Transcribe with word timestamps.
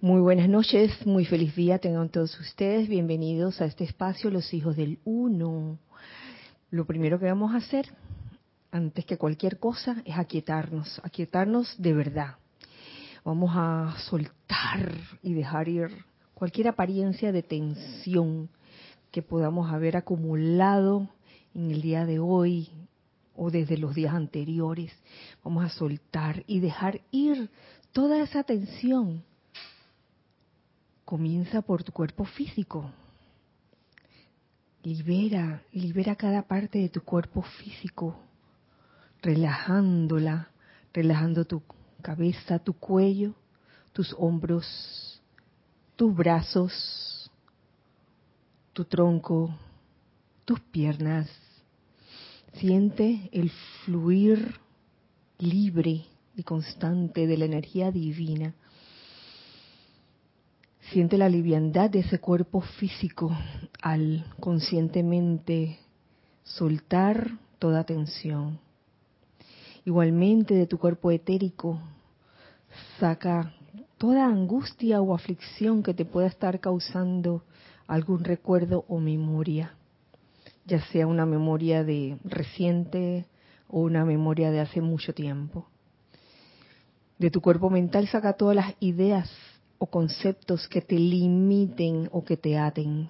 Muy 0.00 0.20
buenas 0.20 0.48
noches, 0.48 1.04
muy 1.08 1.24
feliz 1.24 1.56
día 1.56 1.80
tengan 1.80 2.08
todos 2.08 2.38
ustedes. 2.38 2.88
Bienvenidos 2.88 3.60
a 3.60 3.64
este 3.64 3.82
espacio, 3.82 4.30
los 4.30 4.54
hijos 4.54 4.76
del 4.76 5.00
uno. 5.04 5.76
Lo 6.70 6.86
primero 6.86 7.18
que 7.18 7.26
vamos 7.26 7.52
a 7.52 7.56
hacer, 7.56 7.88
antes 8.70 9.04
que 9.04 9.18
cualquier 9.18 9.58
cosa, 9.58 10.00
es 10.04 10.16
aquietarnos, 10.16 11.00
aquietarnos 11.02 11.74
de 11.78 11.94
verdad. 11.94 12.36
Vamos 13.24 13.50
a 13.54 13.96
soltar 14.08 14.92
y 15.20 15.34
dejar 15.34 15.68
ir 15.68 15.88
cualquier 16.32 16.68
apariencia 16.68 17.32
de 17.32 17.42
tensión 17.42 18.50
que 19.10 19.22
podamos 19.22 19.72
haber 19.72 19.96
acumulado 19.96 21.08
en 21.56 21.72
el 21.72 21.82
día 21.82 22.06
de 22.06 22.20
hoy 22.20 22.70
o 23.34 23.50
desde 23.50 23.76
los 23.76 23.96
días 23.96 24.14
anteriores. 24.14 24.92
Vamos 25.42 25.64
a 25.64 25.70
soltar 25.70 26.44
y 26.46 26.60
dejar 26.60 27.00
ir 27.10 27.50
toda 27.90 28.22
esa 28.22 28.44
tensión 28.44 29.24
comienza 31.08 31.62
por 31.62 31.82
tu 31.82 31.90
cuerpo 31.90 32.26
físico. 32.26 32.90
Libera, 34.82 35.62
libera 35.72 36.14
cada 36.16 36.42
parte 36.42 36.80
de 36.80 36.90
tu 36.90 37.00
cuerpo 37.00 37.40
físico, 37.40 38.14
relajándola, 39.22 40.50
relajando 40.92 41.46
tu 41.46 41.62
cabeza, 42.02 42.58
tu 42.58 42.74
cuello, 42.74 43.32
tus 43.94 44.14
hombros, 44.18 45.22
tus 45.96 46.14
brazos, 46.14 47.30
tu 48.74 48.84
tronco, 48.84 49.56
tus 50.44 50.60
piernas. 50.60 51.30
Siente 52.52 53.30
el 53.32 53.50
fluir 53.86 54.60
libre 55.38 56.04
y 56.36 56.42
constante 56.42 57.26
de 57.26 57.38
la 57.38 57.46
energía 57.46 57.90
divina 57.90 58.52
Siente 60.92 61.18
la 61.18 61.28
liviandad 61.28 61.90
de 61.90 61.98
ese 61.98 62.18
cuerpo 62.18 62.62
físico 62.62 63.30
al 63.82 64.24
conscientemente 64.40 65.78
soltar 66.44 67.32
toda 67.58 67.84
tensión. 67.84 68.58
Igualmente 69.84 70.54
de 70.54 70.66
tu 70.66 70.78
cuerpo 70.78 71.10
etérico, 71.10 71.78
saca 72.98 73.52
toda 73.98 74.24
angustia 74.24 75.02
o 75.02 75.14
aflicción 75.14 75.82
que 75.82 75.92
te 75.92 76.06
pueda 76.06 76.26
estar 76.26 76.58
causando 76.58 77.44
algún 77.86 78.24
recuerdo 78.24 78.86
o 78.88 78.98
memoria, 78.98 79.74
ya 80.64 80.80
sea 80.86 81.06
una 81.06 81.26
memoria 81.26 81.84
de 81.84 82.16
reciente 82.24 83.26
o 83.68 83.80
una 83.80 84.06
memoria 84.06 84.50
de 84.50 84.60
hace 84.60 84.80
mucho 84.80 85.12
tiempo. 85.12 85.66
De 87.18 87.30
tu 87.30 87.42
cuerpo 87.42 87.68
mental 87.68 88.08
saca 88.08 88.32
todas 88.32 88.56
las 88.56 88.74
ideas 88.80 89.28
o 89.78 89.86
conceptos 89.86 90.68
que 90.68 90.80
te 90.80 90.98
limiten 90.98 92.08
o 92.12 92.24
que 92.24 92.36
te 92.36 92.58
aten. 92.58 93.08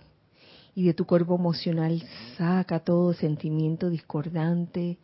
Y 0.74 0.84
de 0.84 0.94
tu 0.94 1.06
cuerpo 1.06 1.34
emocional 1.34 2.02
saca 2.36 2.80
todo 2.80 3.12
sentimiento 3.12 3.90
discordante 3.90 4.98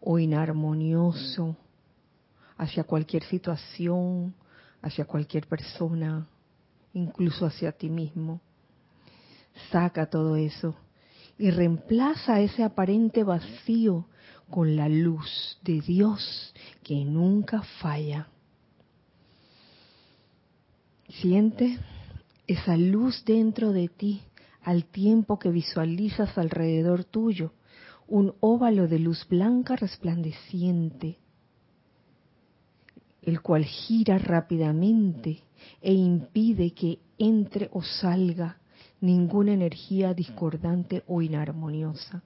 o 0.00 0.18
inarmonioso 0.18 1.56
hacia 2.56 2.84
cualquier 2.84 3.24
situación, 3.24 4.34
hacia 4.82 5.06
cualquier 5.06 5.46
persona, 5.46 6.28
incluso 6.92 7.46
hacia 7.46 7.72
ti 7.72 7.88
mismo. 7.88 8.40
Saca 9.70 10.06
todo 10.06 10.36
eso 10.36 10.76
y 11.38 11.50
reemplaza 11.50 12.40
ese 12.40 12.62
aparente 12.62 13.24
vacío 13.24 14.06
con 14.50 14.76
la 14.76 14.88
luz 14.88 15.58
de 15.62 15.80
Dios 15.80 16.54
que 16.82 17.04
nunca 17.04 17.62
falla. 17.80 18.28
Siente 21.08 21.78
esa 22.46 22.76
luz 22.76 23.24
dentro 23.24 23.72
de 23.72 23.88
ti 23.88 24.20
al 24.62 24.84
tiempo 24.84 25.38
que 25.38 25.50
visualizas 25.50 26.36
alrededor 26.36 27.04
tuyo 27.04 27.52
un 28.06 28.34
óvalo 28.40 28.88
de 28.88 28.98
luz 28.98 29.26
blanca 29.28 29.76
resplandeciente, 29.76 31.18
el 33.22 33.42
cual 33.42 33.64
gira 33.64 34.18
rápidamente 34.18 35.42
e 35.82 35.92
impide 35.92 36.72
que 36.72 36.98
entre 37.18 37.68
o 37.72 37.82
salga 37.82 38.58
ninguna 39.00 39.52
energía 39.52 40.14
discordante 40.14 41.04
o 41.06 41.20
inarmoniosa. 41.22 42.22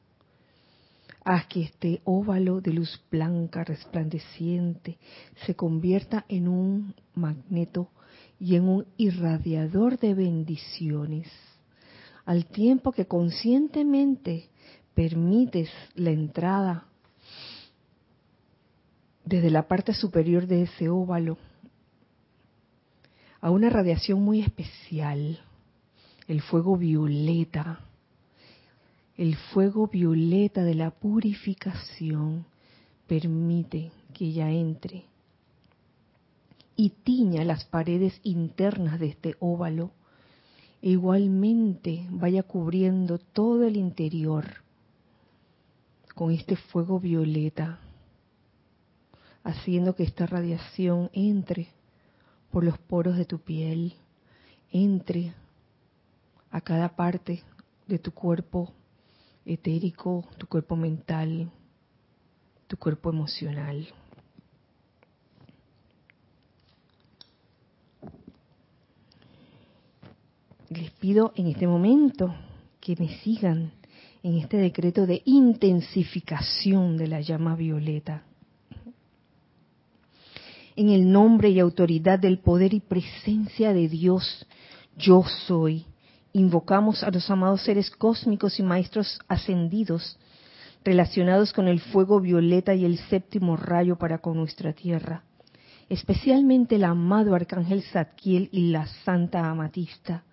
Haz 1.24 1.46
que 1.46 1.62
este 1.62 2.00
óvalo 2.04 2.60
de 2.60 2.72
luz 2.72 3.00
blanca 3.10 3.62
resplandeciente 3.64 4.98
se 5.46 5.54
convierta 5.54 6.24
en 6.28 6.48
un 6.48 6.94
magneto 7.14 7.90
y 8.42 8.56
en 8.56 8.68
un 8.68 8.86
irradiador 8.96 10.00
de 10.00 10.14
bendiciones, 10.14 11.28
al 12.24 12.44
tiempo 12.46 12.90
que 12.90 13.06
conscientemente 13.06 14.48
permites 14.94 15.70
la 15.94 16.10
entrada 16.10 16.86
desde 19.24 19.48
la 19.48 19.68
parte 19.68 19.94
superior 19.94 20.48
de 20.48 20.62
ese 20.62 20.88
óvalo 20.88 21.38
a 23.40 23.48
una 23.48 23.70
radiación 23.70 24.20
muy 24.20 24.40
especial, 24.40 25.38
el 26.26 26.42
fuego 26.42 26.76
violeta, 26.76 27.78
el 29.16 29.36
fuego 29.36 29.86
violeta 29.86 30.64
de 30.64 30.74
la 30.74 30.90
purificación 30.90 32.44
permite 33.06 33.92
que 34.12 34.24
ella 34.24 34.50
entre 34.50 35.11
y 36.82 36.90
tiña 36.90 37.44
las 37.44 37.64
paredes 37.64 38.18
internas 38.24 38.98
de 38.98 39.06
este 39.06 39.36
óvalo 39.38 39.92
e 40.80 40.90
igualmente 40.90 42.08
vaya 42.10 42.42
cubriendo 42.42 43.18
todo 43.18 43.62
el 43.62 43.76
interior 43.76 44.64
con 46.16 46.32
este 46.32 46.56
fuego 46.56 46.98
violeta, 46.98 47.78
haciendo 49.44 49.94
que 49.94 50.02
esta 50.02 50.26
radiación 50.26 51.08
entre 51.12 51.68
por 52.50 52.64
los 52.64 52.76
poros 52.78 53.16
de 53.16 53.26
tu 53.26 53.38
piel, 53.38 53.94
entre 54.72 55.34
a 56.50 56.60
cada 56.62 56.96
parte 56.96 57.44
de 57.86 58.00
tu 58.00 58.10
cuerpo 58.10 58.72
etérico, 59.46 60.24
tu 60.36 60.48
cuerpo 60.48 60.74
mental, 60.74 61.48
tu 62.66 62.76
cuerpo 62.76 63.10
emocional. 63.10 63.86
Les 70.72 70.90
pido 70.92 71.32
en 71.36 71.46
este 71.48 71.66
momento 71.66 72.34
que 72.80 72.96
me 72.96 73.08
sigan 73.20 73.72
en 74.22 74.38
este 74.38 74.56
decreto 74.56 75.06
de 75.06 75.22
intensificación 75.24 76.96
de 76.96 77.08
la 77.08 77.20
llama 77.20 77.56
violeta. 77.56 78.22
En 80.76 80.88
el 80.88 81.10
nombre 81.10 81.50
y 81.50 81.58
autoridad 81.58 82.18
del 82.18 82.38
poder 82.38 82.72
y 82.72 82.80
presencia 82.80 83.72
de 83.72 83.88
Dios, 83.88 84.46
yo 84.96 85.24
soy. 85.46 85.84
Invocamos 86.32 87.02
a 87.02 87.10
los 87.10 87.28
amados 87.30 87.62
seres 87.62 87.90
cósmicos 87.90 88.58
y 88.58 88.62
maestros 88.62 89.18
ascendidos 89.28 90.18
relacionados 90.84 91.52
con 91.52 91.68
el 91.68 91.80
fuego 91.80 92.20
violeta 92.20 92.74
y 92.74 92.84
el 92.84 92.98
séptimo 92.98 93.56
rayo 93.56 93.96
para 93.96 94.18
con 94.18 94.36
nuestra 94.36 94.72
tierra, 94.72 95.24
especialmente 95.88 96.76
el 96.76 96.84
amado 96.84 97.34
arcángel 97.34 97.82
Zadkiel 97.82 98.48
y 98.50 98.70
la 98.70 98.86
santa 99.04 99.50
amatista 99.50 100.24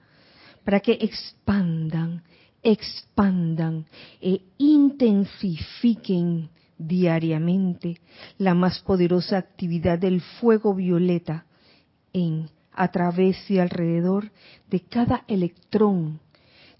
para 0.63 0.79
que 0.79 0.97
expandan, 1.01 2.23
expandan 2.63 3.85
e 4.21 4.41
intensifiquen 4.57 6.49
diariamente 6.77 7.99
la 8.37 8.53
más 8.53 8.79
poderosa 8.79 9.37
actividad 9.37 9.99
del 9.99 10.21
fuego 10.21 10.73
violeta 10.73 11.45
en, 12.13 12.49
a 12.71 12.89
través 12.89 13.49
y 13.51 13.59
alrededor 13.59 14.31
de 14.69 14.79
cada 14.79 15.25
electrón 15.27 16.19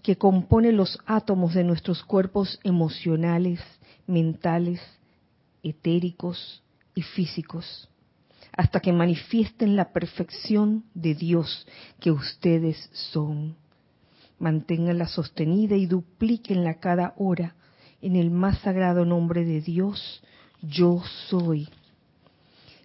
que 0.02 0.16
compone 0.16 0.72
los 0.72 0.98
átomos 1.04 1.54
de 1.54 1.64
nuestros 1.64 2.02
cuerpos 2.02 2.58
emocionales, 2.64 3.60
mentales, 4.06 4.80
etéricos 5.62 6.62
y 6.94 7.02
físicos, 7.02 7.88
hasta 8.52 8.80
que 8.80 8.92
manifiesten 8.92 9.76
la 9.76 9.92
perfección 9.92 10.84
de 10.94 11.14
Dios 11.14 11.66
que 12.00 12.10
ustedes 12.10 12.88
son 13.12 13.56
manténganla 14.40 15.06
sostenida 15.06 15.76
y 15.76 15.86
duplíquenla 15.86 16.80
cada 16.80 17.14
hora 17.16 17.54
en 18.02 18.16
el 18.16 18.30
más 18.30 18.58
sagrado 18.60 19.04
nombre 19.04 19.44
de 19.44 19.60
Dios, 19.60 20.22
yo 20.62 21.02
soy. 21.28 21.68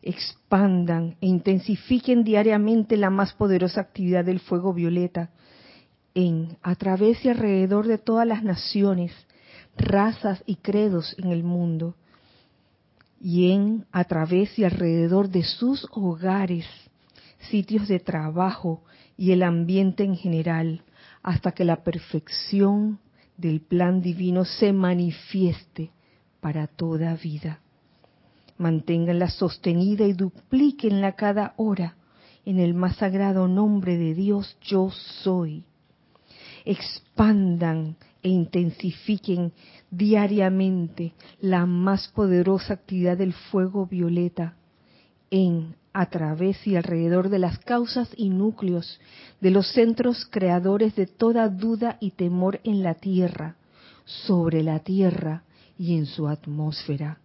Expandan 0.02 1.16
e 1.22 1.28
intensifiquen 1.28 2.24
diariamente 2.24 2.98
la 2.98 3.10
más 3.10 3.34
poderosa 3.34 3.82
actividad 3.82 4.26
del 4.26 4.40
fuego 4.40 4.74
violeta 4.74 5.32
en, 6.14 6.58
a 6.62 6.76
través 6.76 7.24
y 7.26 7.30
alrededor 7.30 7.88
de 7.88 7.98
todas 7.98 8.28
las 8.28 8.44
naciones, 8.44 9.12
razas 9.78 10.44
y 10.46 10.58
credos 10.58 11.16
en 11.18 11.32
el 11.32 11.44
mundo, 11.44 11.96
y 13.20 13.52
en, 13.52 13.86
a 13.92 14.04
través 14.04 14.60
y 14.60 14.64
alrededor 14.64 15.30
de 15.30 15.44
sus 15.44 15.88
hogares, 15.92 16.66
sitios 17.50 17.88
de 17.88 18.00
trabajo 18.00 18.84
y 19.18 19.32
el 19.32 19.44
ambiente 19.44 20.04
en 20.04 20.16
general, 20.16 20.84
hasta 21.26 21.54
que 21.54 21.66
la 21.66 21.84
perfección 21.84 23.00
del 23.36 23.60
plan 23.60 24.00
divino 24.00 24.46
se 24.46 24.72
manifieste 24.72 25.90
para 26.40 26.68
toda 26.68 27.16
vida. 27.16 27.62
Manténganla 28.60 29.32
sostenida 29.32 30.06
y 30.06 30.14
duplíquenla 30.14 31.14
cada 31.14 31.56
hora 31.58 31.96
en 32.46 32.60
el 32.60 32.76
más 32.76 32.98
sagrado 32.98 33.48
nombre 33.48 33.98
de 33.98 34.14
Dios 34.14 34.56
yo 34.62 34.92
soy. 35.24 35.64
Expandan 36.64 37.96
e 38.22 38.30
intensifiquen 38.30 39.52
diariamente 39.90 41.14
la 41.42 41.66
más 41.66 42.08
poderosa 42.10 42.76
actividad 42.76 43.18
del 43.18 43.34
fuego 43.34 43.88
violeta 43.88 44.58
en, 45.32 45.76
a 45.96 46.08
través 46.08 46.68
y 46.68 46.76
alrededor 46.76 47.30
de 47.30 47.40
las 47.40 47.58
causas 47.60 48.10
y 48.18 48.28
núcleos 48.30 49.00
de 49.40 49.50
los 49.50 49.72
centros 49.72 50.28
creadores 50.30 50.94
de 50.96 51.08
toda 51.08 51.48
duda 51.48 51.96
y 52.02 52.12
temor 52.12 52.60
en 52.66 52.84
la 52.84 52.96
tierra, 52.96 53.56
sobre 54.04 54.62
la 54.62 54.80
tierra 54.80 55.44
y 55.80 55.96
en 55.98 56.06
su 56.06 56.28
atmósfera. 56.28 57.20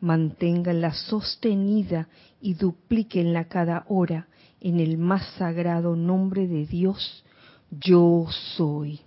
Manténganla 0.00 0.94
sostenida 0.94 2.08
y 2.40 2.54
duplíquenla 2.54 3.46
cada 3.46 3.84
hora 3.88 4.28
en 4.60 4.78
el 4.78 4.98
más 4.98 5.26
sagrado 5.36 5.96
nombre 5.96 6.46
de 6.46 6.64
Dios, 6.64 7.24
yo 7.72 8.28
soy. 8.56 9.00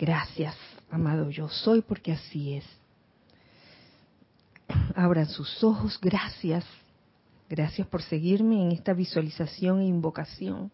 Gracias, 0.00 0.56
amado 0.90 1.30
yo 1.30 1.48
soy, 1.48 1.82
porque 1.82 2.10
así 2.10 2.54
es. 2.54 2.64
Abran 4.94 5.26
sus 5.26 5.62
ojos, 5.62 5.98
gracias. 6.00 6.64
Gracias 7.48 7.86
por 7.86 8.02
seguirme 8.02 8.62
en 8.62 8.72
esta 8.72 8.92
visualización 8.92 9.80
e 9.80 9.86
invocación. 9.86 10.70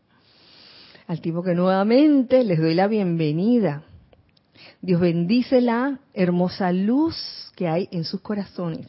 Al 1.06 1.20
tipo 1.20 1.42
que 1.42 1.54
nuevamente 1.54 2.44
les 2.44 2.58
doy 2.58 2.74
la 2.74 2.86
bienvenida. 2.86 3.82
Dios 4.80 5.00
bendice 5.00 5.60
la 5.60 5.98
hermosa 6.14 6.72
luz 6.72 7.16
que 7.56 7.68
hay 7.68 7.88
en 7.90 8.04
sus 8.04 8.20
corazones. 8.20 8.86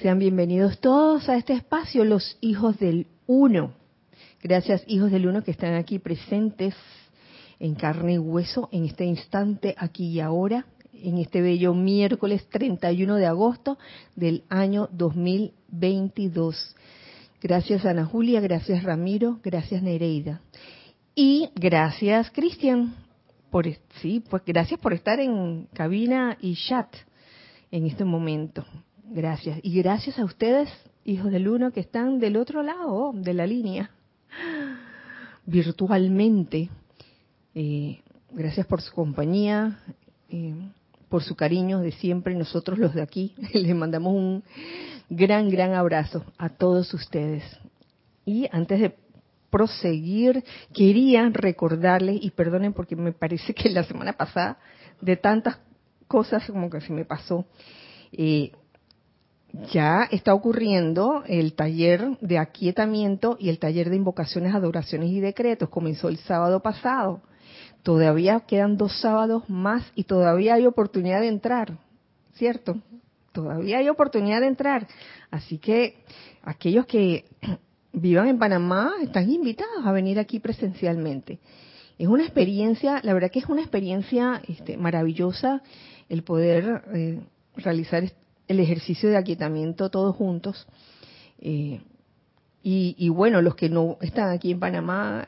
Sean 0.00 0.18
bienvenidos 0.18 0.78
todos 0.78 1.28
a 1.28 1.36
este 1.36 1.54
espacio, 1.54 2.04
los 2.04 2.36
hijos 2.40 2.78
del 2.78 3.06
uno. 3.26 3.72
Gracias, 4.42 4.84
hijos 4.86 5.10
del 5.10 5.26
uno, 5.26 5.42
que 5.42 5.50
están 5.50 5.74
aquí 5.74 5.98
presentes 5.98 6.74
en 7.58 7.74
carne 7.74 8.14
y 8.14 8.18
hueso 8.18 8.68
en 8.70 8.84
este 8.84 9.04
instante, 9.04 9.74
aquí 9.76 10.06
y 10.10 10.20
ahora, 10.20 10.66
en 11.02 11.18
este 11.18 11.40
bello 11.40 11.74
miércoles 11.74 12.46
31 12.48 13.16
de 13.16 13.26
agosto 13.26 13.78
del 14.16 14.44
año 14.48 14.88
2022. 14.92 16.76
Gracias 17.40 17.84
Ana 17.84 18.04
Julia, 18.04 18.40
gracias 18.40 18.82
Ramiro, 18.82 19.38
gracias 19.42 19.82
Nereida. 19.82 20.40
Y 21.14 21.50
gracias 21.54 22.30
Cristian, 22.30 22.94
por 23.50 23.66
sí, 24.00 24.22
pues 24.28 24.42
gracias 24.44 24.80
por 24.80 24.92
estar 24.92 25.20
en 25.20 25.68
cabina 25.72 26.36
y 26.40 26.54
chat 26.54 26.88
en 27.70 27.86
este 27.86 28.04
momento. 28.04 28.64
Gracias. 29.10 29.58
Y 29.62 29.80
gracias 29.80 30.18
a 30.18 30.24
ustedes, 30.24 30.68
hijos 31.04 31.30
del 31.30 31.48
uno, 31.48 31.72
que 31.72 31.80
están 31.80 32.18
del 32.18 32.36
otro 32.36 32.62
lado 32.62 33.12
de 33.14 33.32
la 33.32 33.46
línea, 33.46 33.90
virtualmente. 35.46 36.68
Eh, 37.54 38.00
gracias 38.32 38.66
por 38.66 38.82
su 38.82 38.92
compañía, 38.92 39.80
eh, 40.28 40.54
por 41.08 41.22
su 41.22 41.36
cariño 41.36 41.80
de 41.80 41.92
siempre. 41.92 42.34
Nosotros 42.34 42.78
los 42.78 42.94
de 42.94 43.02
aquí 43.02 43.34
les 43.54 43.74
mandamos 43.74 44.14
un 44.14 44.44
gran, 45.08 45.48
gran 45.48 45.74
abrazo 45.74 46.24
a 46.38 46.48
todos 46.48 46.92
ustedes. 46.94 47.44
Y 48.24 48.48
antes 48.52 48.80
de 48.80 48.94
proseguir, 49.50 50.44
quería 50.74 51.28
recordarles, 51.32 52.18
y 52.22 52.30
perdonen 52.30 52.72
porque 52.72 52.96
me 52.96 53.12
parece 53.12 53.54
que 53.54 53.70
la 53.70 53.84
semana 53.84 54.12
pasada, 54.12 54.58
de 55.00 55.16
tantas 55.16 55.58
cosas 56.06 56.46
como 56.46 56.68
que 56.68 56.80
se 56.80 56.92
me 56.92 57.04
pasó, 57.04 57.46
eh, 58.12 58.52
ya 59.72 60.06
está 60.10 60.34
ocurriendo 60.34 61.22
el 61.26 61.54
taller 61.54 62.18
de 62.20 62.38
aquietamiento 62.38 63.36
y 63.40 63.48
el 63.48 63.58
taller 63.58 63.88
de 63.88 63.96
invocaciones, 63.96 64.54
adoraciones 64.54 65.10
y 65.10 65.20
decretos. 65.20 65.70
Comenzó 65.70 66.08
el 66.08 66.18
sábado 66.18 66.60
pasado. 66.60 67.22
Todavía 67.82 68.40
quedan 68.40 68.76
dos 68.76 69.00
sábados 69.00 69.48
más 69.48 69.84
y 69.94 70.04
todavía 70.04 70.54
hay 70.54 70.66
oportunidad 70.66 71.20
de 71.20 71.28
entrar, 71.28 71.78
¿cierto? 72.34 72.80
Todavía 73.32 73.78
hay 73.78 73.88
oportunidad 73.88 74.40
de 74.40 74.48
entrar. 74.48 74.86
Así 75.30 75.58
que 75.58 75.96
aquellos 76.42 76.86
que 76.86 77.24
vivan 77.92 78.28
en 78.28 78.38
Panamá 78.38 78.92
están 79.00 79.30
invitados 79.30 79.84
a 79.84 79.92
venir 79.92 80.18
aquí 80.18 80.40
presencialmente. 80.40 81.38
Es 81.98 82.06
una 82.06 82.24
experiencia, 82.24 83.00
la 83.02 83.12
verdad 83.12 83.30
que 83.30 83.40
es 83.40 83.46
una 83.46 83.62
experiencia 83.62 84.40
este, 84.46 84.76
maravillosa 84.76 85.62
el 86.08 86.22
poder 86.22 86.82
eh, 86.94 87.20
realizar 87.56 88.04
el 88.46 88.60
ejercicio 88.60 89.08
de 89.08 89.16
aquietamiento 89.16 89.90
todos 89.90 90.14
juntos. 90.14 90.66
Eh, 91.40 91.80
y, 92.70 93.08
bueno, 93.08 93.40
los 93.40 93.54
que 93.54 93.70
no 93.70 93.96
están 94.02 94.28
aquí 94.30 94.50
en 94.50 94.60
Panamá, 94.60 95.26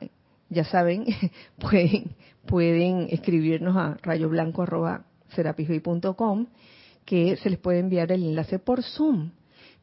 ya 0.50 0.64
saben, 0.64 1.06
pueden, 1.58 2.14
pueden 2.46 3.08
escribirnos 3.10 3.76
a 3.76 3.96
rayoblanco.com 4.02 6.46
que 7.04 7.36
se 7.36 7.50
les 7.50 7.58
puede 7.58 7.78
enviar 7.78 8.12
el 8.12 8.22
enlace 8.22 8.58
por 8.58 8.82
Zoom. 8.82 9.30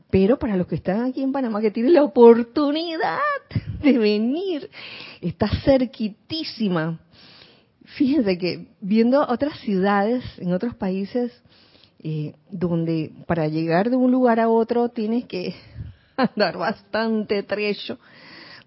Pero 0.09 0.39
para 0.39 0.55
los 0.55 0.67
que 0.67 0.75
están 0.75 1.03
aquí 1.03 1.21
en 1.21 1.33
Panamá, 1.33 1.59
que 1.59 1.71
tienen 1.71 1.93
la 1.93 2.03
oportunidad 2.03 3.19
de 3.81 3.97
venir, 3.97 4.69
está 5.21 5.49
cerquitísima. 5.65 6.99
Fíjense 7.97 8.37
que 8.37 8.67
viendo 8.79 9.25
otras 9.27 9.59
ciudades 9.59 10.23
en 10.37 10.53
otros 10.53 10.75
países, 10.75 11.31
eh, 12.03 12.33
donde 12.49 13.11
para 13.25 13.47
llegar 13.47 13.89
de 13.89 13.95
un 13.95 14.11
lugar 14.11 14.39
a 14.39 14.49
otro 14.49 14.89
tienes 14.89 15.25
que 15.25 15.55
andar 16.17 16.57
bastante 16.57 17.43
trecho, 17.43 17.97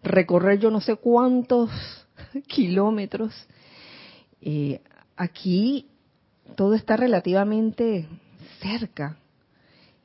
recorrer 0.02 0.58
yo 0.58 0.70
no 0.70 0.80
sé 0.80 0.96
cuántos 0.96 1.70
kilómetros. 2.46 3.34
Eh, 4.40 4.80
aquí 5.16 5.86
todo 6.56 6.74
está 6.74 6.96
relativamente 6.96 8.08
cerca. 8.60 9.18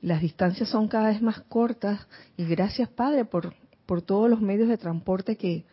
Las 0.02 0.22
distancias 0.22 0.70
son 0.70 0.88
cada 0.88 1.10
vez 1.10 1.22
más 1.22 1.42
cortas 1.42 2.06
y 2.38 2.46
gracias 2.46 2.90
Padre 2.90 3.26
por, 3.26 3.54
por 3.86 4.02
todos 4.02 4.30
los 4.30 4.42
medios 4.42 4.70
de 4.70 4.78
transporte 4.78 5.36
que, 5.36 5.64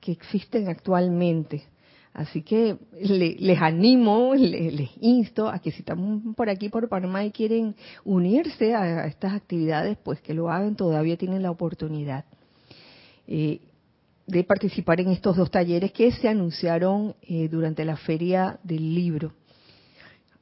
que 0.00 0.12
existen 0.12 0.68
actualmente. 0.68 1.64
Así 2.12 2.42
que 2.42 2.76
les 3.00 3.60
animo, 3.60 4.34
les, 4.36 4.90
insto 5.00 5.48
a 5.48 5.58
que 5.58 5.72
si 5.72 5.80
están 5.80 6.34
por 6.34 6.48
aquí, 6.48 6.68
por 6.68 6.88
Panamá 6.88 7.24
y 7.24 7.32
quieren 7.32 7.74
unirse 8.04 8.72
a, 8.72 9.06
estas 9.06 9.32
actividades, 9.32 9.98
pues 9.98 10.20
que 10.20 10.32
lo 10.32 10.48
hagan, 10.48 10.76
todavía 10.76 11.16
tienen 11.16 11.42
la 11.42 11.50
oportunidad 11.50 12.24
eh, 13.26 13.60
de 14.26 14.44
participar 14.44 15.00
en 15.00 15.10
estos 15.10 15.36
dos 15.36 15.50
talleres 15.50 15.92
que 15.92 16.10
se 16.12 16.28
anunciaron 16.28 17.14
eh, 17.22 17.48
durante 17.48 17.84
la 17.84 17.96
feria 17.96 18.58
del 18.62 18.94
libro. 18.94 19.32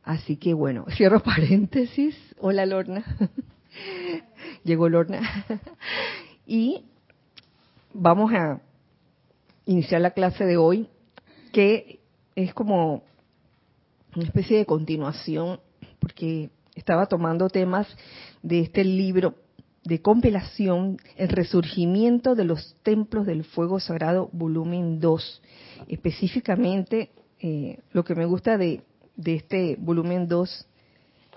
Así 0.02 0.36
que 0.36 0.54
bueno, 0.54 0.86
cierro 0.96 1.22
paréntesis. 1.22 2.16
Hola 2.38 2.66
Lorna. 2.66 3.04
Llegó 4.64 4.88
Lorna. 4.88 5.46
y 6.46 6.84
vamos 7.92 8.32
a 8.32 8.60
iniciar 9.66 10.00
la 10.00 10.10
clase 10.10 10.44
de 10.44 10.56
hoy 10.56 10.88
que 11.52 12.00
es 12.34 12.54
como 12.54 13.02
una 14.14 14.24
especie 14.24 14.58
de 14.58 14.66
continuación, 14.66 15.60
porque 16.00 16.50
estaba 16.74 17.06
tomando 17.06 17.48
temas 17.48 17.86
de 18.42 18.60
este 18.60 18.84
libro 18.84 19.34
de 19.84 20.00
compilación, 20.00 20.98
El 21.16 21.28
resurgimiento 21.28 22.34
de 22.34 22.44
los 22.44 22.76
templos 22.82 23.26
del 23.26 23.44
fuego 23.44 23.80
sagrado, 23.80 24.28
volumen 24.32 25.00
2. 25.00 25.42
Específicamente, 25.88 27.10
eh, 27.40 27.78
lo 27.92 28.04
que 28.04 28.14
me 28.14 28.24
gusta 28.24 28.56
de, 28.56 28.82
este 29.24 29.76
volumen 29.78 30.28
2 30.28 30.66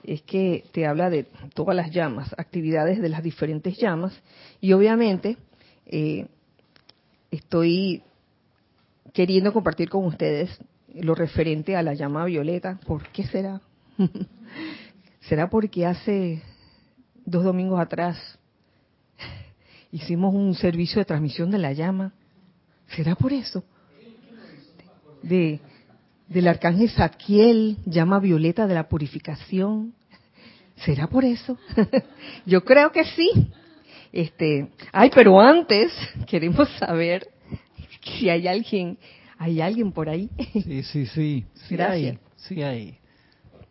es 0.04 0.22
que 0.22 0.64
te 0.72 0.86
habla 0.86 1.10
de 1.10 1.26
todas 1.56 1.76
las 1.76 1.90
llamas, 1.92 2.34
actividades 2.38 3.02
de 3.02 3.10
las 3.10 3.24
diferentes 3.24 3.78
llamas, 3.78 4.14
y 4.62 4.74
obviamente 4.74 5.38
eh, 5.88 6.28
estoy 7.32 8.04
queriendo 9.14 9.52
compartir 9.52 9.90
con 9.90 10.06
ustedes 10.06 10.60
lo 10.94 11.16
referente 11.16 11.76
a 11.76 11.82
la 11.82 11.96
llama 11.96 12.26
violeta. 12.26 12.80
¿Por 12.86 13.08
qué 13.10 13.26
será? 13.26 13.62
¿Será 15.22 15.50
porque 15.50 15.86
hace 15.86 16.44
dos 17.26 17.44
domingos 17.44 17.80
atrás 17.80 18.38
hicimos 19.92 20.34
un 20.34 20.54
servicio 20.56 21.00
de 21.00 21.06
transmisión 21.06 21.50
de 21.52 21.58
la 21.58 21.74
llama? 21.74 22.14
¿Será 22.96 23.16
por 23.16 23.34
eso? 23.34 23.64
De, 25.24 25.60
del 26.28 26.48
arcángel 26.48 26.90
Saquiel, 26.90 27.78
llama 27.86 28.20
violeta 28.20 28.68
de 28.68 28.76
la 28.76 28.88
purificación. 28.88 29.94
¿Será 30.78 31.08
por 31.08 31.24
eso? 31.24 31.58
Yo 32.46 32.64
creo 32.64 32.92
que 32.92 33.06
sí. 33.06 33.30
Este, 34.12 34.70
ay, 34.92 35.10
pero 35.14 35.40
antes 35.40 35.92
queremos 36.28 36.70
saber 36.78 37.28
si 38.04 38.30
hay 38.30 38.48
alguien, 38.48 38.98
hay 39.38 39.62
alguien 39.62 39.92
por 39.92 40.10
ahí. 40.10 40.30
Sí, 40.54 40.84
sí, 40.84 41.06
sí. 41.06 41.46
sí 41.54 41.76
Gracias. 41.76 42.16
Hay, 42.16 42.20
sí 42.36 42.62
hay. 42.62 42.98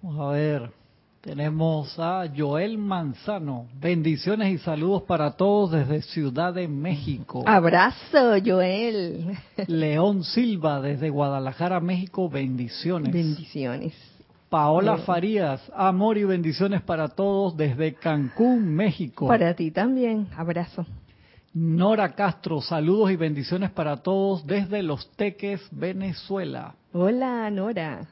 Vamos 0.03 0.21
a 0.21 0.33
ver. 0.33 0.84
Tenemos 1.25 1.99
a 1.99 2.29
Joel 2.37 2.77
Manzano. 2.77 3.67
Bendiciones 3.81 4.53
y 4.53 4.59
saludos 4.59 5.05
para 5.05 5.31
todos 5.31 5.73
desde 5.73 6.03
Ciudad 6.03 6.53
de 6.53 6.69
México. 6.69 7.43
Abrazo, 7.47 8.35
Joel. 8.45 9.35
León 9.67 10.23
Silva 10.23 10.83
desde 10.83 11.09
Guadalajara, 11.09 11.81
México. 11.81 12.29
Bendiciones. 12.29 13.11
Bendiciones. 13.11 13.95
Paola 14.51 14.97
Bien. 14.97 15.07
Farías. 15.07 15.73
Amor 15.75 16.19
y 16.19 16.25
bendiciones 16.25 16.83
para 16.83 17.09
todos 17.09 17.57
desde 17.57 17.95
Cancún, 17.95 18.75
México. 18.75 19.27
Para 19.27 19.55
ti 19.55 19.71
también, 19.71 20.29
abrazo. 20.37 20.85
Nora 21.55 22.15
Castro. 22.15 22.61
Saludos 22.61 23.13
y 23.13 23.17
bendiciones 23.17 23.71
para 23.71 23.97
todos 23.97 24.47
desde 24.47 24.83
Los 24.83 25.11
Teques, 25.13 25.67
Venezuela. 25.71 26.75
Hola, 26.93 27.51
Nora. 27.51 28.09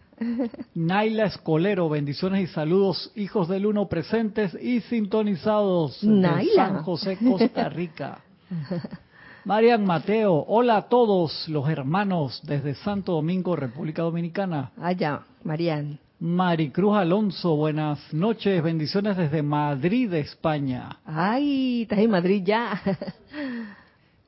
Naila 0.74 1.26
Escolero, 1.26 1.88
bendiciones 1.88 2.42
y 2.42 2.52
saludos, 2.52 3.12
hijos 3.16 3.48
del 3.48 3.66
uno 3.66 3.88
presentes 3.88 4.56
y 4.60 4.80
sintonizados 4.82 6.00
de 6.00 6.08
Naila. 6.08 6.66
San 6.68 6.82
José, 6.82 7.18
Costa 7.18 7.68
Rica. 7.68 8.18
Marian 9.44 9.84
Mateo, 9.84 10.44
hola 10.46 10.76
a 10.76 10.82
todos 10.82 11.48
los 11.48 11.68
hermanos 11.68 12.40
desde 12.44 12.74
Santo 12.76 13.12
Domingo, 13.12 13.56
República 13.56 14.02
Dominicana. 14.02 14.70
Allá, 14.80 15.22
Marian. 15.42 15.98
Maricruz 16.20 16.96
Alonso, 16.96 17.56
buenas 17.56 17.98
noches, 18.14 18.62
bendiciones 18.62 19.16
desde 19.16 19.42
Madrid, 19.42 20.14
España. 20.14 21.00
Ay, 21.04 21.82
estás 21.82 21.98
en 21.98 22.10
Madrid 22.12 22.44
ya. 22.44 22.80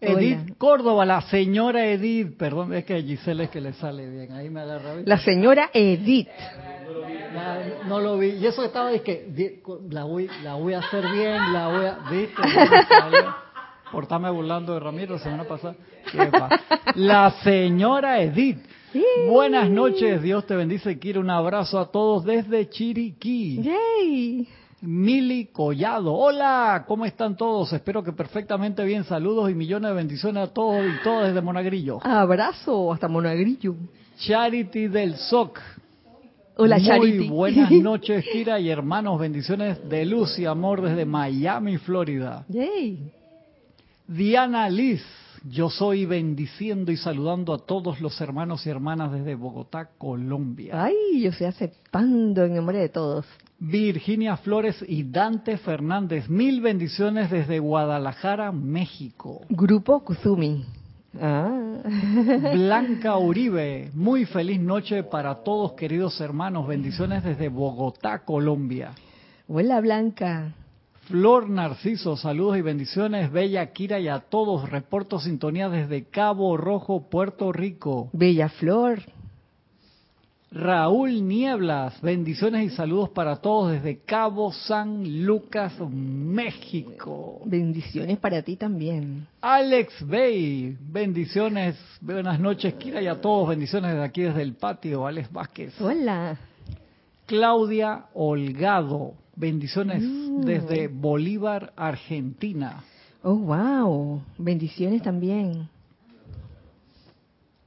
Edith 0.07 0.41
Hola. 0.45 0.55
Córdoba, 0.59 1.05
la 1.05 1.21
señora 1.23 1.87
Edith, 1.87 2.37
perdón, 2.37 2.75
es 2.75 2.85
que 2.85 2.95
a 2.95 3.03
Giselle 3.03 3.45
es 3.45 3.51
que 3.51 3.61
le 3.61 3.73
sale 3.75 4.09
bien, 4.09 4.33
ahí 4.33 4.51
me 4.51 4.61
agarra. 4.61 4.95
La 5.05 5.19
señora 5.19 5.71
Edith. 5.73 6.29
Ya, 7.35 7.83
no 7.87 8.01
lo 8.01 8.19
vi. 8.19 8.29
Y 8.29 8.47
eso 8.47 8.65
estaba 8.65 8.91
de 8.91 9.03
que 9.03 9.61
la 9.91 10.05
voy, 10.05 10.29
la 10.43 10.55
voy 10.55 10.75
a 10.75 10.79
hacer 10.79 11.05
bien, 11.11 11.53
la 11.53 11.69
voy 11.69 11.87
a. 11.87 11.99
¿Viste? 12.11 12.43
Por 13.93 14.05
estarme 14.05 14.31
burlando 14.31 14.75
de 14.75 14.81
Ramiro 14.81 15.15
la 15.15 15.21
semana 15.21 15.45
pasada. 15.45 15.77
La 16.95 17.31
señora 17.43 18.21
Edith. 18.21 18.59
Buenas 19.29 19.69
noches, 19.69 20.23
Dios 20.23 20.47
te 20.47 20.55
bendice. 20.55 20.99
Quiero 20.99 21.21
un 21.21 21.31
abrazo 21.31 21.79
a 21.79 21.91
todos 21.91 22.25
desde 22.25 22.69
Chiriquí. 22.69 23.61
Yay. 23.63 24.49
Mili 24.87 25.47
Collado. 25.47 26.13
Hola, 26.15 26.85
¿cómo 26.87 27.05
están 27.05 27.37
todos? 27.37 27.73
Espero 27.73 28.03
que 28.03 28.13
perfectamente 28.13 28.85
bien. 28.85 29.05
Saludos 29.05 29.51
y 29.51 29.55
millones 29.55 29.91
de 29.91 29.95
bendiciones 29.97 30.49
a 30.49 30.53
todos 30.53 30.85
y 30.85 31.03
todas 31.03 31.29
desde 31.29 31.41
Monagrillo. 31.41 31.99
Abrazo 32.07 32.93
hasta 32.93 33.09
Monagrillo. 33.09 33.75
Charity 34.19 34.89
del 34.89 35.17
SOC. 35.17 35.59
Hola, 36.57 36.77
Muy 36.77 36.87
Charity. 36.87 37.29
buenas 37.29 37.71
noches, 37.83 38.25
Kira 38.33 38.61
y 38.61 38.69
hermanos. 38.71 39.19
Bendiciones 39.19 39.89
de 39.89 40.05
luz 40.05 40.39
y 40.39 40.45
amor 40.47 40.83
desde 40.83 41.05
Miami, 41.05 41.79
Florida. 41.79 42.45
Yay. 42.49 43.13
Diana 44.07 44.69
Liz, 44.69 45.03
yo 45.49 45.71
soy 45.71 46.05
bendiciendo 46.07 46.93
y 46.93 46.97
saludando 46.97 47.55
a 47.55 47.59
todos 47.59 48.01
los 48.01 48.21
hermanos 48.21 48.67
y 48.67 48.71
hermanas 48.71 49.11
desde 49.13 49.35
Bogotá, 49.35 49.89
Colombia. 49.99 50.85
Ay, 50.85 51.23
yo 51.23 51.31
estoy 51.31 51.47
aceptando 51.49 52.45
en 52.45 52.55
nombre 52.55 52.79
de 52.79 52.89
todos. 52.91 53.27
Virginia 53.67 54.37
Flores 54.37 54.85
y 54.87 55.05
Dante 55.05 55.57
Fernández, 55.57 56.29
mil 56.29 56.61
bendiciones 56.61 57.31
desde 57.31 57.59
Guadalajara, 57.59 58.53
México. 58.53 59.41
Grupo 59.49 60.05
Kuzumi. 60.05 60.67
Ah. 61.19 61.79
Blanca 62.53 63.17
Uribe, 63.17 63.91
muy 63.95 64.27
feliz 64.27 64.61
noche 64.61 65.03
para 65.05 65.37
todos 65.37 65.73
queridos 65.73 66.21
hermanos. 66.21 66.67
Bendiciones 66.67 67.25
desde 67.25 67.49
Bogotá, 67.49 68.19
Colombia. 68.25 68.93
Hola, 69.49 69.81
Blanca. 69.81 70.53
Flor 71.07 71.49
Narciso, 71.49 72.17
saludos 72.19 72.59
y 72.59 72.63
bendiciones. 72.63 73.33
Bella 73.33 73.73
Kira 73.73 73.99
y 73.99 74.09
a 74.09 74.21
todos. 74.21 74.69
Reporto 74.69 75.19
sintonía 75.21 75.71
desde 75.71 76.05
Cabo 76.05 76.57
Rojo, 76.59 77.09
Puerto 77.09 77.51
Rico. 77.51 78.11
Bella 78.13 78.51
Flor. 78.51 79.01
Raúl 80.55 81.27
Nieblas, 81.27 82.01
bendiciones 82.01 82.73
y 82.73 82.77
saludos 82.77 83.09
para 83.09 83.35
todos 83.35 83.73
desde 83.73 83.99
Cabo 83.99 84.53
San 84.53 85.25
Lucas, 85.27 85.73
México. 85.91 87.41
Bendiciones 87.45 88.19
para 88.19 88.41
ti 88.41 88.55
también. 88.55 89.27
Alex 89.41 90.07
Bay, 90.07 90.79
bendiciones, 90.81 91.77
buenas 92.01 92.39
noches 92.39 92.73
Kira 92.75 93.03
y 93.03 93.09
a 93.09 93.21
todos, 93.21 93.49
bendiciones 93.49 93.91
desde 93.95 94.05
aquí 94.05 94.23
desde 94.23 94.43
el 94.43 94.55
patio, 94.55 95.05
Alex 95.05 95.33
Vázquez. 95.33 95.81
Hola. 95.81 96.39
Claudia 97.27 98.05
Holgado, 98.15 99.15
bendiciones 99.35 100.05
Mm. 100.05 100.43
desde 100.43 100.87
Bolívar, 100.87 101.73
Argentina. 101.75 102.85
Oh, 103.25 103.35
wow. 103.35 104.23
Bendiciones 104.39 105.03
también. 105.03 105.69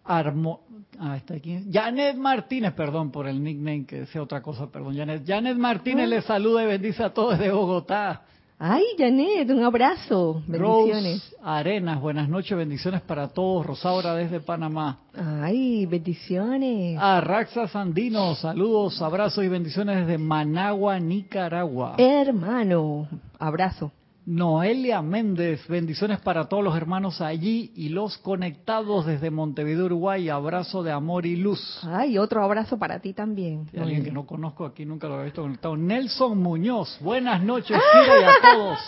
Armo, 0.05 0.61
ah, 0.99 1.15
está 1.17 1.35
aquí. 1.35 1.63
Janet 1.71 2.15
Martínez, 2.17 2.73
perdón 2.73 3.11
por 3.11 3.27
el 3.27 3.43
nickname 3.43 3.85
que 3.85 4.05
sea 4.07 4.21
otra 4.21 4.41
cosa, 4.41 4.67
perdón. 4.71 4.95
Janet, 4.95 5.23
Janet 5.25 5.57
Martínez 5.57 6.05
Ah. 6.05 6.09
les 6.09 6.25
saluda 6.25 6.63
y 6.63 6.67
bendice 6.67 7.03
a 7.03 7.13
todos 7.13 7.37
desde 7.37 7.51
Bogotá. 7.51 8.21
Ay, 8.59 8.83
Janet, 8.97 9.47
un 9.51 9.63
abrazo. 9.63 10.41
Bendiciones. 10.47 11.29
Rose 11.29 11.35
Arenas, 11.43 12.01
buenas 12.01 12.27
noches, 12.27 12.57
bendiciones 12.57 13.01
para 13.01 13.27
todos. 13.27 13.63
Rosaura 13.63 14.15
desde 14.15 14.39
Panamá. 14.39 14.97
Ay, 15.15 15.85
bendiciones. 15.85 16.97
Arraxa 16.99 17.67
Sandino, 17.67 18.33
saludos, 18.33 18.99
abrazos 19.01 19.43
y 19.43 19.47
bendiciones 19.47 19.97
desde 19.97 20.17
Managua, 20.17 20.99
Nicaragua. 20.99 21.95
Hermano, 21.99 23.07
abrazo. 23.37 23.91
Noelia 24.27 25.01
Méndez, 25.01 25.65
bendiciones 25.69 26.19
para 26.19 26.49
todos 26.49 26.61
los 26.61 26.75
hermanos 26.75 27.21
allí 27.21 27.71
y 27.77 27.87
los 27.87 28.17
conectados 28.17 29.05
desde 29.05 29.31
Montevideo, 29.31 29.85
Uruguay. 29.85 30.27
Abrazo 30.27 30.83
de 30.83 30.91
amor 30.91 31.25
y 31.25 31.37
luz. 31.37 31.79
Ay, 31.85 32.17
otro 32.17 32.43
abrazo 32.43 32.77
para 32.77 32.99
ti 32.99 33.13
también. 33.13 33.69
Y 33.71 33.79
alguien 33.79 34.03
que 34.03 34.11
no 34.11 34.25
conozco 34.25 34.65
aquí, 34.65 34.83
nunca 34.83 35.07
lo 35.07 35.13
había 35.13 35.25
visto 35.27 35.43
conectado. 35.43 35.77
Nelson 35.77 36.37
Muñoz, 36.39 36.99
buenas 36.99 37.41
noches, 37.41 37.77
Kira, 37.93 38.19
y 38.19 38.23
a 38.25 38.53
todos. 38.53 38.79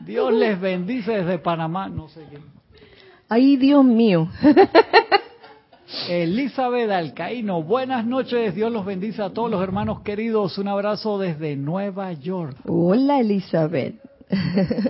Dios 0.00 0.32
les 0.32 0.60
bendice 0.60 1.12
desde 1.12 1.38
Panamá, 1.38 1.88
no 1.88 2.08
sé 2.08 2.26
quién. 2.28 2.42
Ay, 3.28 3.56
Dios 3.58 3.84
mío. 3.84 4.28
Elizabeth 6.08 6.90
Alcaíno, 6.90 7.62
buenas 7.62 8.04
noches, 8.04 8.56
Dios 8.56 8.72
los 8.72 8.84
bendice 8.84 9.22
a 9.22 9.30
todos 9.30 9.52
los 9.52 9.62
hermanos 9.62 10.00
queridos. 10.00 10.58
Un 10.58 10.66
abrazo 10.66 11.16
desde 11.16 11.54
Nueva 11.54 12.12
York. 12.12 12.56
Hola, 12.66 13.20
Elizabeth. 13.20 14.07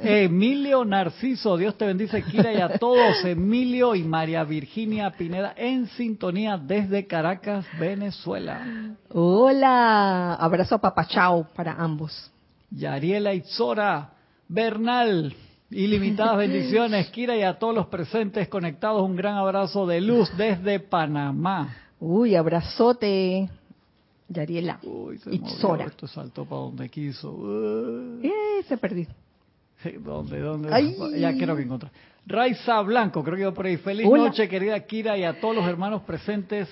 Emilio 0.02 0.84
Narciso, 0.84 1.56
Dios 1.56 1.76
te 1.76 1.86
bendice, 1.86 2.22
Kira, 2.22 2.52
y 2.52 2.56
a 2.60 2.78
todos. 2.78 3.24
Emilio 3.24 3.94
y 3.94 4.02
María 4.02 4.42
Virginia 4.44 5.10
Pineda 5.10 5.54
en 5.56 5.86
sintonía 5.88 6.56
desde 6.58 7.06
Caracas, 7.06 7.64
Venezuela. 7.78 8.96
Hola. 9.10 10.34
Abrazo 10.34 10.76
a 10.76 10.78
papachao 10.80 11.46
para 11.54 11.72
ambos. 11.72 12.30
Yariela 12.70 13.32
Itzora, 13.32 14.10
Bernal, 14.48 15.34
ilimitadas 15.70 16.36
bendiciones, 16.38 17.08
Kira, 17.10 17.36
y 17.36 17.42
a 17.42 17.58
todos 17.58 17.74
los 17.74 17.86
presentes 17.86 18.48
conectados. 18.48 19.02
Un 19.02 19.16
gran 19.16 19.36
abrazo 19.36 19.86
de 19.86 20.00
luz 20.00 20.30
desde 20.36 20.80
Panamá. 20.80 21.76
Uy, 22.00 22.34
abrazote. 22.34 23.48
Yariela. 24.28 24.78
Uy, 24.82 25.18
se 25.18 25.34
Itzora. 25.34 25.84
movió, 25.84 25.86
esto 25.86 26.06
saltó 26.06 26.44
para 26.44 26.60
donde 26.62 26.88
quiso. 26.88 28.20
Eh, 28.22 28.64
se 28.68 28.76
perdió. 28.76 29.06
Sí, 29.82 29.92
¿Dónde, 29.98 30.40
dónde? 30.40 30.70
Ay. 30.72 30.96
Ya 31.18 31.36
creo 31.36 31.56
que 31.56 31.62
encontré. 31.62 31.90
Raiza 32.26 32.80
Blanco, 32.82 33.22
creo 33.22 33.36
que 33.36 33.42
iba 33.42 33.54
por 33.54 33.66
ahí. 33.66 33.76
Feliz 33.78 34.06
Hola. 34.08 34.24
noche, 34.24 34.48
querida 34.48 34.78
Kira, 34.80 35.16
y 35.16 35.24
a 35.24 35.40
todos 35.40 35.56
los 35.56 35.66
hermanos 35.66 36.02
presentes 36.02 36.68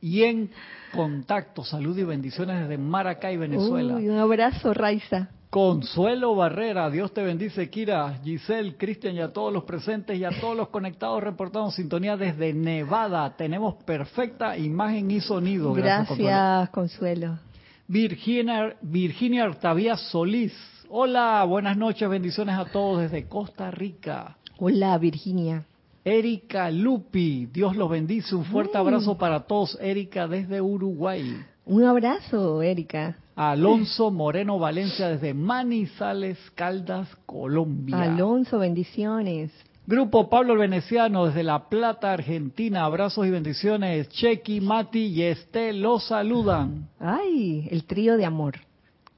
y 0.00 0.22
en 0.22 0.50
contacto. 0.92 1.64
Salud 1.64 1.96
y 1.98 2.04
bendiciones 2.04 2.60
desde 2.60 2.78
Maracay, 2.78 3.36
Venezuela. 3.36 3.96
Uy, 3.96 4.08
un 4.08 4.18
abrazo, 4.18 4.72
Raiza. 4.72 5.28
Consuelo 5.50 6.34
Barrera, 6.34 6.90
Dios 6.90 7.14
te 7.14 7.22
bendice, 7.22 7.70
Kira, 7.70 8.18
Giselle, 8.24 8.76
Cristian 8.76 9.14
y 9.14 9.20
a 9.20 9.32
todos 9.32 9.52
los 9.52 9.62
presentes 9.62 10.18
y 10.18 10.24
a 10.24 10.30
todos 10.40 10.56
los 10.56 10.68
conectados 10.68 11.22
reportamos 11.22 11.76
sintonía 11.76 12.16
desde 12.16 12.52
Nevada. 12.52 13.36
Tenemos 13.36 13.76
perfecta 13.84 14.58
imagen 14.58 15.12
y 15.12 15.20
sonido. 15.20 15.72
Gracias, 15.72 16.70
Consuelo. 16.70 17.38
Virginia, 17.86 18.74
Virginia 18.82 19.44
Artavía 19.44 19.96
Solís. 19.96 20.52
Hola, 20.88 21.44
buenas 21.48 21.76
noches, 21.76 22.08
bendiciones 22.08 22.56
a 22.56 22.66
todos 22.66 23.00
desde 23.00 23.26
Costa 23.26 23.70
Rica. 23.70 24.36
Hola, 24.58 24.96
Virginia. 24.98 25.64
Erika 26.04 26.70
Lupi, 26.70 27.46
Dios 27.46 27.74
los 27.76 27.88
bendice. 27.90 28.34
Un 28.34 28.44
fuerte 28.44 28.76
Mm. 28.76 28.80
abrazo 28.80 29.16
para 29.16 29.40
todos, 29.40 29.78
Erika, 29.80 30.28
desde 30.28 30.60
Uruguay. 30.60 31.36
Un 31.64 31.84
abrazo, 31.84 32.62
Erika. 32.62 33.16
Alonso 33.34 34.10
Moreno 34.10 34.58
Valencia 34.58 35.08
desde 35.08 35.34
Manizales, 35.34 36.38
Caldas, 36.54 37.08
Colombia. 37.26 38.00
Alonso, 38.02 38.58
bendiciones. 38.58 39.50
Grupo 39.86 40.30
Pablo 40.30 40.52
el 40.52 40.60
Veneciano 40.60 41.26
desde 41.26 41.42
La 41.42 41.68
Plata, 41.68 42.12
Argentina. 42.12 42.84
Abrazos 42.84 43.26
y 43.26 43.30
bendiciones. 43.30 44.08
Chequi, 44.10 44.60
Mati 44.60 45.06
y 45.06 45.22
Esté 45.22 45.72
los 45.72 46.06
saludan. 46.06 46.88
Ay, 47.00 47.66
el 47.70 47.84
trío 47.84 48.16
de 48.16 48.24
amor. 48.24 48.54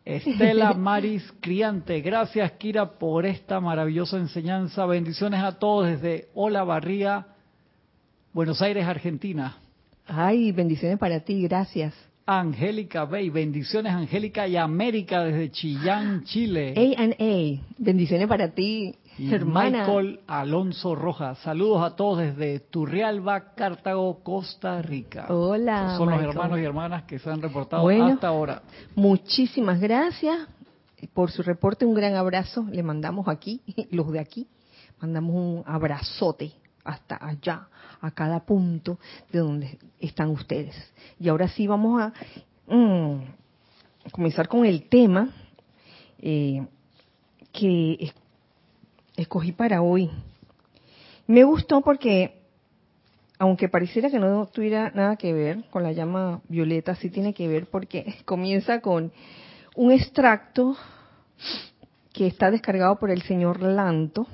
Estela 0.06 0.72
Maris 0.78 1.24
Criante. 1.40 2.00
Gracias, 2.00 2.52
Kira, 2.52 2.96
por 2.98 3.26
esta 3.26 3.60
maravillosa 3.60 4.16
enseñanza. 4.16 4.86
Bendiciones 4.86 5.42
a 5.42 5.58
todos 5.58 5.88
desde 5.88 6.28
Hola 6.32 6.62
Barría, 6.62 7.26
Buenos 8.32 8.62
Aires, 8.62 8.86
Argentina. 8.86 9.58
Ay, 10.06 10.52
bendiciones 10.52 10.98
para 10.98 11.20
ti, 11.20 11.42
gracias. 11.42 11.92
Angélica 12.24 13.04
Bey, 13.04 13.30
bendiciones 13.30 13.92
Angélica 13.92 14.46
y 14.46 14.56
América 14.56 15.24
desde 15.24 15.50
Chillán, 15.50 16.22
Chile. 16.24 16.74
A 16.76 17.02
and 17.02 17.14
A, 17.18 17.62
bendiciones 17.78 18.28
para 18.28 18.52
ti, 18.52 18.94
Y 19.18 19.32
hermana. 19.32 19.80
Michael 19.86 20.20
Alonso 20.26 20.94
Rojas, 20.94 21.38
saludos 21.38 21.82
a 21.82 21.96
todos 21.96 22.18
desde 22.18 22.60
Turrialba, 22.60 23.54
Cartago, 23.54 24.22
Costa 24.22 24.82
Rica. 24.82 25.26
Hola, 25.30 25.96
son 25.96 26.10
los 26.10 26.20
hermanos 26.22 26.58
y 26.58 26.64
hermanas 26.64 27.04
que 27.04 27.18
se 27.18 27.30
han 27.30 27.40
reportado 27.40 27.82
Bueno. 27.82 28.06
hasta 28.06 28.28
ahora. 28.28 28.62
Muchísimas 28.94 29.80
gracias 29.80 30.38
por 31.14 31.30
su 31.30 31.42
reporte, 31.42 31.86
un 31.86 31.94
gran 31.94 32.14
abrazo. 32.14 32.66
Le 32.70 32.82
mandamos 32.82 33.26
aquí, 33.28 33.62
los 33.90 34.12
de 34.12 34.20
aquí, 34.20 34.46
mandamos 35.00 35.34
un 35.34 35.62
abrazote 35.66 36.52
hasta 36.84 37.18
allá, 37.20 37.68
a 38.00 38.10
cada 38.10 38.40
punto 38.44 38.98
de 39.32 39.38
donde 39.38 39.78
están 39.98 40.28
ustedes. 40.30 40.74
Y 41.18 41.28
ahora 41.28 41.48
sí 41.48 41.66
vamos 41.66 42.02
a 42.02 42.12
mm, 42.72 43.16
comenzar 44.12 44.46
con 44.46 44.64
el 44.66 44.88
tema 44.88 45.30
eh, 46.18 46.64
que 47.52 47.96
es- 48.00 48.14
escogí 49.16 49.52
para 49.52 49.82
hoy. 49.82 50.10
Me 51.26 51.44
gustó 51.44 51.80
porque, 51.80 52.42
aunque 53.38 53.68
pareciera 53.68 54.10
que 54.10 54.18
no 54.18 54.46
tuviera 54.46 54.90
nada 54.94 55.16
que 55.16 55.32
ver 55.32 55.64
con 55.70 55.82
la 55.82 55.92
llama 55.92 56.40
violeta, 56.48 56.94
sí 56.94 57.10
tiene 57.10 57.34
que 57.34 57.48
ver 57.48 57.66
porque 57.66 58.16
comienza 58.24 58.80
con 58.80 59.12
un 59.74 59.92
extracto 59.92 60.76
que 62.12 62.26
está 62.26 62.50
descargado 62.50 62.98
por 62.98 63.10
el 63.10 63.22
señor 63.22 63.60
Lanto, 63.60 64.26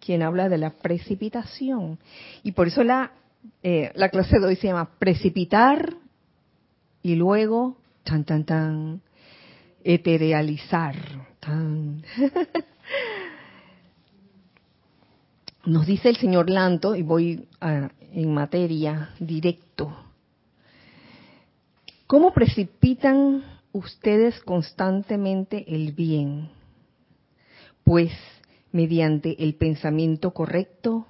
quien 0.00 0.22
habla 0.22 0.48
de 0.48 0.58
la 0.58 0.70
precipitación. 0.70 1.98
Y 2.42 2.52
por 2.52 2.66
eso 2.66 2.84
la, 2.84 3.12
eh, 3.62 3.90
la 3.94 4.10
clase 4.10 4.38
de 4.38 4.46
hoy 4.46 4.56
se 4.56 4.66
llama 4.66 4.90
precipitar 4.98 5.94
y 7.02 7.14
luego, 7.14 7.78
tan, 8.04 8.24
tan, 8.24 8.44
tan, 8.44 9.00
eterealizar. 9.82 10.94
Tan. 11.40 12.02
Nos 15.64 15.86
dice 15.86 16.08
el 16.08 16.16
señor 16.16 16.50
Lanto, 16.50 16.96
y 16.96 17.02
voy 17.02 17.46
a- 17.60 17.90
en 18.12 18.34
materia 18.34 19.10
directo, 19.20 19.96
¿cómo 22.08 22.32
precipitan 22.32 23.44
ustedes 23.72 24.40
constantemente 24.40 25.64
el 25.72 25.92
bien? 25.92 26.50
Pues 27.84 28.10
mediante 28.72 29.40
el 29.42 29.54
pensamiento 29.54 30.32
correcto, 30.32 31.06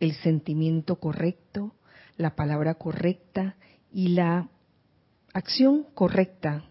el 0.00 0.14
sentimiento 0.14 0.96
correcto, 0.96 1.74
la 2.16 2.34
palabra 2.34 2.76
correcta 2.76 3.56
y 3.92 4.08
la 4.08 4.48
acción 5.34 5.84
correcta, 5.92 6.64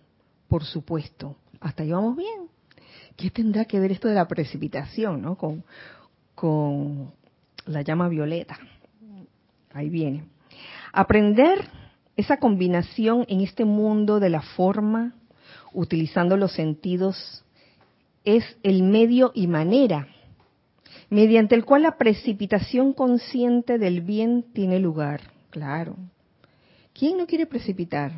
por 0.47 0.63
supuesto. 0.65 1.35
Hasta 1.59 1.83
ahí 1.83 1.91
vamos 1.91 2.17
bien. 2.17 2.49
¿Qué 3.15 3.29
tendrá 3.29 3.65
que 3.65 3.79
ver 3.79 3.91
esto 3.91 4.07
de 4.07 4.15
la 4.15 4.27
precipitación, 4.27 5.21
no? 5.21 5.35
Con, 5.37 5.63
con 6.33 7.11
la 7.69 7.81
llama 7.81 8.09
violeta. 8.09 8.59
Ahí 9.73 9.89
viene. 9.89 10.25
Aprender 10.91 11.65
esa 12.17 12.37
combinación 12.37 13.25
en 13.29 13.41
este 13.41 13.65
mundo 13.65 14.19
de 14.19 14.29
la 14.29 14.41
forma, 14.41 15.15
utilizando 15.73 16.35
los 16.35 16.51
sentidos, 16.53 17.43
es 18.25 18.43
el 18.63 18.83
medio 18.83 19.31
y 19.33 19.47
manera 19.47 20.07
mediante 21.09 21.55
el 21.55 21.65
cual 21.65 21.83
la 21.83 21.97
precipitación 21.97 22.93
consciente 22.93 23.77
del 23.77 24.01
bien 24.01 24.45
tiene 24.53 24.79
lugar. 24.79 25.21
Claro. 25.49 25.95
¿Quién 26.93 27.17
no 27.17 27.25
quiere 27.25 27.45
precipitar? 27.45 28.11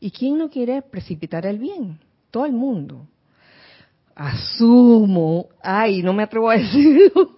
¿Y 0.00 0.10
quién 0.10 0.38
no 0.38 0.50
quiere 0.50 0.82
precipitar 0.82 1.46
el 1.46 1.58
bien? 1.58 1.98
Todo 2.30 2.44
el 2.46 2.52
mundo. 2.52 3.06
Asumo, 4.14 5.46
ay, 5.62 6.02
no 6.02 6.12
me 6.12 6.24
atrevo 6.24 6.50
a 6.50 6.56
decirlo, 6.58 7.36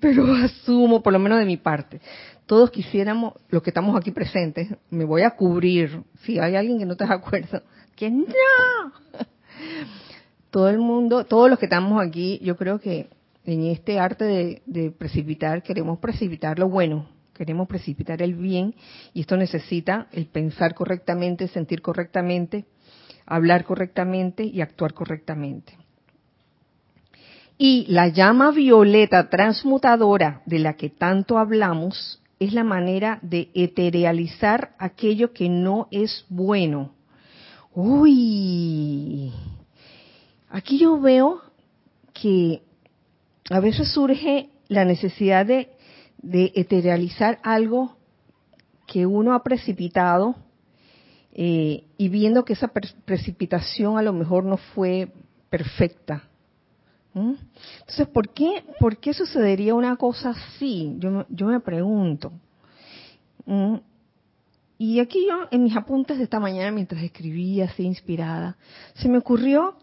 pero 0.00 0.32
asumo, 0.34 1.02
por 1.02 1.12
lo 1.12 1.18
menos 1.18 1.38
de 1.38 1.44
mi 1.44 1.56
parte. 1.56 2.00
Todos 2.46 2.70
quisiéramos, 2.70 3.34
los 3.50 3.62
que 3.62 3.70
estamos 3.70 3.96
aquí 3.96 4.10
presentes, 4.10 4.68
me 4.90 5.04
voy 5.04 5.22
a 5.22 5.30
cubrir, 5.30 6.02
si 6.22 6.38
hay 6.38 6.56
alguien 6.56 6.78
que 6.78 6.86
no 6.86 6.94
de 6.94 7.04
acuerdo, 7.08 7.62
que 7.94 8.10
no. 8.10 8.24
Todo 10.50 10.68
el 10.70 10.78
mundo, 10.78 11.24
todos 11.24 11.50
los 11.50 11.58
que 11.58 11.66
estamos 11.66 12.00
aquí, 12.00 12.40
yo 12.42 12.56
creo 12.56 12.78
que 12.78 13.08
en 13.44 13.66
este 13.66 13.98
arte 13.98 14.24
de, 14.24 14.62
de 14.66 14.90
precipitar, 14.90 15.62
queremos 15.62 15.98
precipitar 15.98 16.58
lo 16.58 16.68
bueno, 16.68 17.08
queremos 17.34 17.68
precipitar 17.68 18.22
el 18.22 18.34
bien, 18.34 18.74
y 19.12 19.20
esto 19.20 19.36
necesita 19.36 20.08
el 20.12 20.26
pensar 20.26 20.74
correctamente, 20.74 21.48
sentir 21.48 21.82
correctamente, 21.82 22.64
hablar 23.26 23.64
correctamente 23.64 24.44
y 24.44 24.62
actuar 24.62 24.94
correctamente. 24.94 25.76
Y 27.58 27.86
la 27.88 28.06
llama 28.06 28.52
violeta 28.52 29.28
transmutadora 29.28 30.42
de 30.46 30.60
la 30.60 30.74
que 30.74 30.90
tanto 30.90 31.38
hablamos 31.38 32.22
es 32.38 32.52
la 32.52 32.62
manera 32.62 33.18
de 33.22 33.50
eterealizar 33.52 34.76
aquello 34.78 35.32
que 35.32 35.48
no 35.48 35.88
es 35.90 36.24
bueno. 36.28 36.92
Uy, 37.74 39.32
aquí 40.48 40.78
yo 40.78 41.00
veo 41.00 41.42
que 42.12 42.62
a 43.50 43.58
veces 43.58 43.92
surge 43.92 44.50
la 44.68 44.84
necesidad 44.84 45.44
de, 45.44 45.70
eterealizar 46.22 47.38
algo 47.42 47.96
que 48.86 49.04
uno 49.06 49.34
ha 49.34 49.42
precipitado 49.42 50.36
eh, 51.32 51.84
y 51.96 52.08
viendo 52.08 52.44
que 52.44 52.52
esa 52.52 52.68
pre- 52.68 52.88
precipitación 53.04 53.98
a 53.98 54.02
lo 54.02 54.12
mejor 54.12 54.44
no 54.44 54.56
fue 54.58 55.12
perfecta. 55.50 56.27
¿Mm? 57.18 57.34
Entonces, 57.80 58.06
¿por 58.08 58.28
qué, 58.32 58.64
¿por 58.78 58.98
qué 58.98 59.12
sucedería 59.12 59.74
una 59.74 59.96
cosa 59.96 60.30
así? 60.30 60.94
Yo, 60.98 61.10
me- 61.10 61.26
yo 61.28 61.46
me 61.46 61.60
pregunto. 61.60 62.32
¿Mm? 63.46 63.76
Y 64.78 65.00
aquí 65.00 65.26
yo, 65.26 65.48
en 65.50 65.64
mis 65.64 65.76
apuntes 65.76 66.18
de 66.18 66.24
esta 66.24 66.38
mañana, 66.38 66.70
mientras 66.70 67.02
escribía 67.02 67.64
así 67.64 67.82
inspirada, 67.82 68.56
se 68.94 69.08
me 69.08 69.18
ocurrió 69.18 69.74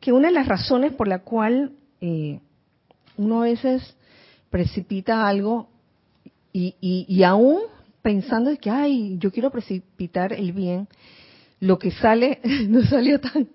que 0.00 0.12
una 0.12 0.28
de 0.28 0.34
las 0.34 0.48
razones 0.48 0.94
por 0.94 1.06
la 1.08 1.18
cual 1.18 1.72
eh, 2.00 2.40
uno 3.18 3.42
a 3.42 3.44
veces 3.44 3.94
precipita 4.48 5.28
algo 5.28 5.68
y, 6.54 6.74
y, 6.80 7.04
y 7.06 7.22
aún 7.22 7.60
pensando 8.00 8.50
que, 8.56 8.70
ay, 8.70 9.18
yo 9.18 9.30
quiero 9.30 9.50
precipitar 9.50 10.32
el 10.32 10.52
bien, 10.52 10.88
lo 11.60 11.78
que 11.78 11.90
sale 11.90 12.40
no 12.68 12.82
salió 12.84 13.20
tan, 13.20 13.46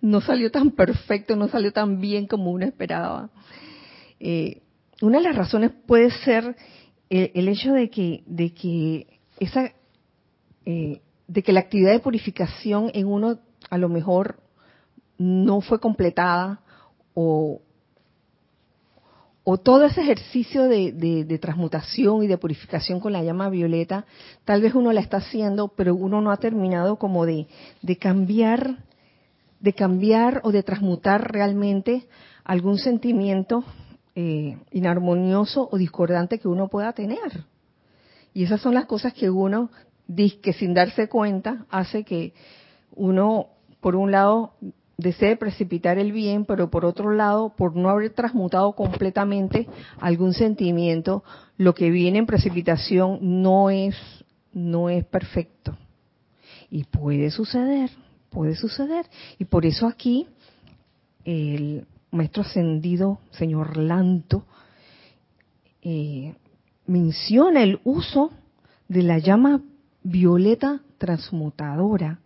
no 0.00 0.20
salió 0.20 0.50
tan 0.50 0.70
perfecto, 0.70 1.36
no 1.36 1.48
salió 1.48 1.72
tan 1.72 2.00
bien 2.00 2.26
como 2.26 2.50
uno 2.50 2.64
esperaba. 2.66 3.30
Eh, 4.20 4.62
una 5.00 5.18
de 5.18 5.24
las 5.24 5.36
razones 5.36 5.72
puede 5.86 6.10
ser 6.10 6.56
el, 7.10 7.48
hecho 7.48 7.72
de 7.72 7.90
que, 7.90 8.22
de 8.26 8.54
que 8.54 9.06
esa, 9.40 9.72
eh, 10.64 11.00
de 11.26 11.42
que 11.42 11.52
la 11.52 11.60
actividad 11.60 11.92
de 11.92 11.98
purificación 12.00 12.90
en 12.94 13.06
uno 13.06 13.38
a 13.68 13.78
lo 13.78 13.88
mejor 13.88 14.40
no 15.18 15.60
fue 15.60 15.78
completada 15.80 16.60
o, 17.14 17.60
o 19.44 19.58
todo 19.58 19.84
ese 19.86 20.02
ejercicio 20.02 20.64
de, 20.64 20.92
de- 20.92 21.24
de 21.24 21.38
transmutación 21.38 22.22
y 22.22 22.26
de 22.28 22.38
purificación 22.38 23.00
con 23.00 23.12
la 23.12 23.22
llama 23.22 23.48
violeta, 23.50 24.06
tal 24.44 24.62
vez 24.62 24.74
uno 24.74 24.92
la 24.92 25.00
está 25.00 25.18
haciendo, 25.18 25.68
pero 25.68 25.94
uno 25.94 26.20
no 26.20 26.30
ha 26.30 26.36
terminado 26.36 26.96
como 26.96 27.26
de, 27.26 27.46
de 27.82 27.96
cambiar, 27.96 28.78
de 29.62 29.72
cambiar 29.72 30.40
o 30.44 30.52
de 30.52 30.62
transmutar 30.62 31.32
realmente 31.32 32.06
algún 32.44 32.78
sentimiento 32.78 33.64
eh, 34.14 34.58
inarmonioso 34.72 35.68
o 35.70 35.78
discordante 35.78 36.38
que 36.40 36.48
uno 36.48 36.68
pueda 36.68 36.92
tener. 36.92 37.44
Y 38.34 38.42
esas 38.42 38.60
son 38.60 38.74
las 38.74 38.86
cosas 38.86 39.14
que 39.14 39.30
uno, 39.30 39.70
que 40.42 40.52
sin 40.52 40.74
darse 40.74 41.08
cuenta, 41.08 41.64
hace 41.70 42.02
que 42.02 42.34
uno, 42.94 43.46
por 43.80 43.94
un 43.94 44.10
lado, 44.10 44.54
desee 44.96 45.36
precipitar 45.36 45.96
el 45.96 46.10
bien, 46.10 46.44
pero 46.44 46.68
por 46.68 46.84
otro 46.84 47.12
lado, 47.12 47.54
por 47.56 47.76
no 47.76 47.88
haber 47.88 48.10
transmutado 48.10 48.72
completamente 48.72 49.68
algún 50.00 50.34
sentimiento, 50.34 51.22
lo 51.56 51.74
que 51.74 51.90
viene 51.90 52.18
en 52.18 52.26
precipitación 52.26 53.42
no 53.42 53.70
es, 53.70 53.94
no 54.52 54.88
es 54.90 55.04
perfecto. 55.04 55.76
Y 56.68 56.84
puede 56.84 57.30
suceder, 57.30 57.90
puede 58.32 58.56
suceder. 58.56 59.06
Y 59.38 59.44
por 59.44 59.66
eso 59.66 59.86
aquí 59.86 60.26
el 61.24 61.86
maestro 62.10 62.42
ascendido, 62.42 63.20
señor 63.30 63.76
Lanto, 63.76 64.44
eh, 65.82 66.34
menciona 66.86 67.62
el 67.62 67.80
uso 67.84 68.32
de 68.88 69.02
la 69.02 69.18
llama 69.18 69.62
violeta 70.02 70.80
transmutadora 70.98 72.20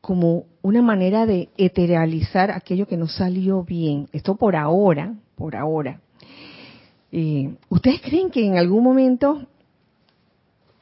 como 0.00 0.44
una 0.60 0.82
manera 0.82 1.24
de 1.24 1.48
eterealizar 1.56 2.50
aquello 2.50 2.86
que 2.86 2.96
no 2.96 3.08
salió 3.08 3.62
bien. 3.62 4.08
Esto 4.12 4.36
por 4.36 4.54
ahora, 4.54 5.14
por 5.34 5.56
ahora. 5.56 6.00
Eh, 7.10 7.56
¿Ustedes 7.70 8.02
creen 8.02 8.30
que 8.30 8.44
en 8.44 8.58
algún 8.58 8.82
momento 8.82 9.46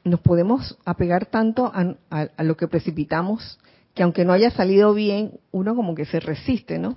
nos 0.04 0.20
podemos 0.20 0.76
apegar 0.84 1.26
tanto 1.26 1.66
a, 1.66 1.94
a, 2.10 2.42
lo 2.42 2.56
que 2.56 2.66
precipitamos 2.66 3.58
que 3.94 4.02
aunque 4.02 4.24
no 4.24 4.32
haya 4.32 4.50
salido 4.50 4.94
bien, 4.94 5.38
uno 5.50 5.74
como 5.74 5.94
que 5.94 6.04
se 6.04 6.20
resiste, 6.20 6.78
¿no? 6.78 6.96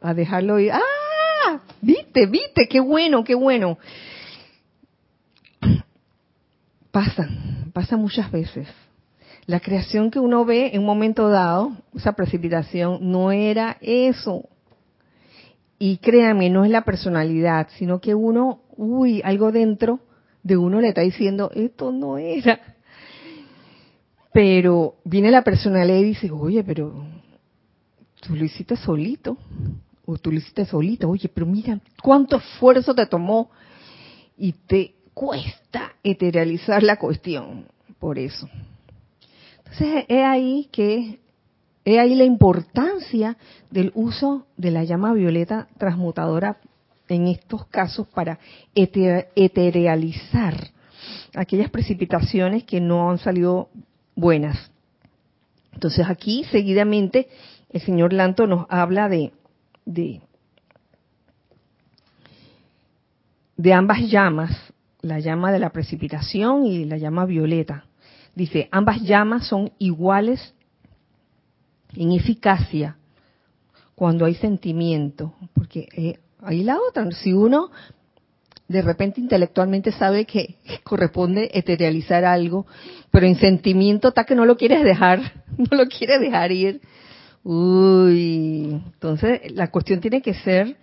A 0.00 0.14
dejarlo 0.14 0.58
ir. 0.58 0.72
¡Ah! 0.72 1.60
¿Viste? 1.80 2.26
¿Viste? 2.26 2.68
¡Qué 2.68 2.80
bueno! 2.80 3.24
¡Qué 3.24 3.34
bueno! 3.34 3.78
Pasa, 6.90 7.28
pasa 7.72 7.96
muchas 7.96 8.30
veces. 8.30 8.68
La 9.46 9.60
creación 9.60 10.10
que 10.10 10.20
uno 10.20 10.44
ve 10.44 10.70
en 10.72 10.80
un 10.80 10.86
momento 10.86 11.28
dado, 11.28 11.72
esa 11.94 12.12
precipitación, 12.12 12.98
no 13.10 13.32
era 13.32 13.78
eso. 13.80 14.48
Y 15.78 15.96
créanme, 15.98 16.48
no 16.48 16.64
es 16.64 16.70
la 16.70 16.82
personalidad, 16.84 17.68
sino 17.76 18.00
que 18.00 18.14
uno, 18.14 18.60
uy, 18.76 19.20
algo 19.24 19.50
dentro 19.50 20.00
de 20.42 20.56
uno 20.56 20.80
le 20.80 20.88
está 20.88 21.00
diciendo, 21.00 21.50
esto 21.54 21.90
no 21.90 22.18
era. 22.18 22.71
Pero 24.32 24.96
viene 25.04 25.30
la 25.30 25.42
personalidad 25.42 25.98
y 25.98 26.04
dice, 26.04 26.30
oye, 26.30 26.64
pero 26.64 27.04
tú 28.20 28.34
lo 28.34 28.44
hiciste 28.44 28.76
solito, 28.76 29.36
o 30.06 30.16
tú 30.16 30.32
lo 30.32 30.38
hiciste 30.38 30.64
solito, 30.64 31.08
oye, 31.08 31.28
pero 31.28 31.46
mira, 31.46 31.78
cuánto 32.02 32.36
esfuerzo 32.36 32.94
te 32.94 33.06
tomó 33.06 33.50
y 34.36 34.52
te 34.52 34.94
cuesta 35.12 35.92
eterealizar 36.02 36.82
la 36.82 36.96
cuestión 36.96 37.66
por 37.98 38.18
eso. 38.18 38.48
Entonces, 39.58 40.04
es 40.08 40.24
ahí 40.24 40.68
que, 40.72 41.20
es 41.84 41.98
ahí 41.98 42.14
la 42.14 42.24
importancia 42.24 43.36
del 43.70 43.92
uso 43.94 44.46
de 44.56 44.70
la 44.70 44.84
llama 44.84 45.12
violeta 45.12 45.68
transmutadora 45.78 46.58
en 47.08 47.26
estos 47.28 47.66
casos 47.66 48.06
para 48.08 48.38
eterealizar 48.74 50.70
aquellas 51.34 51.70
precipitaciones 51.70 52.64
que 52.64 52.80
no 52.80 53.10
han 53.10 53.18
salido 53.18 53.68
buenas. 54.22 54.70
Entonces 55.72 56.06
aquí 56.08 56.44
seguidamente 56.44 57.28
el 57.70 57.80
señor 57.80 58.12
Lanto 58.12 58.46
nos 58.46 58.66
habla 58.68 59.08
de, 59.08 59.32
de, 59.84 60.22
ambas 63.74 63.98
llamas, 64.08 64.56
la 65.00 65.18
llama 65.18 65.50
de 65.50 65.58
la 65.58 65.70
precipitación 65.70 66.66
y 66.66 66.84
la 66.84 66.98
llama 66.98 67.26
violeta. 67.26 67.86
Dice, 68.36 68.68
ambas 68.70 69.02
llamas 69.02 69.48
son 69.48 69.72
iguales 69.78 70.54
en 71.96 72.12
eficacia 72.12 72.96
cuando 73.96 74.24
hay 74.24 74.36
sentimiento, 74.36 75.34
porque 75.52 75.88
eh, 75.96 76.20
ahí 76.42 76.62
la 76.62 76.78
otra, 76.78 77.10
si 77.10 77.32
uno 77.32 77.72
de 78.72 78.82
repente 78.82 79.20
intelectualmente 79.20 79.92
sabe 79.92 80.24
que 80.24 80.56
corresponde 80.82 81.50
eterealizar 81.52 82.24
algo, 82.24 82.66
pero 83.10 83.26
en 83.26 83.36
sentimiento 83.36 84.08
está 84.08 84.24
que 84.24 84.34
no 84.34 84.46
lo 84.46 84.56
quieres 84.56 84.82
dejar, 84.82 85.20
no 85.58 85.76
lo 85.76 85.86
quieres 85.86 86.20
dejar 86.20 86.50
ir. 86.50 86.80
Uy, 87.44 88.80
entonces 88.94 89.52
la 89.52 89.70
cuestión 89.70 90.00
tiene 90.00 90.22
que 90.22 90.34
ser 90.34 90.76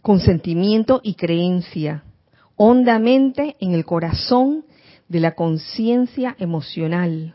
con 0.00 0.20
sentimiento 0.20 1.00
y 1.04 1.14
creencia, 1.14 2.04
hondamente 2.56 3.56
en 3.60 3.72
el 3.72 3.84
corazón 3.84 4.64
de 5.08 5.20
la 5.20 5.34
conciencia 5.34 6.34
emocional. 6.38 7.34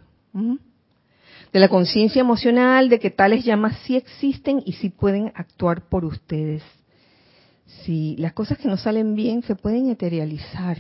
De 1.54 1.60
la 1.60 1.70
conciencia 1.70 2.20
emocional 2.20 2.90
de 2.90 3.00
que 3.00 3.10
tales 3.10 3.46
llamas 3.46 3.78
sí 3.86 3.96
existen 3.96 4.62
y 4.66 4.74
sí 4.74 4.90
pueden 4.90 5.32
actuar 5.36 5.88
por 5.88 6.04
ustedes. 6.06 6.64
Si 7.68 8.16
las 8.18 8.34
cosas 8.34 8.58
que 8.58 8.68
no 8.68 8.78
salen 8.78 9.16
bien 9.16 9.44
se 9.44 9.56
pueden 9.56 9.90
eterializar. 9.90 10.78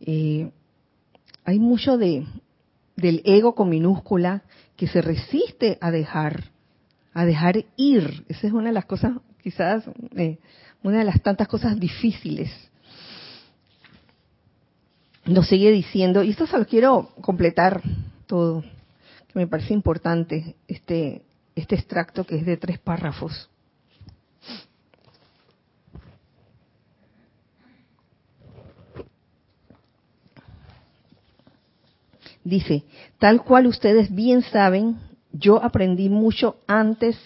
Eh, 0.00 0.50
hay 1.44 1.58
mucho 1.58 1.98
de 1.98 2.26
del 2.96 3.22
ego 3.24 3.54
con 3.54 3.68
minúscula 3.68 4.42
que 4.76 4.86
se 4.86 5.00
resiste 5.00 5.78
a 5.80 5.90
dejar, 5.90 6.50
a 7.14 7.24
dejar 7.24 7.64
ir. 7.76 8.24
Esa 8.28 8.46
es 8.46 8.52
una 8.52 8.68
de 8.68 8.74
las 8.74 8.84
cosas, 8.84 9.14
quizás, 9.42 9.84
eh, 10.16 10.38
una 10.82 10.98
de 10.98 11.04
las 11.04 11.22
tantas 11.22 11.48
cosas 11.48 11.78
difíciles 11.78 12.50
nos 15.24 15.48
sigue 15.48 15.70
diciendo, 15.70 16.22
y 16.22 16.30
esto 16.30 16.46
se 16.46 16.58
lo 16.58 16.66
quiero 16.66 17.10
completar 17.20 17.80
todo, 18.26 18.62
que 18.62 19.38
me 19.38 19.46
parece 19.46 19.72
importante, 19.72 20.56
este, 20.66 21.22
este 21.54 21.76
extracto 21.76 22.24
que 22.24 22.36
es 22.36 22.46
de 22.46 22.56
tres 22.56 22.78
párrafos. 22.78 23.48
Dice, 32.44 32.84
tal 33.18 33.42
cual 33.44 33.66
ustedes 33.66 34.14
bien 34.14 34.42
saben, 34.42 34.98
yo 35.32 35.62
aprendí 35.62 36.08
mucho 36.08 36.56
antes 36.66 37.16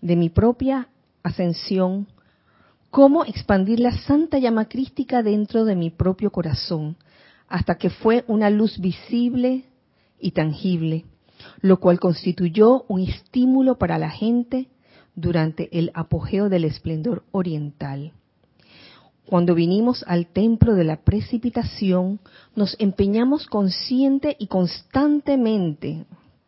de 0.00 0.16
mi 0.16 0.28
propia 0.28 0.88
ascensión 1.22 2.06
cómo 2.90 3.24
expandir 3.24 3.80
la 3.80 3.92
santa 3.92 4.38
llama 4.38 4.68
crística 4.68 5.22
dentro 5.22 5.64
de 5.64 5.76
mi 5.76 5.90
propio 5.90 6.30
corazón 6.30 6.96
hasta 7.48 7.76
que 7.76 7.90
fue 7.90 8.24
una 8.28 8.50
luz 8.50 8.78
visible 8.78 9.64
y 10.20 10.32
tangible, 10.32 11.04
lo 11.60 11.80
cual 11.80 11.98
constituyó 11.98 12.84
un 12.88 13.00
estímulo 13.00 13.78
para 13.78 13.98
la 13.98 14.10
gente 14.10 14.68
durante 15.14 15.76
el 15.76 15.90
apogeo 15.94 16.48
del 16.48 16.64
esplendor 16.64 17.24
oriental. 17.32 18.12
Cuando 19.30 19.54
vinimos 19.54 20.04
al 20.08 20.26
templo 20.26 20.74
de 20.74 20.82
la 20.82 21.04
precipitación, 21.04 22.18
nos 22.56 22.74
empeñamos 22.80 23.46
consciente 23.46 24.34
y 24.40 24.48
constantemente, 24.48 26.04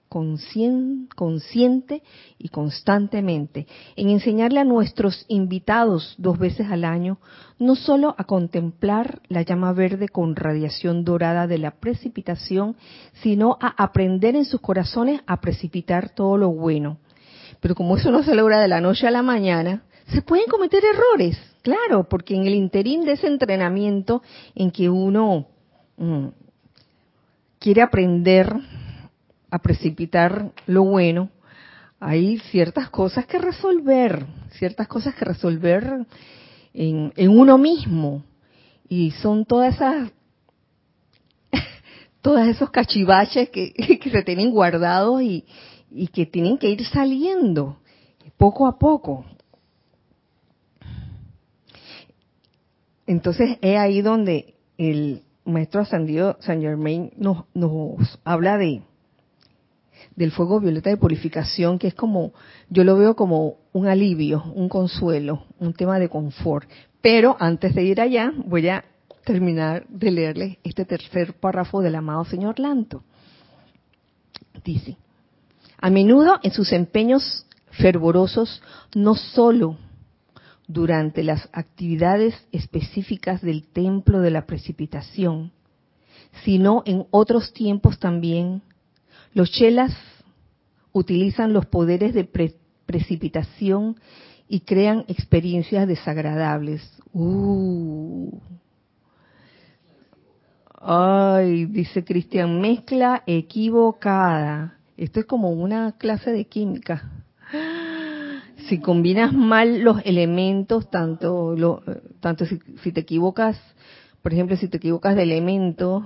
consciente 0.09 2.03
y 2.39 2.49
constantemente 2.49 3.69
en 3.95 4.09
enseñarle 4.09 4.59
a 4.59 4.65
nuestros 4.65 5.25
invitados 5.29 6.17
dos 6.19 6.41
veces 6.41 6.73
al 6.73 6.85
año 6.85 7.19
no 7.61 7.77
solo 7.77 8.17
a 8.19 8.25
contemplar 8.25 9.23
la 9.29 9.43
llama 9.43 9.73
verde 9.73 10.09
con 10.09 10.35
radiación 10.35 11.05
dorada 11.05 11.47
de 11.47 11.59
la 11.59 11.71
precipitación, 11.79 12.75
sino 13.23 13.59
a 13.61 13.81
aprender 13.81 14.35
en 14.35 14.45
sus 14.45 14.61
corazones 14.61 15.21
a 15.29 15.41
precipitar 15.41 16.17
todo 16.17 16.37
lo 16.37 16.51
bueno. 16.51 16.99
Pero 17.61 17.77
como 17.77 17.97
eso 17.97 18.11
no 18.11 18.25
se 18.25 18.35
logra 18.35 18.61
de 18.61 18.67
la 18.67 18.81
noche 18.81 19.07
a 19.07 19.13
la 19.13 19.23
mañana, 19.23 19.85
se 20.09 20.21
pueden 20.21 20.47
cometer 20.49 20.83
errores, 20.85 21.39
claro, 21.63 22.09
porque 22.09 22.35
en 22.35 22.47
el 22.47 22.55
interín 22.55 23.05
de 23.05 23.13
ese 23.13 23.27
entrenamiento 23.27 24.23
en 24.55 24.71
que 24.71 24.91
uno 24.91 25.47
mm, 25.97 26.27
quiere 27.59 27.83
aprender 27.83 28.55
a 29.51 29.59
precipitar 29.59 30.53
lo 30.67 30.85
bueno, 30.85 31.31
hay 32.01 32.39
ciertas 32.51 32.91
cosas 32.91 33.27
que 33.27 33.39
resolver, 33.39 34.27
ciertas 34.59 34.89
cosas 34.89 35.15
que 35.15 35.25
resolver 35.25 36.05
en, 36.75 37.13
uno 37.29 37.59
mismo. 37.59 38.25
Y 38.89 39.13
son 39.13 39.45
todas 39.45 39.77
esas, 39.77 40.11
todos 42.21 42.47
esos 42.49 42.71
cachivaches 42.71 43.51
que, 43.53 44.01
se 44.03 44.23
tienen 44.23 44.51
guardados 44.51 45.23
y, 45.23 45.45
y 45.91 46.09
que 46.09 46.27
tienen 46.27 46.59
que 46.59 46.71
ir 46.71 46.85
saliendo 46.87 47.79
poco 48.37 48.67
a 48.67 48.77
poco. 48.77 49.25
Entonces 53.07 53.59
es 53.61 53.79
ahí 53.79 54.01
donde 54.03 54.55
el 54.79 55.23
maestro 55.45 55.81
ascendido 55.81 56.37
San 56.41 56.61
Germain 56.61 57.13
nos, 57.17 57.45
nos 57.55 58.19
habla 58.25 58.59
de, 58.59 58.83
del 60.17 60.31
fuego 60.31 60.61
violeta 60.61 60.91
de 60.91 60.97
purificación, 60.97 61.79
que 61.79 61.89
es 61.89 61.95
como, 61.95 62.33
yo 62.69 62.85
lo 62.85 62.97
veo 62.97 63.17
como 63.17 63.57
un 63.73 63.89
alivio, 63.89 64.45
un 64.55 64.69
consuelo, 64.69 65.45
un 65.59 65.73
tema 65.73 65.99
de 65.99 66.09
confort. 66.09 66.69
Pero 67.01 67.37
antes 67.41 67.75
de 67.75 67.83
ir 67.83 68.01
allá, 68.01 68.33
voy 68.37 68.69
a 68.69 68.85
terminar 69.25 69.87
de 69.89 70.11
leerles 70.11 70.59
este 70.65 70.85
tercer 70.85 71.35
párrafo 71.35 71.81
del 71.81 71.95
amado 71.95 72.25
señor 72.25 72.59
Lanto. 72.59 73.03
Dice, 74.65 74.97
a 75.79 75.91
menudo 75.91 76.39
en 76.43 76.53
sus 76.53 76.73
empeños 76.73 77.47
fervorosos, 77.71 78.63
no 78.95 79.15
solo 79.15 79.77
durante 80.67 81.23
las 81.23 81.49
actividades 81.53 82.35
específicas 82.53 83.43
del 83.43 83.67
templo 83.67 84.21
de 84.21 84.31
la 84.31 84.47
precipitación, 84.47 85.53
sino 86.45 86.83
en 86.87 87.07
otros 87.11 87.53
tiempos 87.53 87.99
también, 87.99 88.63
los 89.35 89.51
chelas 89.51 89.93
utilizan 90.93 91.53
los 91.53 91.67
poderes 91.67 92.15
de 92.15 92.25
precipitación 92.87 93.97
y 94.49 94.61
crean 94.61 95.05
experiencias 95.09 95.89
desagradables. 95.89 96.83
Uh. 97.13 98.39
Ay, 100.85 101.67
dice 101.67 102.05
Cristian, 102.05 102.61
mezcla 102.61 103.23
equivocada. 103.27 104.79
Esto 104.97 105.21
es 105.21 105.27
como 105.27 105.51
una 105.51 105.93
clase 105.93 106.33
de 106.33 106.45
química. 106.45 107.22
Si 108.69 108.79
combinas 108.79 109.33
mal 109.33 109.81
los 109.81 110.01
elementos, 110.05 110.91
tanto, 110.91 111.55
lo, 111.57 111.83
tanto 112.21 112.45
si, 112.47 112.59
te 112.93 113.01
equivocas, 113.01 113.59
por 114.23 114.33
ejemplo, 114.33 114.57
si 114.57 114.69
te 114.69 114.77
equivocas 114.77 115.17
de 115.17 115.23
elemento 115.23 116.05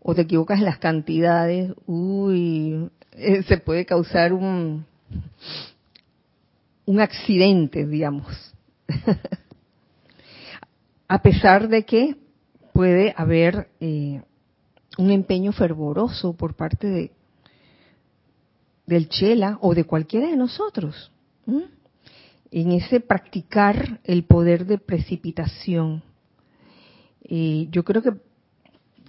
o 0.00 0.14
te 0.14 0.22
equivocas 0.22 0.58
en 0.58 0.64
las 0.64 0.78
cantidades, 0.78 1.72
uy, 1.86 2.90
eh, 3.12 3.42
se 3.42 3.58
puede 3.58 3.84
causar 3.84 4.32
un, 4.32 4.86
un 6.86 7.00
accidente, 7.00 7.86
digamos. 7.86 8.54
A 11.08 11.22
pesar 11.22 11.68
de 11.68 11.84
que 11.84 12.16
puede 12.72 13.14
haber 13.16 13.68
eh, 13.80 14.22
un 14.98 15.10
empeño 15.10 15.52
fervoroso 15.52 16.34
por 16.34 16.54
parte 16.54 16.86
de 16.86 17.10
del 18.86 19.08
chela 19.08 19.58
o 19.62 19.74
de 19.74 19.84
cualquiera 19.84 20.28
de 20.28 20.36
nosotros 20.36 21.10
en 21.46 22.72
ese 22.72 23.00
practicar 23.00 24.00
el 24.04 24.24
poder 24.24 24.66
de 24.66 24.78
precipitación. 24.78 26.02
Y 27.22 27.68
yo 27.70 27.84
creo 27.84 28.02
que 28.02 28.12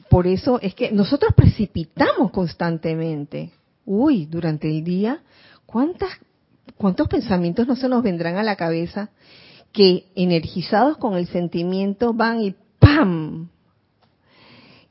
por 0.10 0.28
eso 0.28 0.60
es 0.62 0.74
que 0.74 0.92
nosotros 0.92 1.34
precipitamos 1.36 2.32
constantemente. 2.32 3.52
Uy, 3.86 4.26
durante 4.26 4.70
el 4.70 4.84
día, 4.84 5.22
¿cuántas, 5.66 6.10
¿cuántos 6.78 7.08
pensamientos 7.08 7.68
no 7.68 7.76
se 7.76 7.90
nos 7.90 8.02
vendrán 8.02 8.38
a 8.38 8.44
la 8.44 8.56
cabeza 8.56 9.10
que 9.72 10.06
energizados 10.16 10.98
con 10.98 11.16
el 11.16 11.28
sentimiento 11.28 12.14
van 12.14 12.42
y 12.42 12.56
¡pam! 12.80 13.50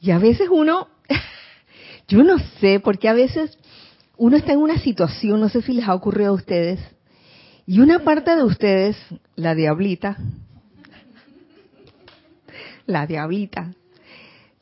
Y 0.00 0.10
a 0.10 0.18
veces 0.18 0.48
uno, 0.50 0.88
yo 2.08 2.22
no 2.22 2.38
sé, 2.60 2.80
porque 2.80 3.08
a 3.08 3.14
veces 3.14 3.58
uno 4.18 4.36
está 4.36 4.52
en 4.52 4.58
una 4.58 4.78
situación, 4.78 5.40
no 5.40 5.48
sé 5.48 5.62
si 5.62 5.72
les 5.72 5.88
ha 5.88 5.94
ocurrido 5.94 6.30
a 6.30 6.34
ustedes, 6.34 6.78
y 7.66 7.80
una 7.80 8.00
parte 8.00 8.36
de 8.36 8.44
ustedes, 8.44 8.96
la 9.36 9.54
diablita, 9.54 10.16
la 12.86 13.06
diablita, 13.06 13.72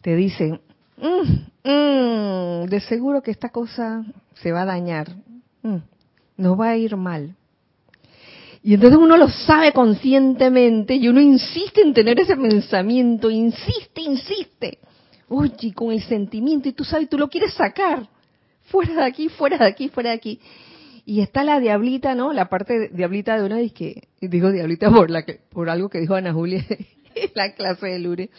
te 0.01 0.15
dice, 0.15 0.61
mm, 0.97 1.69
mm, 1.69 2.67
de 2.67 2.81
seguro 2.81 3.23
que 3.23 3.33
esta 3.33 3.49
cosa 3.49 4.05
se 4.35 4.53
va 4.53 4.63
a 4.63 4.67
dañar, 4.67 5.09
mm, 5.63 5.79
no 6.37 6.57
va 6.57 6.71
a 6.71 6.77
ir 6.77 6.97
mal. 6.97 7.35
Y 8.63 8.75
entonces 8.75 8.99
uno 8.99 9.17
lo 9.17 9.29
sabe 9.29 9.73
conscientemente 9.73 10.95
y 10.95 11.09
uno 11.09 11.21
insiste 11.21 11.83
en 11.83 11.93
tener 11.93 12.21
ese 12.21 12.37
pensamiento, 12.37 13.29
insiste, 13.29 14.01
insiste. 14.01 14.79
Oye, 15.29 15.73
con 15.75 15.91
el 15.91 16.03
sentimiento 16.03 16.69
y 16.69 16.73
tú 16.73 16.85
sabes, 16.85 17.09
tú 17.09 17.19
lo 17.19 17.29
quieres 17.29 17.55
sacar. 17.55 18.07
Fuera 18.67 18.95
de 18.95 19.05
aquí, 19.05 19.29
fuera 19.29 19.59
de 19.59 19.67
aquí, 19.67 19.89
fuera 19.89 20.11
de 20.11 20.17
aquí. 20.17 20.41
Y 21.05 21.21
está 21.21 21.43
la 21.43 21.59
diablita, 21.59 22.15
¿no? 22.15 22.33
La 22.33 22.49
parte 22.49 22.89
diablita 22.89 23.37
de 23.37 23.45
una 23.45 23.57
que 23.71 24.09
digo 24.21 24.53
diablita 24.53 24.91
por 24.91 25.11
la 25.11 25.25
que, 25.25 25.41
por 25.51 25.69
algo 25.69 25.89
que 25.89 25.99
dijo 25.99 26.15
Ana 26.15 26.33
Julia 26.33 26.65
en 27.15 27.31
la 27.35 27.53
clase 27.55 27.87
de 27.87 27.99
Lure. 27.99 28.31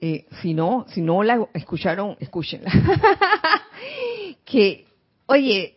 Eh, 0.00 0.26
si 0.42 0.54
no, 0.54 0.86
si 0.88 1.00
no 1.00 1.22
la 1.22 1.48
escucharon, 1.54 2.16
escúchenla. 2.20 2.70
que, 4.44 4.86
oye, 5.26 5.76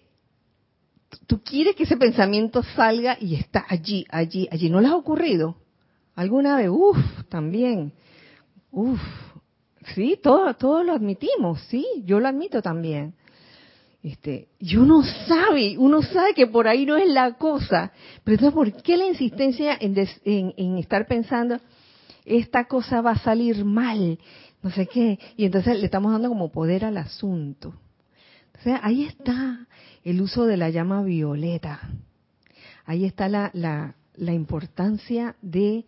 tú 1.27 1.41
quieres 1.41 1.75
que 1.75 1.83
ese 1.83 1.97
pensamiento 1.97 2.63
salga 2.63 3.17
y 3.19 3.35
está 3.35 3.65
allí, 3.67 4.05
allí, 4.09 4.47
allí. 4.51 4.69
¿No 4.69 4.81
les 4.81 4.91
ha 4.91 4.95
ocurrido? 4.95 5.57
¿Alguna 6.15 6.57
vez? 6.57 6.69
Uf, 6.69 6.97
también. 7.29 7.93
Uf, 8.71 8.99
sí, 9.95 10.19
todo, 10.21 10.53
todos 10.55 10.85
lo 10.85 10.93
admitimos, 10.93 11.62
sí, 11.69 11.85
yo 12.05 12.19
lo 12.19 12.27
admito 12.27 12.62
también. 12.62 13.15
Este, 14.01 14.47
y 14.59 14.77
uno 14.77 15.03
sabe, 15.27 15.77
uno 15.77 16.01
sabe 16.01 16.33
que 16.33 16.47
por 16.47 16.69
ahí 16.69 16.85
no 16.85 16.95
es 16.95 17.09
la 17.09 17.33
cosa, 17.33 17.91
pero 18.23 18.35
entonces 18.35 18.53
¿por 18.53 18.81
qué 18.81 18.95
la 18.95 19.07
insistencia 19.07 19.77
en, 19.79 19.93
en, 20.23 20.77
estar 20.77 21.05
pensando, 21.05 21.59
esta 22.23 22.65
cosa 22.65 23.01
va 23.01 23.12
a 23.12 23.19
salir 23.19 23.65
mal, 23.65 24.17
no 24.63 24.71
sé 24.71 24.88
qué, 24.88 25.19
y 25.35 25.43
entonces 25.43 25.77
le 25.77 25.85
estamos 25.85 26.13
dando 26.13 26.29
como 26.29 26.49
poder 26.49 26.85
al 26.85 26.97
asunto. 26.97 27.73
Entonces 28.47 28.79
ahí 28.83 29.03
está 29.03 29.67
el 30.05 30.21
uso 30.21 30.45
de 30.45 30.55
la 30.55 30.69
llama 30.69 31.03
violeta, 31.03 31.81
ahí 32.85 33.03
está 33.03 33.27
la, 33.27 33.51
la, 33.53 33.95
la 34.15 34.33
importancia 34.33 35.35
de 35.41 35.83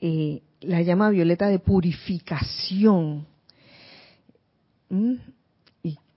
eh, 0.00 0.42
la 0.62 0.80
llama 0.80 1.10
violeta 1.10 1.48
de 1.48 1.58
purificación. 1.58 3.26
¿Mm? 4.88 5.16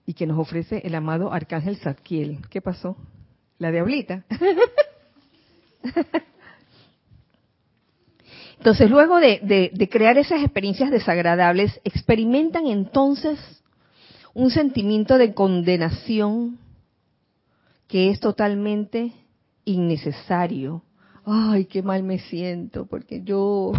Y 0.06 0.14
que 0.14 0.28
nos 0.28 0.40
ofrece 0.40 0.82
el 0.86 0.96
amado 0.96 1.34
Arcángel 1.34 1.76
Zadkiel. 1.78 2.40
¿Qué 2.50 2.62
pasó? 2.62 2.96
La 3.58 3.72
diablita. 3.72 4.24
Entonces, 8.58 8.90
luego 8.90 9.20
de, 9.20 9.70
de, 9.72 9.90
crear 9.90 10.18
esas 10.18 10.42
experiencias 10.42 10.90
desagradables, 10.90 11.80
experimentan 11.84 12.66
entonces 12.66 13.40
un 14.34 14.50
sentimiento 14.50 15.20
de 15.20 15.36
condenación 15.36 16.58
que 17.88 18.10
es 18.10 18.20
totalmente 18.20 19.14
innecesario. 19.66 20.82
Ay, 21.26 21.66
qué 21.66 21.84
mal 21.84 22.02
me 22.02 22.18
siento, 22.18 22.88
porque 22.88 23.22
yo, 23.24 23.74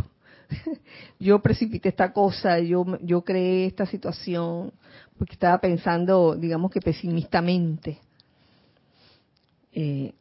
yo 1.18 1.40
precipité 1.40 1.88
esta 1.88 2.12
cosa, 2.12 2.60
yo, 2.60 2.86
yo 3.02 3.22
creé 3.22 3.66
esta 3.66 3.86
situación, 3.86 4.72
porque 5.18 5.34
estaba 5.34 5.58
pensando, 5.58 6.36
digamos 6.36 6.70
que 6.70 6.80
pesimistamente. 6.80 7.98
Eh, 9.72 10.12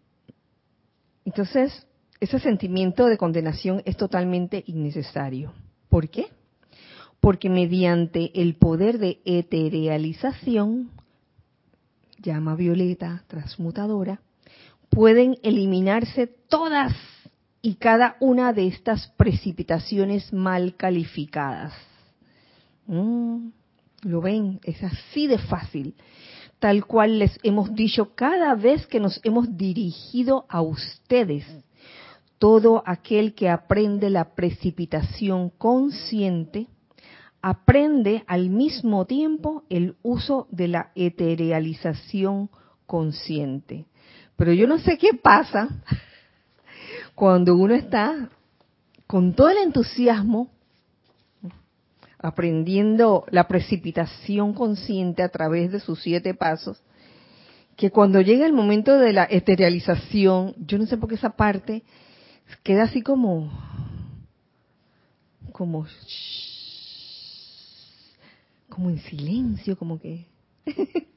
entonces, 1.25 1.85
ese 2.19 2.39
sentimiento 2.39 3.05
de 3.07 3.17
condenación 3.17 3.81
es 3.85 3.97
totalmente 3.97 4.63
innecesario. 4.67 5.53
¿Por 5.89 6.09
qué? 6.09 6.27
Porque 7.19 7.49
mediante 7.49 8.31
el 8.39 8.55
poder 8.55 8.99
de 8.99 9.19
eterealización, 9.25 10.91
llama 12.19 12.55
violeta 12.55 13.23
transmutadora, 13.27 14.21
pueden 14.89 15.37
eliminarse 15.43 16.27
todas 16.27 16.93
y 17.61 17.75
cada 17.75 18.15
una 18.19 18.53
de 18.53 18.67
estas 18.67 19.07
precipitaciones 19.17 20.31
mal 20.31 20.75
calificadas. 20.75 21.73
Mm. 22.87 23.49
Lo 24.05 24.21
ven, 24.21 24.59
es 24.63 24.83
así 24.83 25.25
de 25.25 25.39
fácil. 25.39 25.95
Tal 26.59 26.85
cual 26.85 27.17
les 27.17 27.39
hemos 27.41 27.73
dicho 27.73 28.13
cada 28.13 28.53
vez 28.53 28.85
que 28.85 28.99
nos 28.99 29.19
hemos 29.23 29.57
dirigido 29.57 30.45
a 30.47 30.61
ustedes. 30.61 31.43
Todo 32.37 32.83
aquel 32.85 33.33
que 33.33 33.49
aprende 33.49 34.11
la 34.11 34.35
precipitación 34.35 35.49
consciente, 35.49 36.67
aprende 37.41 38.23
al 38.27 38.51
mismo 38.51 39.05
tiempo 39.05 39.63
el 39.71 39.95
uso 40.03 40.47
de 40.51 40.67
la 40.67 40.91
eterealización 40.93 42.51
consciente. 42.85 43.87
Pero 44.35 44.53
yo 44.53 44.67
no 44.67 44.77
sé 44.77 44.99
qué 44.99 45.15
pasa 45.15 45.67
cuando 47.15 47.55
uno 47.55 47.73
está 47.73 48.29
con 49.07 49.33
todo 49.33 49.49
el 49.49 49.57
entusiasmo 49.57 50.51
aprendiendo 52.25 53.23
la 53.29 53.47
precipitación 53.47 54.53
consciente 54.53 55.21
a 55.21 55.29
través 55.29 55.71
de 55.71 55.79
sus 55.79 56.01
siete 56.01 56.33
pasos, 56.33 56.81
que 57.75 57.91
cuando 57.91 58.19
llega 58.19 58.47
el 58.47 58.53
momento 58.53 58.97
de 58.97 59.13
la 59.13 59.27
eterialización, 59.29 60.55
yo 60.57 60.79
no 60.79 60.87
sé 60.87 60.97
por 60.97 61.07
qué 61.07 61.15
esa 61.15 61.35
parte 61.35 61.83
queda 62.63 62.83
así 62.83 63.03
como, 63.03 63.51
como, 65.51 65.85
como 68.69 68.89
en 68.89 68.99
silencio, 69.01 69.77
como 69.77 69.99
que 69.99 70.25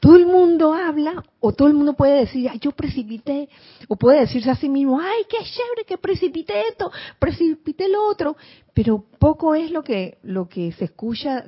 todo 0.00 0.16
el 0.16 0.26
mundo 0.26 0.72
habla 0.72 1.22
o 1.40 1.52
todo 1.52 1.68
el 1.68 1.74
mundo 1.74 1.94
puede 1.94 2.20
decir, 2.20 2.48
ay, 2.48 2.58
yo 2.60 2.72
precipité, 2.72 3.48
o 3.88 3.96
puede 3.96 4.20
decirse 4.20 4.50
a 4.50 4.56
sí 4.56 4.68
mismo, 4.68 5.00
ay, 5.00 5.24
qué 5.28 5.38
chévere 5.38 5.84
que 5.86 5.98
precipité 5.98 6.68
esto, 6.68 6.90
precipité 7.18 7.88
lo 7.88 8.06
otro, 8.06 8.36
pero 8.74 9.04
poco 9.18 9.54
es 9.54 9.70
lo 9.70 9.82
que, 9.82 10.18
lo 10.22 10.48
que 10.48 10.72
se 10.72 10.84
escucha, 10.84 11.44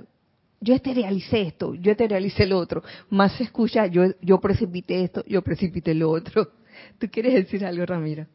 yo 0.60 0.76
realicé 0.84 1.42
esto, 1.42 1.74
yo 1.74 1.94
realicé 1.94 2.46
lo 2.46 2.58
otro, 2.58 2.82
más 3.08 3.32
se 3.36 3.44
escucha, 3.44 3.86
yo, 3.86 4.02
yo 4.20 4.40
precipité 4.40 5.04
esto, 5.04 5.24
yo 5.26 5.42
precipité 5.42 5.94
lo 5.94 6.10
otro. 6.10 6.48
¿Tú 6.98 7.08
quieres 7.10 7.34
decir 7.34 7.64
algo, 7.64 7.84
Ramiro? 7.86 8.26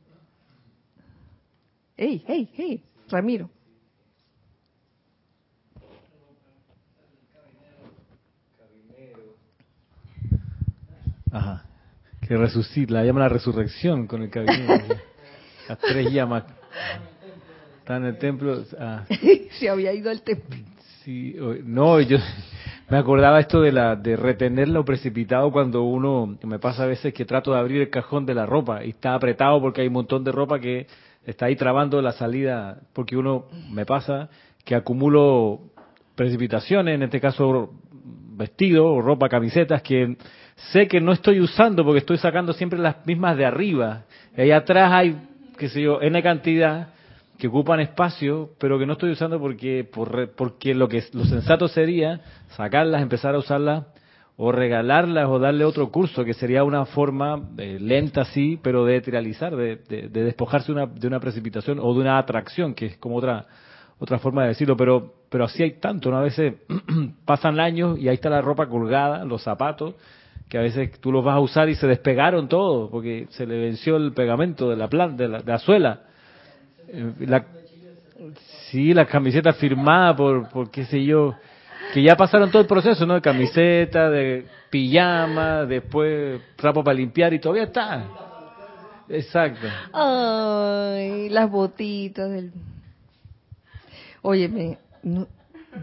Hey, 1.98 2.24
hey, 2.28 2.50
hey, 2.54 2.84
Ramiro. 3.10 3.50
Ajá. 11.36 11.66
Que 12.22 12.38
resucita, 12.38 12.94
la 12.94 13.04
llama 13.04 13.20
la 13.20 13.30
resurrección 13.30 14.08
con 14.08 14.24
el 14.24 14.30
cabello. 14.30 14.54
Las 15.68 15.80
tres 15.80 16.12
llamas. 16.12 16.46
Están 17.80 18.04
en 18.04 18.10
el 18.10 18.18
templo. 18.18 18.64
Ah. 18.80 19.04
Se 19.60 19.70
había 19.70 19.92
ido 19.94 20.10
al 20.10 20.22
templo. 20.22 20.56
Sí, 21.04 21.36
no, 21.66 22.00
yo 22.00 22.18
me 22.90 22.98
acordaba 22.98 23.42
esto 23.42 23.62
de 23.62 23.74
la 23.74 23.98
de 23.98 24.16
retener 24.16 24.70
lo 24.70 24.86
precipitado 24.86 25.52
cuando 25.52 25.84
uno 25.84 26.38
me 26.44 26.58
pasa 26.58 26.84
a 26.84 26.88
veces 26.88 27.14
que 27.14 27.26
trato 27.26 27.52
de 27.52 27.60
abrir 27.60 27.82
el 27.82 27.90
cajón 27.90 28.26
de 28.26 28.34
la 28.34 28.46
ropa 28.46 28.84
y 28.86 28.92
está 28.92 29.14
apretado 29.14 29.60
porque 29.60 29.82
hay 29.82 29.88
un 29.88 29.94
montón 29.94 30.24
de 30.24 30.32
ropa 30.32 30.60
que 30.60 30.88
está 31.26 31.48
ahí 31.48 31.56
trabando 31.58 32.02
la 32.02 32.14
salida 32.14 32.80
porque 32.94 33.18
uno 33.18 33.46
me 33.72 33.86
pasa 33.86 34.30
que 34.64 34.74
acumulo 34.74 35.60
precipitaciones, 36.16 36.96
en 36.96 37.04
este 37.04 37.20
caso 37.20 37.74
vestido, 38.36 39.02
ropa, 39.02 39.30
camisetas 39.30 39.82
que 39.82 40.18
sé 40.56 40.88
que 40.88 41.02
no 41.02 41.12
estoy 41.12 41.40
usando 41.40 41.84
porque 41.84 42.00
estoy 42.00 42.18
sacando 42.18 42.54
siempre 42.54 42.80
las 42.80 43.06
mismas 43.06 43.38
de 43.38 43.46
arriba. 43.46 44.04
Y 44.38 44.42
ahí 44.42 44.52
atrás 44.52 44.92
hay, 44.92 45.16
qué 45.58 45.70
sé 45.70 45.82
yo, 45.82 46.02
N 46.02 46.22
cantidad 46.24 46.90
que 47.38 47.48
ocupan 47.48 47.82
espacio, 47.82 48.52
pero 48.60 48.80
que 48.80 48.86
no 48.86 48.94
estoy 48.94 49.12
usando 49.12 49.40
porque 49.40 49.84
por, 49.84 50.32
porque 50.36 50.74
lo 50.74 50.88
que 50.88 51.04
lo 51.12 51.26
sensato 51.26 51.68
sería 51.68 52.22
sacarlas, 52.56 53.02
empezar 53.02 53.36
a 53.36 53.40
usarlas 53.40 53.86
o 54.38 54.52
regalarlas 54.52 55.28
o 55.28 55.40
darle 55.40 55.66
otro 55.66 55.92
curso, 55.92 56.24
que 56.24 56.34
sería 56.34 56.64
una 56.64 56.86
forma 56.86 57.50
eh, 57.58 57.78
lenta 57.80 58.26
sí, 58.26 58.60
pero 58.62 58.86
de 58.86 59.02
trializar, 59.02 59.56
de, 59.56 59.78
de, 59.78 60.10
despojarse 60.10 60.72
una, 60.72 60.86
de 60.88 61.08
una 61.08 61.20
precipitación 61.20 61.80
o 61.80 61.94
de 61.94 62.02
una 62.02 62.18
atracción, 62.18 62.74
que 62.74 62.88
es 62.88 62.98
como 62.98 63.18
otra 63.18 63.46
otra 63.98 64.20
forma 64.20 64.42
de 64.44 64.50
decirlo, 64.50 64.76
pero 64.76 65.14
pero 65.30 65.46
así 65.46 65.64
hay 65.64 65.80
tanto, 65.80 66.12
¿no? 66.12 66.18
A 66.18 66.22
veces 66.22 66.54
pasan 67.26 67.60
años 67.60 68.00
y 68.00 68.08
ahí 68.08 68.16
está 68.16 68.30
la 68.30 68.42
ropa 68.42 68.68
colgada, 68.68 69.26
los 69.26 69.42
zapatos, 69.44 69.96
que 70.50 70.58
a 70.58 70.62
veces 70.62 71.00
tú 71.00 71.12
los 71.12 71.24
vas 71.24 71.36
a 71.36 71.40
usar 71.40 71.70
y 71.70 71.76
se 71.76 71.88
despegaron 71.88 72.48
todos 72.48 72.90
porque 72.92 73.28
se 73.32 73.46
le 73.46 73.58
venció 73.60 73.98
el 73.98 74.14
pegamento 74.14 74.70
de 74.70 74.76
la 74.76 74.88
planta, 74.88 75.24
de 75.24 75.30
la, 75.30 75.40
la 75.46 75.58
suela 75.60 76.02
eh, 76.88 77.14
la, 77.20 77.46
sí, 78.70 78.94
las 78.94 79.08
camisetas 79.08 79.58
firmadas 79.58 80.16
por, 80.16 80.50
por 80.50 80.72
qué 80.72 80.86
sé 80.86 81.04
yo, 81.04 81.36
que 81.94 82.02
ya 82.02 82.16
pasaron 82.16 82.52
todo 82.52 82.62
el 82.62 82.68
proceso, 82.68 83.06
¿no? 83.06 83.16
De 83.16 83.22
camiseta, 83.22 84.10
de 84.10 84.46
pijama, 84.70 85.66
después 85.66 86.42
trapo 86.56 86.84
para 86.84 86.98
limpiar 86.98 87.34
y 87.34 87.40
todavía 87.40 87.64
está. 87.64 88.06
Exacto. 89.10 89.68
Ay, 89.94 91.30
las 91.30 91.50
botitas 91.50 92.30
del... 92.30 92.52
Óyeme, 94.22 94.80
no, 95.04 95.28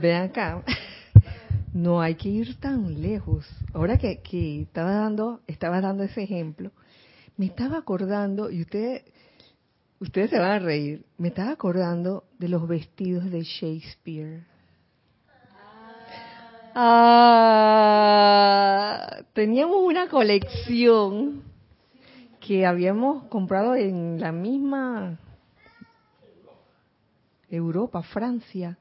ven 0.01 0.23
acá, 0.23 0.63
no 1.73 2.01
hay 2.01 2.15
que 2.17 2.29
ir 2.29 2.59
tan 2.61 3.01
lejos. 3.01 3.49
Ahora 3.73 3.99
que, 3.99 4.21
que 4.21 4.63
estaba 4.63 4.93
dando, 4.93 5.41
estaba 5.47 5.81
dando 5.81 6.03
ese 6.05 6.23
ejemplo, 6.23 6.71
me 7.37 7.47
estaba 7.47 7.79
acordando, 7.79 8.51
y 8.51 8.61
usted 8.63 9.03
Ustedes 10.03 10.31
se 10.31 10.39
van 10.41 10.51
a 10.51 10.59
reír. 10.59 11.05
Me 11.17 11.29
estaba 11.29 11.53
acordando 11.53 12.25
de 12.37 12.49
los 12.49 12.67
vestidos 12.67 13.31
de 13.31 13.45
Shakespeare. 13.45 14.45
Ah, 16.75 17.69
teníamos 19.33 19.77
una 19.81 20.09
colección 20.09 21.45
que 22.41 22.67
habíamos 22.67 23.23
comprado 23.29 23.77
en 23.77 24.19
la 24.19 24.33
misma 24.33 25.21
Europa, 27.49 28.03
Francia, 28.03 28.77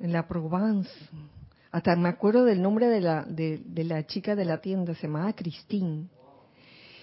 en 0.00 0.12
la 0.12 0.26
Provence. 0.26 0.90
Hasta 1.70 1.96
me 1.96 2.08
acuerdo 2.08 2.44
del 2.44 2.62
nombre 2.62 2.88
de 2.88 3.00
la, 3.00 3.24
de, 3.24 3.60
de 3.64 3.84
la 3.84 4.06
chica 4.06 4.34
de 4.34 4.44
la 4.44 4.60
tienda, 4.60 4.94
se 4.94 5.06
llamaba 5.06 5.32
Christine, 5.34 6.08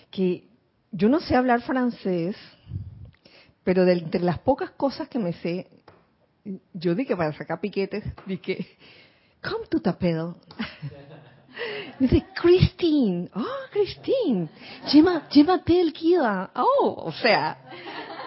que 0.10 0.48
yo 0.92 1.10
no 1.10 1.20
sé 1.20 1.36
hablar 1.36 1.62
francés, 1.62 2.36
pero 3.64 3.86
de 3.86 3.94
entre 3.94 4.22
las 4.22 4.40
pocas 4.40 4.72
cosas 4.72 5.08
que 5.08 5.20
me 5.20 5.34
sé, 5.34 5.68
yo 6.74 6.96
dije 6.96 7.16
para 7.16 7.34
sacar 7.34 7.60
piquetes, 7.60 8.04
dije, 8.26 8.66
come 9.42 9.68
to 9.68 9.80
t'appelles. 9.80 10.36
dice, 12.00 12.26
Christine, 12.36 13.30
oh, 13.36 13.70
Christine, 13.72 14.50
je 14.92 15.44
m'appelle 15.44 15.92
Kira. 15.94 16.52
Oh, 16.56 17.04
o 17.08 17.12
sea, 17.12 17.58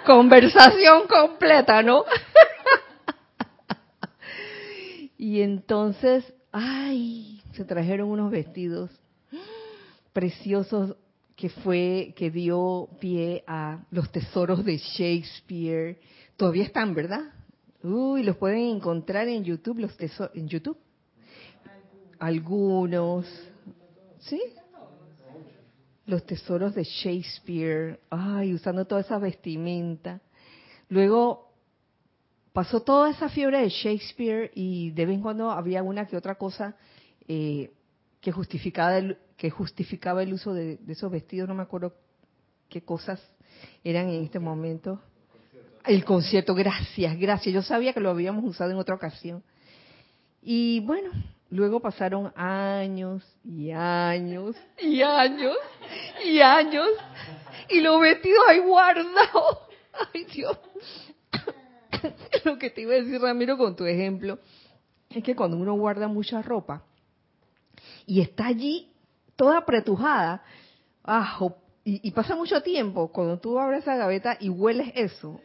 conversación 0.04 1.06
completa, 1.06 1.82
¿no? 1.82 2.04
y 5.18 5.42
entonces, 5.42 6.24
ay, 6.52 7.42
se 7.52 7.64
trajeron 7.64 8.08
unos 8.08 8.30
vestidos 8.30 8.90
preciosos 10.12 10.96
que 11.34 11.48
fue, 11.48 12.14
que 12.16 12.30
dio 12.30 12.88
pie 13.00 13.42
a 13.46 13.84
los 13.90 14.10
tesoros 14.12 14.64
de 14.64 14.78
Shakespeare. 14.78 15.98
Todavía 16.36 16.64
están, 16.64 16.94
¿verdad? 16.94 17.32
Uy, 17.82 18.22
los 18.22 18.36
pueden 18.36 18.76
encontrar 18.76 19.26
en 19.28 19.42
YouTube, 19.42 19.80
los 19.80 19.96
tesoros, 19.96 20.34
en 20.36 20.48
YouTube. 20.48 20.78
Algunos, 22.20 23.26
¿sí? 24.20 24.40
Los 26.06 26.24
tesoros 26.26 26.74
de 26.76 26.84
Shakespeare, 26.84 28.00
ay, 28.10 28.54
usando 28.54 28.84
toda 28.84 29.00
esa 29.00 29.18
vestimenta. 29.18 30.20
Luego 30.88 31.47
pasó 32.52 32.82
toda 32.82 33.10
esa 33.10 33.28
fiebre 33.28 33.60
de 33.60 33.68
Shakespeare 33.68 34.50
y 34.54 34.90
de 34.90 35.06
vez 35.06 35.16
en 35.16 35.22
cuando 35.22 35.50
había 35.50 35.82
una 35.82 36.06
que 36.06 36.16
otra 36.16 36.36
cosa 36.36 36.76
eh, 37.26 37.70
que 38.20 38.32
justificaba 38.32 38.98
el, 38.98 39.18
que 39.36 39.50
justificaba 39.50 40.22
el 40.22 40.32
uso 40.32 40.52
de, 40.52 40.78
esos 40.88 41.10
vestidos, 41.10 41.48
no 41.48 41.54
me 41.54 41.62
acuerdo 41.62 41.94
qué 42.68 42.82
cosas 42.82 43.22
eran 43.84 44.08
en 44.08 44.24
este 44.24 44.38
momento. 44.38 45.00
El 45.86 46.04
concierto, 46.04 46.54
gracias, 46.54 47.16
gracias. 47.16 47.54
Yo 47.54 47.62
sabía 47.62 47.92
que 47.92 48.00
lo 48.00 48.10
habíamos 48.10 48.44
usado 48.44 48.70
en 48.70 48.76
otra 48.78 48.94
ocasión. 48.94 49.42
Y 50.42 50.80
bueno, 50.80 51.10
luego 51.50 51.80
pasaron 51.80 52.32
años 52.36 53.24
y 53.44 53.70
años 53.70 54.56
y 54.80 55.02
años 55.02 55.56
y 56.24 56.40
años 56.40 56.88
y 57.70 57.80
los 57.80 58.00
vestidos 58.00 58.40
ahí 58.48 58.58
guardados. 58.58 59.58
Ay 60.14 60.24
Dios. 60.24 60.58
Lo 62.44 62.58
que 62.58 62.70
te 62.70 62.82
iba 62.82 62.92
a 62.94 62.96
decir 62.96 63.20
Ramiro 63.20 63.56
con 63.56 63.76
tu 63.76 63.84
ejemplo 63.84 64.38
es 65.10 65.22
que 65.22 65.34
cuando 65.34 65.56
uno 65.56 65.74
guarda 65.74 66.08
mucha 66.08 66.42
ropa 66.42 66.82
y 68.06 68.20
está 68.20 68.46
allí 68.46 68.90
toda 69.36 69.58
apretujada, 69.58 70.42
ah, 71.04 71.38
y, 71.84 72.10
pasa 72.10 72.34
mucho 72.34 72.62
tiempo 72.62 73.08
cuando 73.08 73.38
tú 73.38 73.58
abres 73.58 73.82
esa 73.82 73.96
gaveta 73.96 74.36
y 74.40 74.50
hueles 74.50 74.92
eso. 74.94 75.40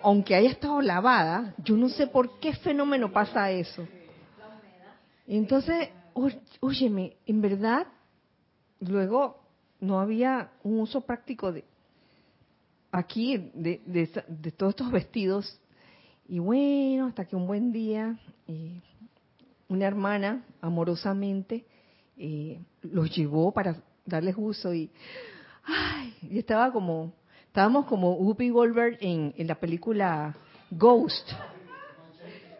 Aunque 0.00 0.34
haya 0.34 0.50
estado 0.50 0.80
lavada, 0.80 1.54
yo 1.58 1.76
no 1.76 1.88
sé 1.88 2.06
por 2.06 2.40
qué 2.40 2.54
fenómeno 2.54 3.12
pasa 3.12 3.50
eso. 3.50 3.86
Entonces, 5.26 5.90
óyeme, 6.60 7.16
en 7.26 7.40
verdad, 7.40 7.86
luego 8.80 9.40
no 9.80 10.00
había 10.00 10.50
un 10.62 10.80
uso 10.80 11.02
práctico 11.02 11.52
de 11.52 11.64
aquí 12.90 13.50
de, 13.54 13.80
de, 13.86 14.52
todos 14.52 14.70
estos 14.70 14.90
vestidos. 14.90 15.60
Y 16.28 16.38
bueno, 16.38 17.06
hasta 17.06 17.24
que 17.24 17.36
un 17.36 17.46
buen 17.46 17.72
día, 17.72 18.18
eh, 18.46 18.80
una 19.68 19.86
hermana 19.86 20.44
amorosamente 20.60 21.64
eh, 22.16 22.60
los 22.82 23.14
llevó 23.14 23.52
para 23.52 23.76
darles 24.04 24.34
uso 24.36 24.74
y, 24.74 24.90
ay, 25.64 26.14
y 26.22 26.38
estaba 26.38 26.72
como, 26.72 27.12
estábamos 27.46 27.86
como 27.86 28.14
Whoopi 28.14 28.50
Goldberg 28.50 28.98
en, 29.00 29.34
en 29.36 29.46
la 29.46 29.54
película 29.54 30.36
Ghost, 30.70 31.30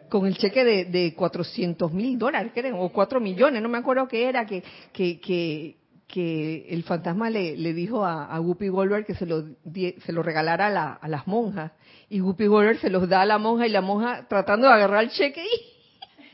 con 0.09 0.25
el 0.25 0.35
cheque 0.37 0.63
de, 0.63 0.85
de 0.85 1.13
400 1.13 1.93
mil 1.93 2.17
dólares, 2.17 2.51
o 2.73 2.89
4 2.89 3.19
millones, 3.19 3.61
no 3.61 3.69
me 3.69 3.77
acuerdo 3.77 4.07
qué 4.07 4.27
era, 4.27 4.45
que, 4.45 4.63
que, 4.91 5.19
que, 5.19 5.77
que 6.09 6.65
el 6.69 6.83
fantasma 6.83 7.29
le, 7.29 7.55
dijo 7.73 8.03
a, 8.03 8.25
a 8.25 8.41
Whoopi 8.41 8.67
Goldberg 8.67 9.05
que 9.05 9.15
se 9.15 9.25
lo, 9.25 9.45
se 9.73 10.11
lo 10.11 10.23
regalara 10.23 10.67
a, 10.67 10.69
la, 10.69 10.93
a 10.93 11.07
las 11.07 11.27
monjas. 11.27 11.71
Y 12.09 12.19
Whoopi 12.19 12.47
Goldberg 12.47 12.79
se 12.79 12.89
los 12.89 13.07
da 13.07 13.21
a 13.21 13.25
la 13.25 13.37
monja 13.37 13.65
y 13.65 13.69
la 13.69 13.81
monja 13.81 14.27
tratando 14.27 14.67
de 14.67 14.73
agarrar 14.73 15.03
el 15.03 15.11
cheque 15.11 15.43
y 15.43 15.79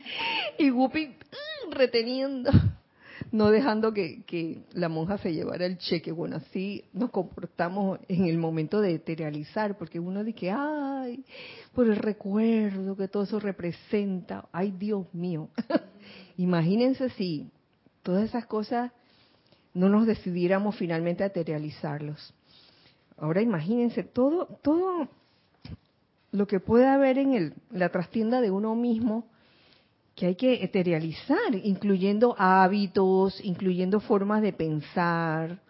y 0.58 0.70
Guppy 0.70 1.06
mm, 1.08 1.70
reteniendo, 1.70 2.50
no 3.32 3.50
dejando 3.50 3.92
que, 3.92 4.22
que, 4.24 4.62
la 4.72 4.88
monja 4.88 5.18
se 5.18 5.32
llevara 5.32 5.66
el 5.66 5.78
cheque. 5.78 6.12
Bueno, 6.12 6.36
así 6.36 6.84
nos 6.92 7.10
comportamos 7.10 7.98
en 8.08 8.26
el 8.26 8.38
momento 8.38 8.80
de 8.80 8.94
eterializar, 8.94 9.76
porque 9.76 10.00
uno 10.00 10.24
dice, 10.24 10.50
ay, 10.50 11.24
por 11.74 11.86
el 11.86 11.96
recuerdo 11.96 12.96
que 12.96 13.08
todo 13.08 13.24
eso 13.24 13.40
representa, 13.40 14.48
ay 14.52 14.72
Dios 14.72 15.06
mío. 15.12 15.48
Imagínense 16.36 17.10
si 17.10 17.50
todas 18.02 18.24
esas 18.24 18.46
cosas 18.46 18.92
no 19.76 19.90
nos 19.90 20.06
decidiéramos 20.06 20.74
finalmente 20.76 21.22
a 21.22 21.26
eterializarlos. 21.26 22.34
Ahora 23.18 23.42
imagínense 23.42 24.02
todo, 24.02 24.46
todo 24.62 25.08
lo 26.32 26.46
que 26.46 26.60
puede 26.60 26.86
haber 26.86 27.18
en 27.18 27.34
el, 27.34 27.54
la 27.70 27.90
trastienda 27.90 28.40
de 28.40 28.50
uno 28.50 28.74
mismo 28.74 29.26
que 30.14 30.26
hay 30.26 30.34
que 30.34 30.64
eterializar, 30.64 31.54
incluyendo 31.62 32.34
hábitos, 32.38 33.38
incluyendo 33.44 34.00
formas 34.00 34.40
de 34.40 34.54
pensar, 34.54 35.60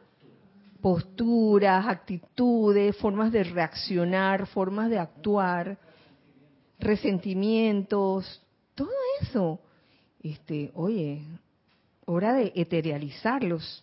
posturas, 0.80 1.86
actitudes, 1.88 2.96
formas 2.96 3.32
de 3.32 3.42
reaccionar, 3.42 4.46
formas 4.46 4.88
de 4.88 5.00
actuar, 5.00 5.78
resentimientos, 6.78 8.40
todo 8.76 8.90
eso. 9.20 9.58
Este, 10.22 10.70
oye, 10.74 11.24
hora 12.04 12.34
de 12.34 12.52
eterializarlos. 12.54 13.82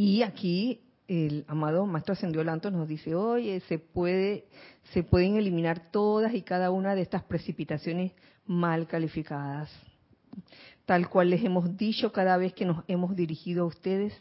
Y 0.00 0.22
aquí 0.22 0.80
el 1.08 1.44
amado 1.48 1.84
Maestro 1.84 2.12
Ascendió 2.12 2.44
Lanto 2.44 2.70
nos 2.70 2.86
dice, 2.86 3.16
oye, 3.16 3.58
se 3.66 3.80
puede, 3.80 4.44
se 4.92 5.02
pueden 5.02 5.34
eliminar 5.34 5.90
todas 5.90 6.34
y 6.34 6.42
cada 6.42 6.70
una 6.70 6.94
de 6.94 7.02
estas 7.02 7.24
precipitaciones 7.24 8.12
mal 8.46 8.86
calificadas. 8.86 9.68
Tal 10.86 11.08
cual 11.08 11.30
les 11.30 11.44
hemos 11.44 11.76
dicho 11.76 12.12
cada 12.12 12.36
vez 12.36 12.54
que 12.54 12.64
nos 12.64 12.84
hemos 12.86 13.16
dirigido 13.16 13.64
a 13.64 13.66
ustedes, 13.66 14.14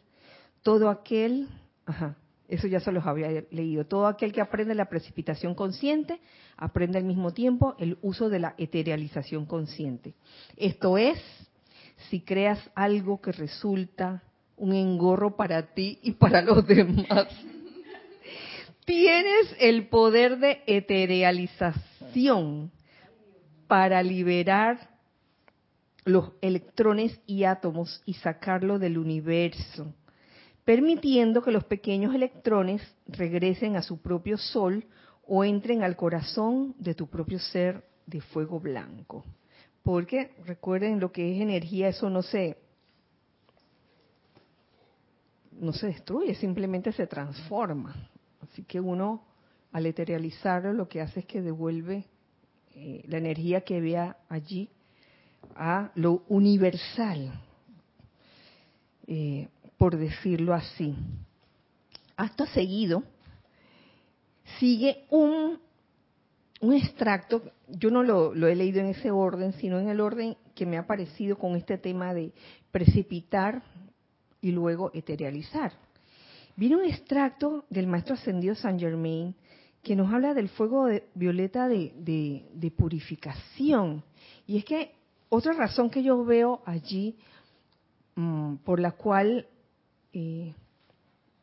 todo 0.64 0.90
aquel, 0.90 1.48
ajá, 1.86 2.18
eso 2.48 2.66
ya 2.66 2.80
se 2.80 2.92
los 2.92 3.06
había 3.06 3.44
leído, 3.52 3.86
todo 3.86 4.08
aquel 4.08 4.34
que 4.34 4.42
aprende 4.42 4.74
la 4.74 4.90
precipitación 4.90 5.54
consciente, 5.54 6.20
aprende 6.56 6.98
al 6.98 7.04
mismo 7.04 7.34
tiempo 7.34 7.76
el 7.78 8.00
uso 8.02 8.30
de 8.30 8.40
la 8.40 8.56
eterialización 8.58 9.46
consciente. 9.46 10.16
Esto 10.56 10.98
es, 10.98 11.20
si 12.10 12.22
creas 12.22 12.68
algo 12.74 13.22
que 13.22 13.32
resulta 13.32 14.24
un 14.58 14.74
engorro 14.74 15.36
para 15.36 15.74
ti 15.74 16.00
y 16.02 16.14
para 16.14 16.42
los 16.42 16.66
demás. 16.68 17.28
Tienes 18.86 19.56
el 19.60 19.88
poder 19.88 20.40
de 20.40 20.64
eterialización 20.66 22.72
para 23.68 24.02
liberar 24.02 24.90
los 26.06 26.32
electrones 26.42 27.20
y 27.28 27.44
átomos 27.44 28.02
y 28.06 28.14
sacarlo 28.14 28.80
del 28.80 28.98
universo, 28.98 29.94
permitiendo 30.64 31.44
que 31.44 31.52
los 31.52 31.66
pequeños 31.66 32.16
electrones 32.16 32.82
regresen 33.08 33.76
a 33.76 33.82
su 33.82 34.02
propio 34.02 34.38
sol 34.38 34.86
o 35.28 35.44
entren 35.44 35.84
al 35.84 35.98
corazón 35.98 36.74
de 36.80 36.96
tu 36.96 37.08
propio 37.08 37.40
ser 37.40 37.84
de 38.06 38.22
fuego 38.22 38.60
blanco. 38.60 39.26
Porque 39.84 40.32
recuerden 40.46 41.02
lo 41.02 41.12
que 41.12 41.36
es 41.36 41.42
energía, 41.42 41.90
eso 41.90 42.10
no 42.10 42.22
se 42.22 42.58
no 45.60 45.74
se 45.74 45.88
destruye, 45.88 46.36
simplemente 46.36 46.92
se 46.92 47.08
transforma. 47.08 48.10
Así 48.42 48.64
que 48.64 48.80
uno, 48.80 49.24
al 49.72 49.86
eterializarlo, 49.86 50.74
lo 50.74 50.88
que 50.88 51.02
hace 51.02 51.22
es 51.22 51.26
que 51.26 51.42
devuelve 51.42 52.06
eh, 52.76 53.04
la 53.08 53.18
energía 53.18 53.62
que 53.62 53.82
vea 53.82 54.18
allí 54.30 54.70
a 55.56 55.92
lo 55.96 56.24
universal, 56.28 57.42
eh, 59.08 59.48
por 59.78 59.98
decirlo 59.98 60.54
así. 60.54 60.96
Hasta 62.16 62.46
seguido, 62.48 63.04
sigue 64.60 65.06
un, 65.10 65.60
un 66.62 66.74
extracto, 66.74 67.44
yo 67.68 67.90
no 67.92 68.04
lo, 68.04 68.34
lo 68.34 68.48
he 68.48 68.56
leído 68.56 68.80
en 68.80 68.88
ese 68.88 69.12
orden, 69.12 69.54
sino 69.54 69.80
en 69.80 69.90
el 69.90 70.00
orden 70.00 70.38
que 70.56 70.66
me 70.66 70.78
ha 70.78 70.88
parecido 70.88 71.38
con 71.38 71.56
este 71.56 71.78
tema 71.78 72.14
de 72.14 72.32
precipitar 72.72 73.62
y 74.42 74.52
luego 74.52 74.92
eterializar. 74.94 75.72
Viene 76.56 76.78
un 76.78 76.86
extracto 76.86 77.66
del 77.70 77.88
maestro 77.88 78.16
ascendido 78.16 78.56
Saint 78.56 78.80
Germain 78.80 79.36
que 79.84 79.96
nos 79.96 80.12
habla 80.12 80.34
del 80.34 80.50
fuego 80.50 80.88
violeta 81.14 81.68
de, 81.68 82.74
purificación. 82.76 84.04
Y 84.46 84.58
es 84.58 84.66
que 84.66 84.92
otra 85.30 85.54
razón 85.54 85.90
que 85.90 86.04
yo 86.04 86.26
veo 86.26 86.62
allí 86.66 87.16
mm, 88.16 88.56
por 88.58 88.80
la 88.80 88.92
cual 88.92 89.48
eh, 90.14 90.54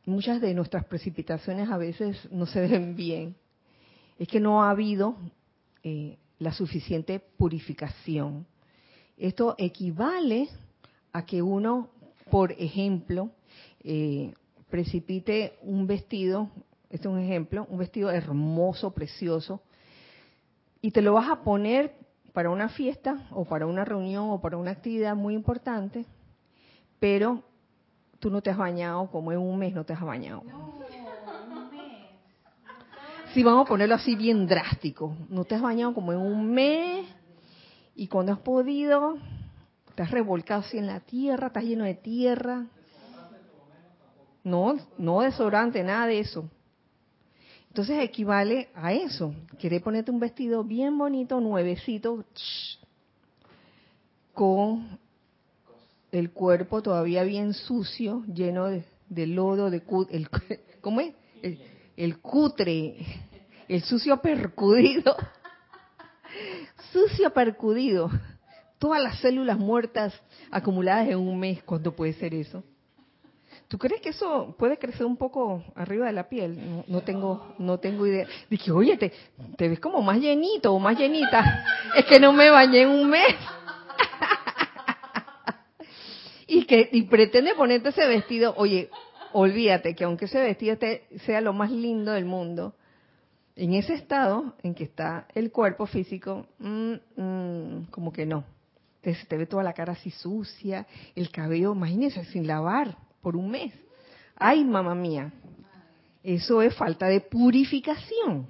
muchas 0.05 0.41
de 0.41 0.53
nuestras 0.53 0.85
precipitaciones 0.85 1.69
a 1.69 1.77
veces 1.77 2.29
no 2.31 2.45
se 2.45 2.61
ven 2.61 2.95
bien 2.95 3.35
es 4.17 4.27
que 4.27 4.39
no 4.39 4.63
ha 4.63 4.69
habido 4.69 5.17
eh, 5.83 6.17
la 6.39 6.53
suficiente 6.53 7.19
purificación. 7.19 8.45
Esto 9.17 9.55
equivale 9.57 10.49
a 11.13 11.25
que 11.25 11.41
uno 11.41 11.89
por 12.29 12.51
ejemplo, 12.53 13.31
eh, 13.83 14.33
precipite 14.69 15.57
un 15.61 15.87
vestido, 15.87 16.49
este 16.89 17.07
es 17.07 17.13
un 17.13 17.19
ejemplo, 17.19 17.65
un 17.69 17.77
vestido 17.77 18.11
hermoso, 18.11 18.91
precioso, 18.91 19.61
y 20.81 20.91
te 20.91 21.01
lo 21.01 21.13
vas 21.13 21.29
a 21.29 21.41
poner 21.41 21.93
para 22.33 22.49
una 22.49 22.69
fiesta 22.69 23.27
o 23.31 23.45
para 23.45 23.65
una 23.65 23.85
reunión 23.85 24.29
o 24.29 24.41
para 24.41 24.57
una 24.57 24.71
actividad 24.71 25.15
muy 25.15 25.33
importante, 25.33 26.05
pero 26.99 27.43
tú 28.19 28.29
no 28.29 28.41
te 28.41 28.49
has 28.49 28.57
bañado 28.57 29.09
como 29.09 29.31
en 29.31 29.39
un 29.39 29.57
mes 29.57 29.73
no 29.73 29.85
te 29.85 29.93
has 29.93 30.01
bañado. 30.01 30.43
Si 33.33 33.43
vamos 33.43 33.65
a 33.65 33.69
ponerlo 33.69 33.95
así 33.95 34.15
bien 34.15 34.47
drástico, 34.47 35.15
no 35.29 35.43
te 35.43 35.55
has 35.55 35.61
bañado 35.61 35.93
como 35.93 36.13
en 36.13 36.19
un 36.19 36.51
mes 36.51 37.05
y 37.95 38.07
cuando 38.07 38.31
has 38.31 38.39
podido 38.39 39.17
Estás 39.95 40.11
revolcado 40.11 40.59
así 40.59 40.77
en 40.77 40.87
la 40.87 40.99
tierra, 40.99 41.47
estás 41.47 41.63
lleno 41.63 41.85
de 41.85 41.93
tierra. 41.93 42.65
No, 44.43 44.75
no 44.97 45.21
desodorante, 45.21 45.81
nada 45.83 46.07
de 46.07 46.19
eso. 46.19 46.49
Entonces 47.69 48.03
equivale 48.03 48.67
a 48.75 48.91
eso. 48.91 49.33
Quieres 49.57 49.81
ponerte 49.81 50.11
un 50.11 50.19
vestido 50.19 50.65
bien 50.65 50.97
bonito, 50.97 51.39
nuevecito, 51.39 52.25
con 54.33 54.99
el 56.11 56.31
cuerpo 56.31 56.81
todavía 56.81 57.23
bien 57.23 57.53
sucio, 57.53 58.21
lleno 58.25 58.65
de, 58.65 59.27
lodo, 59.27 59.69
de 59.69 59.81
el, 60.09 60.29
¿cómo 60.81 60.99
es? 60.99 61.15
El, 61.41 61.57
el 61.95 62.19
cutre, 62.19 62.97
el 63.69 63.81
sucio 63.81 64.17
percudido, 64.17 65.15
sucio 66.91 67.31
percudido 67.31 68.11
todas 68.79 69.01
las 69.01 69.19
células 69.19 69.57
muertas 69.57 70.13
acumuladas 70.51 71.07
en 71.07 71.17
un 71.17 71.39
mes, 71.39 71.63
¿cuánto 71.63 71.95
puede 71.95 72.13
ser 72.13 72.33
eso? 72.33 72.63
¿Tú 73.67 73.79
crees 73.79 74.01
que 74.01 74.09
eso 74.09 74.55
puede 74.59 74.77
crecer 74.77 75.05
un 75.05 75.17
poco 75.17 75.63
arriba 75.75 76.05
de 76.05 76.13
la 76.13 76.29
piel? 76.29 76.83
No, 76.87 77.01
tengo, 77.01 77.55
no 77.57 77.79
tengo 77.79 78.05
idea. 78.05 78.27
Dije, 78.49 78.71
oye, 78.71 78.95
te, 78.97 79.11
te, 79.57 79.69
ves 79.69 79.79
como 79.79 80.01
más 80.01 80.19
llenito 80.19 80.71
o 80.71 80.79
más 80.79 80.97
llenita. 80.97 81.65
Es 81.95 82.05
que 82.05 82.19
no 82.19 82.31
me 82.31 82.49
bañé 82.51 82.83
en 82.83 82.89
un 82.89 83.09
mes. 83.09 83.35
y 86.47 86.65
que 86.65 86.89
y 86.91 87.03
pretende 87.03 87.55
ponerte 87.55 87.89
ese 87.89 88.05
vestido. 88.05 88.53
Oye, 88.57 88.89
olvídate 89.33 89.95
que 89.95 90.03
aunque 90.03 90.25
ese 90.25 90.41
vestido 90.41 90.77
sea 91.25 91.41
lo 91.41 91.53
más 91.53 91.71
lindo 91.71 92.11
del 92.11 92.25
mundo, 92.25 92.75
en 93.55 93.73
ese 93.73 93.95
estado 93.95 94.53
en 94.61 94.75
que 94.75 94.83
está 94.83 95.27
el 95.33 95.51
cuerpo 95.51 95.87
físico, 95.87 96.45
mm, 96.59 96.93
mm, 97.15 97.85
como 97.89 98.13
que 98.13 98.27
no 98.27 98.43
se 99.13 99.25
te 99.25 99.37
ve 99.37 99.45
toda 99.45 99.61
la 99.61 99.73
cara 99.73 99.93
así 99.93 100.09
sucia, 100.09 100.87
el 101.15 101.29
cabello, 101.29 101.73
imagínese, 101.73 102.25
sin 102.25 102.47
lavar 102.47 102.97
por 103.21 103.35
un 103.35 103.51
mes. 103.51 103.73
Ay, 104.35 104.63
mamá 104.63 104.95
mía, 104.95 105.31
eso 106.23 106.63
es 106.63 106.73
falta 106.73 107.07
de 107.07 107.21
purificación. 107.21 108.47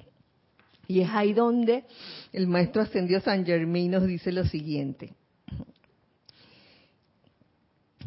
Y 0.88 1.02
es 1.02 1.10
ahí 1.10 1.34
donde 1.34 1.84
el 2.32 2.48
maestro 2.48 2.82
ascendió 2.82 3.20
San 3.20 3.46
Germain 3.46 3.92
nos 3.92 4.06
dice 4.06 4.32
lo 4.32 4.46
siguiente. 4.46 5.14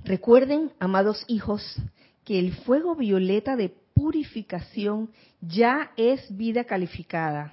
Recuerden, 0.05 0.73
amados 0.79 1.23
hijos, 1.29 1.63
que 2.25 2.39
el 2.39 2.55
fuego 2.55 2.95
violeta 2.95 3.57
de 3.57 3.75
purificación 3.93 5.11
ya 5.43 5.93
es 5.99 6.35
vida 6.35 6.65
calificada, 6.65 7.53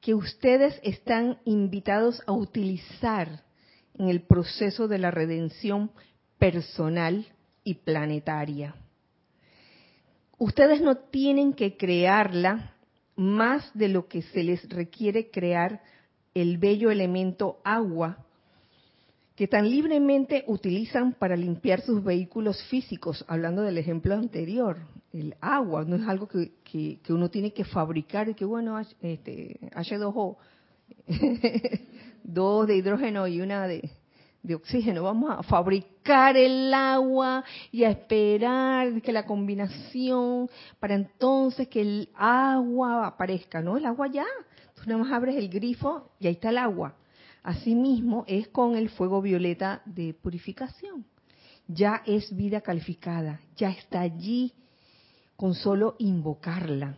que 0.00 0.14
ustedes 0.14 0.80
están 0.82 1.38
invitados 1.44 2.20
a 2.26 2.32
utilizar 2.32 3.43
en 3.98 4.08
el 4.08 4.22
proceso 4.22 4.88
de 4.88 4.98
la 4.98 5.10
redención 5.10 5.90
personal 6.38 7.26
y 7.62 7.74
planetaria. 7.74 8.74
Ustedes 10.38 10.80
no 10.80 10.96
tienen 10.96 11.52
que 11.52 11.76
crearla 11.76 12.74
más 13.16 13.70
de 13.74 13.88
lo 13.88 14.08
que 14.08 14.22
se 14.22 14.42
les 14.42 14.68
requiere 14.68 15.30
crear 15.30 15.80
el 16.34 16.58
bello 16.58 16.90
elemento 16.90 17.60
agua 17.64 18.18
que 19.36 19.48
tan 19.48 19.68
libremente 19.68 20.44
utilizan 20.46 21.12
para 21.12 21.36
limpiar 21.36 21.80
sus 21.80 22.02
vehículos 22.04 22.62
físicos, 22.64 23.24
hablando 23.26 23.62
del 23.62 23.78
ejemplo 23.78 24.14
anterior. 24.14 24.78
El 25.12 25.34
agua 25.40 25.84
no 25.84 25.96
es 25.96 26.06
algo 26.06 26.28
que, 26.28 27.00
uno 27.08 27.30
tiene 27.30 27.52
que 27.52 27.64
fabricar 27.64 28.28
y 28.28 28.34
que, 28.34 28.44
bueno, 28.44 28.78
este, 28.78 29.58
H2O 29.72 30.36
dos 32.24 32.66
de 32.66 32.76
hidrógeno 32.76 33.28
y 33.28 33.40
una 33.40 33.68
de, 33.68 33.90
oxígeno. 34.52 35.04
Vamos 35.04 35.30
a 35.30 35.42
fabricar 35.42 36.36
el 36.36 36.74
agua 36.74 37.44
y 37.70 37.84
a 37.84 37.90
esperar 37.90 39.00
que 39.02 39.12
la 39.12 39.24
combinación 39.24 40.50
para 40.80 40.94
entonces 40.94 41.68
que 41.68 41.82
el 41.82 42.08
agua 42.16 43.06
aparezca. 43.06 43.62
No, 43.62 43.76
el 43.76 43.86
agua 43.86 44.08
ya. 44.08 44.26
Tú 44.74 44.82
nada 44.86 45.02
más 45.02 45.12
abres 45.12 45.36
el 45.36 45.48
grifo 45.48 46.10
y 46.18 46.26
ahí 46.26 46.34
está 46.34 46.50
el 46.50 46.58
agua. 46.58 46.96
Asimismo 47.42 48.24
es 48.26 48.48
con 48.48 48.74
el 48.74 48.88
fuego 48.88 49.22
violeta 49.22 49.82
de 49.84 50.14
purificación. 50.14 51.04
Ya 51.68 52.02
es 52.04 52.34
vida 52.34 52.60
calificada, 52.60 53.40
ya 53.56 53.70
está 53.70 54.00
allí 54.00 54.52
con 55.36 55.54
solo 55.54 55.96
invocarla. 55.98 56.96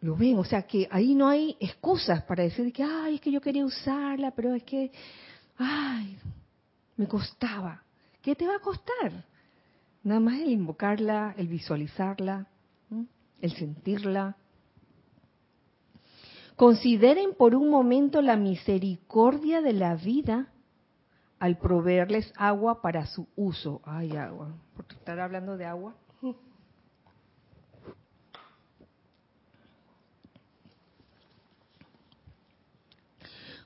Lo 0.00 0.14
ven, 0.14 0.38
o 0.38 0.44
sea 0.44 0.62
que 0.62 0.88
ahí 0.90 1.14
no 1.14 1.28
hay 1.28 1.56
excusas 1.58 2.22
para 2.22 2.44
decir 2.44 2.72
que, 2.72 2.84
ay, 2.84 3.16
es 3.16 3.20
que 3.20 3.32
yo 3.32 3.40
quería 3.40 3.64
usarla, 3.64 4.30
pero 4.30 4.54
es 4.54 4.62
que, 4.62 4.92
ay, 5.56 6.18
me 6.96 7.08
costaba. 7.08 7.82
¿Qué 8.22 8.36
te 8.36 8.46
va 8.46 8.56
a 8.56 8.60
costar? 8.60 9.24
Nada 10.04 10.20
más 10.20 10.40
el 10.40 10.50
invocarla, 10.50 11.34
el 11.36 11.48
visualizarla, 11.48 12.46
el 13.40 13.52
sentirla. 13.52 14.36
Consideren 16.54 17.34
por 17.34 17.54
un 17.54 17.68
momento 17.68 18.22
la 18.22 18.36
misericordia 18.36 19.60
de 19.60 19.72
la 19.72 19.96
vida 19.96 20.52
al 21.38 21.58
proveerles 21.58 22.32
agua 22.36 22.82
para 22.82 23.06
su 23.06 23.28
uso. 23.36 23.80
Ay, 23.84 24.16
agua. 24.16 24.54
Por 24.76 24.86
estar 24.90 25.18
hablando 25.20 25.56
de 25.56 25.66
agua. 25.66 25.94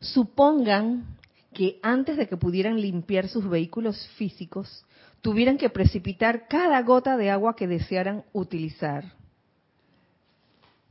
Supongan 0.02 1.16
que 1.54 1.78
antes 1.82 2.16
de 2.16 2.26
que 2.26 2.36
pudieran 2.36 2.80
limpiar 2.80 3.28
sus 3.28 3.48
vehículos 3.48 4.08
físicos, 4.16 4.84
tuvieran 5.20 5.58
que 5.58 5.70
precipitar 5.70 6.48
cada 6.48 6.82
gota 6.82 7.16
de 7.16 7.30
agua 7.30 7.54
que 7.54 7.68
desearan 7.68 8.24
utilizar. 8.32 9.04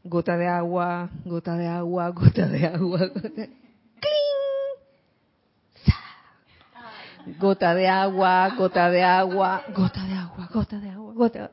Gota 0.04 0.38
de 0.38 0.48
agua, 0.48 1.10
gota 1.26 1.58
de 1.58 1.68
agua, 1.68 2.10
gota 2.16 2.48
de 2.48 2.66
agua. 2.66 3.08
Gota 3.08 3.30
de... 3.30 3.62
Gota 7.38 7.76
de 7.76 7.88
agua, 7.88 8.50
gota 8.58 8.90
de 8.90 9.04
agua, 9.04 9.64
gota 9.76 10.04
de 10.06 10.14
agua, 10.14 10.50
gota 10.52 10.80
de 10.80 10.90
agua, 10.90 11.14
gota. 11.14 11.52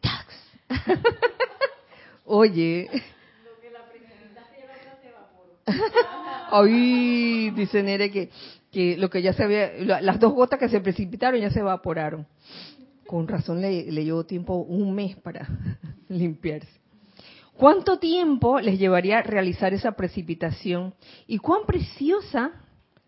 Tax. 0.00 0.34
Oye. 2.24 2.90
Ay, 6.54 7.50
dice 7.50 7.82
Nere 7.82 8.10
que, 8.10 8.28
que 8.70 8.98
lo 8.98 9.08
que 9.08 9.22
ya 9.22 9.32
se 9.32 9.42
había, 9.42 9.72
las 10.02 10.20
dos 10.20 10.34
gotas 10.34 10.58
que 10.58 10.68
se 10.68 10.80
precipitaron 10.80 11.40
ya 11.40 11.50
se 11.50 11.60
evaporaron. 11.60 12.26
Con 13.06 13.26
razón 13.26 13.62
le, 13.62 13.90
le 13.90 14.04
llevó 14.04 14.24
tiempo, 14.24 14.56
un 14.56 14.94
mes 14.94 15.16
para 15.16 15.48
limpiarse. 16.10 16.68
¿Cuánto 17.56 17.98
tiempo 17.98 18.60
les 18.60 18.78
llevaría 18.78 19.22
realizar 19.22 19.72
esa 19.72 19.92
precipitación? 19.92 20.94
¿Y 21.26 21.38
cuán 21.38 21.62
preciosa 21.66 22.52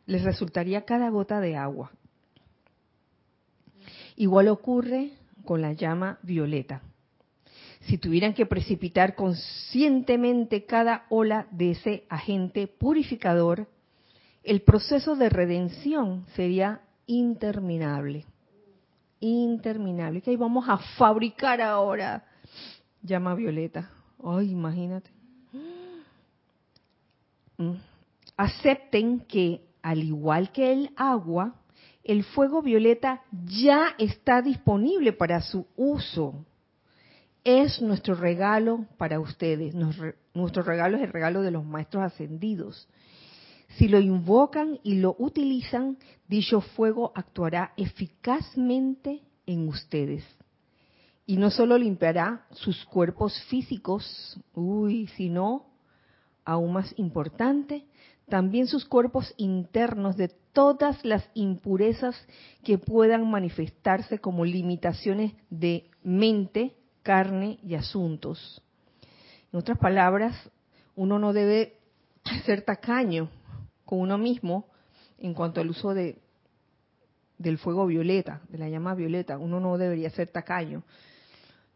les 0.06 0.22
resultaría 0.22 0.86
cada 0.86 1.10
gota 1.10 1.40
de 1.40 1.56
agua? 1.56 1.92
Igual 4.16 4.48
ocurre 4.48 5.10
con 5.44 5.60
la 5.60 5.74
llama 5.74 6.18
violeta 6.22 6.80
si 7.86 7.98
tuvieran 7.98 8.32
que 8.32 8.46
precipitar 8.46 9.14
conscientemente 9.14 10.64
cada 10.64 11.04
ola 11.10 11.46
de 11.50 11.72
ese 11.72 12.04
agente 12.08 12.66
purificador, 12.66 13.68
el 14.42 14.62
proceso 14.62 15.16
de 15.16 15.28
redención 15.28 16.24
sería 16.34 16.80
interminable. 17.06 18.24
Interminable. 19.20 20.22
Que 20.22 20.36
vamos 20.36 20.68
a 20.68 20.78
fabricar 20.96 21.60
ahora 21.60 22.24
llama 23.02 23.34
violeta. 23.34 23.90
Ay, 24.22 24.50
imagínate. 24.50 25.10
Mm. 27.58 27.74
Acepten 28.36 29.20
que, 29.20 29.62
al 29.82 30.02
igual 30.02 30.52
que 30.52 30.72
el 30.72 30.90
agua, 30.96 31.54
el 32.02 32.24
fuego 32.24 32.62
violeta 32.62 33.22
ya 33.46 33.94
está 33.98 34.42
disponible 34.42 35.12
para 35.12 35.40
su 35.40 35.66
uso 35.76 36.44
es 37.44 37.82
nuestro 37.82 38.14
regalo 38.14 38.86
para 38.96 39.20
ustedes. 39.20 39.74
nuestro 39.74 40.62
regalo 40.62 40.96
es 40.96 41.04
el 41.04 41.12
regalo 41.12 41.42
de 41.42 41.50
los 41.50 41.64
maestros 41.64 42.02
ascendidos. 42.02 42.88
Si 43.76 43.88
lo 43.88 44.00
invocan 44.00 44.80
y 44.82 44.96
lo 44.96 45.14
utilizan, 45.18 45.98
dicho 46.26 46.60
fuego 46.60 47.12
actuará 47.14 47.72
eficazmente 47.76 49.22
en 49.46 49.68
ustedes. 49.68 50.24
Y 51.26 51.36
no 51.36 51.50
solo 51.50 51.78
limpiará 51.78 52.46
sus 52.50 52.84
cuerpos 52.84 53.40
físicos, 53.44 54.38
uy, 54.54 55.06
sino, 55.16 55.66
aún 56.44 56.72
más 56.74 56.94
importante, 56.98 57.86
también 58.28 58.66
sus 58.66 58.84
cuerpos 58.84 59.34
internos 59.36 60.16
de 60.16 60.28
todas 60.52 61.04
las 61.04 61.28
impurezas 61.34 62.16
que 62.62 62.78
puedan 62.78 63.30
manifestarse 63.30 64.18
como 64.18 64.44
limitaciones 64.44 65.32
de 65.50 65.90
mente, 66.02 66.74
carne 67.04 67.60
y 67.62 67.76
asuntos. 67.76 68.60
En 69.52 69.60
otras 69.60 69.78
palabras, 69.78 70.34
uno 70.96 71.20
no 71.20 71.32
debe 71.32 71.78
ser 72.44 72.62
tacaño 72.62 73.30
con 73.84 74.00
uno 74.00 74.18
mismo 74.18 74.66
en 75.18 75.34
cuanto 75.34 75.60
al 75.60 75.70
uso 75.70 75.94
de 75.94 76.18
del 77.38 77.58
fuego 77.58 77.86
violeta, 77.86 78.40
de 78.48 78.58
la 78.58 78.68
llama 78.68 78.94
violeta. 78.94 79.38
Uno 79.38 79.60
no 79.60 79.76
debería 79.76 80.08
ser 80.10 80.28
tacaño. 80.28 80.82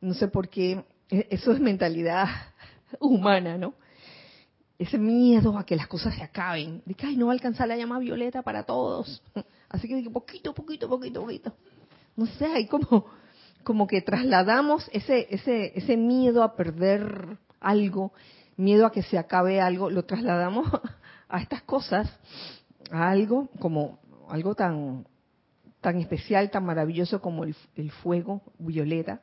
No 0.00 0.14
sé 0.14 0.28
por 0.28 0.48
qué, 0.48 0.84
e-, 1.10 1.26
eso 1.30 1.52
es 1.52 1.60
mentalidad 1.60 2.26
humana, 3.00 3.58
¿no? 3.58 3.74
Ese 4.78 4.96
miedo 4.96 5.58
a 5.58 5.66
que 5.66 5.76
las 5.76 5.88
cosas 5.88 6.14
se 6.14 6.22
acaben. 6.22 6.82
De 6.86 6.94
que, 6.94 7.06
ay, 7.06 7.16
no 7.16 7.26
va 7.26 7.32
a 7.32 7.34
alcanzar 7.34 7.66
la 7.68 7.76
llama 7.76 7.98
violeta 7.98 8.42
para 8.42 8.62
todos. 8.62 9.22
Así 9.68 9.88
que 9.88 10.08
poquito, 10.10 10.54
poquito, 10.54 10.88
poquito, 10.88 11.20
poquito. 11.20 11.52
No 12.16 12.26
sé, 12.26 12.46
hay 12.46 12.66
como 12.66 13.06
como 13.68 13.86
que 13.86 14.00
trasladamos 14.00 14.88
ese, 14.94 15.26
ese, 15.28 15.78
ese 15.78 15.98
miedo 15.98 16.42
a 16.42 16.56
perder 16.56 17.36
algo, 17.60 18.14
miedo 18.56 18.86
a 18.86 18.92
que 18.92 19.02
se 19.02 19.18
acabe 19.18 19.60
algo, 19.60 19.90
lo 19.90 20.06
trasladamos 20.06 20.66
a 21.28 21.38
estas 21.42 21.60
cosas, 21.64 22.10
a 22.90 23.10
algo 23.10 23.50
como 23.58 23.98
algo 24.30 24.54
tan, 24.54 25.06
tan 25.82 25.98
especial, 25.98 26.50
tan 26.50 26.64
maravilloso 26.64 27.20
como 27.20 27.44
el, 27.44 27.90
fuego 28.02 28.40
violeta. 28.58 29.20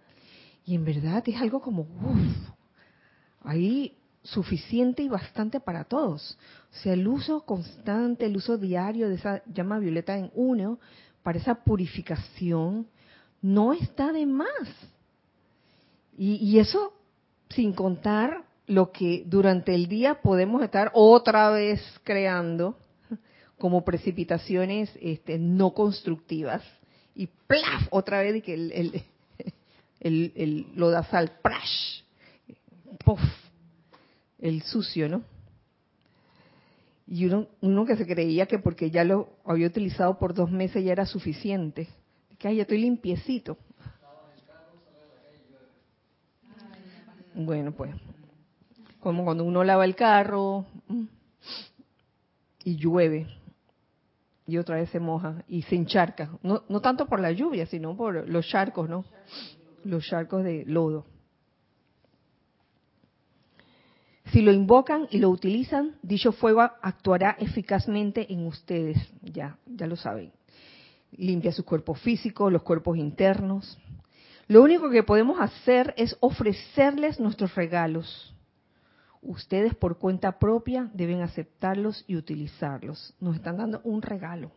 Y 0.64 0.76
en 0.76 0.86
verdad 0.86 1.24
es 1.26 1.42
algo 1.42 1.60
como, 1.60 1.82
uff, 1.82 2.50
ahí 3.44 3.98
suficiente 4.22 5.02
y 5.02 5.10
bastante 5.10 5.60
para 5.60 5.86
todos. 5.86 6.38
O 6.72 6.76
sea, 6.84 6.94
el 6.94 7.08
uso 7.08 7.46
constante, 7.46 8.28
el 8.28 8.38
uso 8.38 8.60
diario 8.60 9.10
de 9.10 9.16
esa 9.16 9.42
llama 9.48 9.80
violeta 9.80 10.16
en 10.16 10.30
uno, 10.36 10.78
para 11.24 11.40
esa 11.40 11.56
purificación, 11.56 12.86
no 13.42 13.74
está 13.74 14.12
de 14.12 14.26
más. 14.26 14.70
Y, 16.18 16.60
eso 16.60 16.94
sin 17.50 17.74
contar 17.74 18.44
lo 18.68 18.92
que 18.92 19.24
durante 19.26 19.76
el 19.76 19.88
día 19.88 20.22
podemos 20.22 20.64
estar 20.64 20.92
otra 20.94 21.50
vez 21.52 21.82
creando 22.04 22.78
como 23.58 23.84
precipitaciones 23.84 24.90
este, 25.02 25.38
no 25.38 25.74
constructivas. 25.74 26.64
Y 27.16 27.28
¡plaf! 27.28 27.88
Otra 27.92 28.22
vez 28.22 28.42
que 28.44 28.54
el, 28.54 28.72
el, 28.72 29.04
el, 30.00 30.34
el 30.36 30.68
lodazal, 30.76 31.34
¡prash! 31.42 32.02
¡Puff! 33.04 33.22
El 34.40 34.64
sucio, 34.64 35.08
¿no? 35.10 35.24
Y 37.08 37.26
uno, 37.26 37.48
uno 37.62 37.86
que 37.86 37.96
se 37.96 38.08
creía 38.08 38.48
que 38.48 38.58
porque 38.58 38.90
ya 38.90 39.04
lo 39.04 39.30
había 39.46 39.68
utilizado 39.68 40.18
por 40.18 40.34
dos 40.34 40.50
meses 40.50 40.84
ya 40.84 40.92
era 40.92 41.06
suficiente 41.06 41.88
que 42.38 42.56
ya 42.56 42.64
estoy 42.64 42.80
limpiecito. 42.80 43.58
Bueno, 47.34 47.74
pues, 47.74 47.94
como 49.00 49.26
cuando 49.26 49.44
uno 49.44 49.64
lava 49.64 49.84
el 49.84 49.96
carro 49.96 50.66
mm, 50.88 51.04
y 52.64 52.78
llueve 52.78 53.28
y 54.48 54.58
otra 54.58 54.78
vez 54.78 54.90
se 54.90 55.00
moja 55.00 55.44
y 55.48 55.64
se 55.64 55.76
encharca. 55.76 56.30
No, 56.44 56.64
no 56.70 56.80
tanto 56.80 57.08
por 57.08 57.20
la 57.20 57.32
lluvia, 57.32 57.66
sino 57.66 57.98
por 57.98 58.30
los 58.30 58.48
charcos, 58.48 58.90
¿no? 58.90 59.04
Los 59.84 60.06
charcos 60.06 60.44
de 60.44 60.64
lodo. 60.66 61.06
Si 64.32 64.42
lo 64.42 64.52
invocan 64.52 65.08
y 65.12 65.20
lo 65.20 65.30
utilizan, 65.30 65.98
dicho 66.02 66.32
fuego 66.32 66.62
actuará 66.62 67.36
eficazmente 67.40 68.32
en 68.32 68.48
ustedes. 68.48 68.98
Ya, 69.22 69.58
ya 69.66 69.88
lo 69.88 69.96
saben 69.96 70.32
limpia 71.18 71.52
su 71.52 71.66
cuerpo 71.66 71.94
físico, 71.96 72.50
los 72.50 72.64
cuerpos 72.64 72.98
internos. 72.98 73.78
Lo 74.48 74.62
único 74.62 74.90
que 74.90 75.04
podemos 75.04 75.40
hacer 75.40 75.94
es 75.98 76.16
ofrecerles 76.20 77.20
nuestros 77.20 77.56
regalos. 77.56 78.34
Ustedes 79.22 79.74
por 79.74 79.98
cuenta 79.98 80.38
propia 80.38 80.90
deben 80.94 81.22
aceptarlos 81.22 82.06
y 82.08 82.16
utilizarlos. 82.16 83.16
Nos 83.20 83.36
están 83.36 83.58
dando 83.58 83.82
un 83.84 84.04
regalo. 84.04 84.52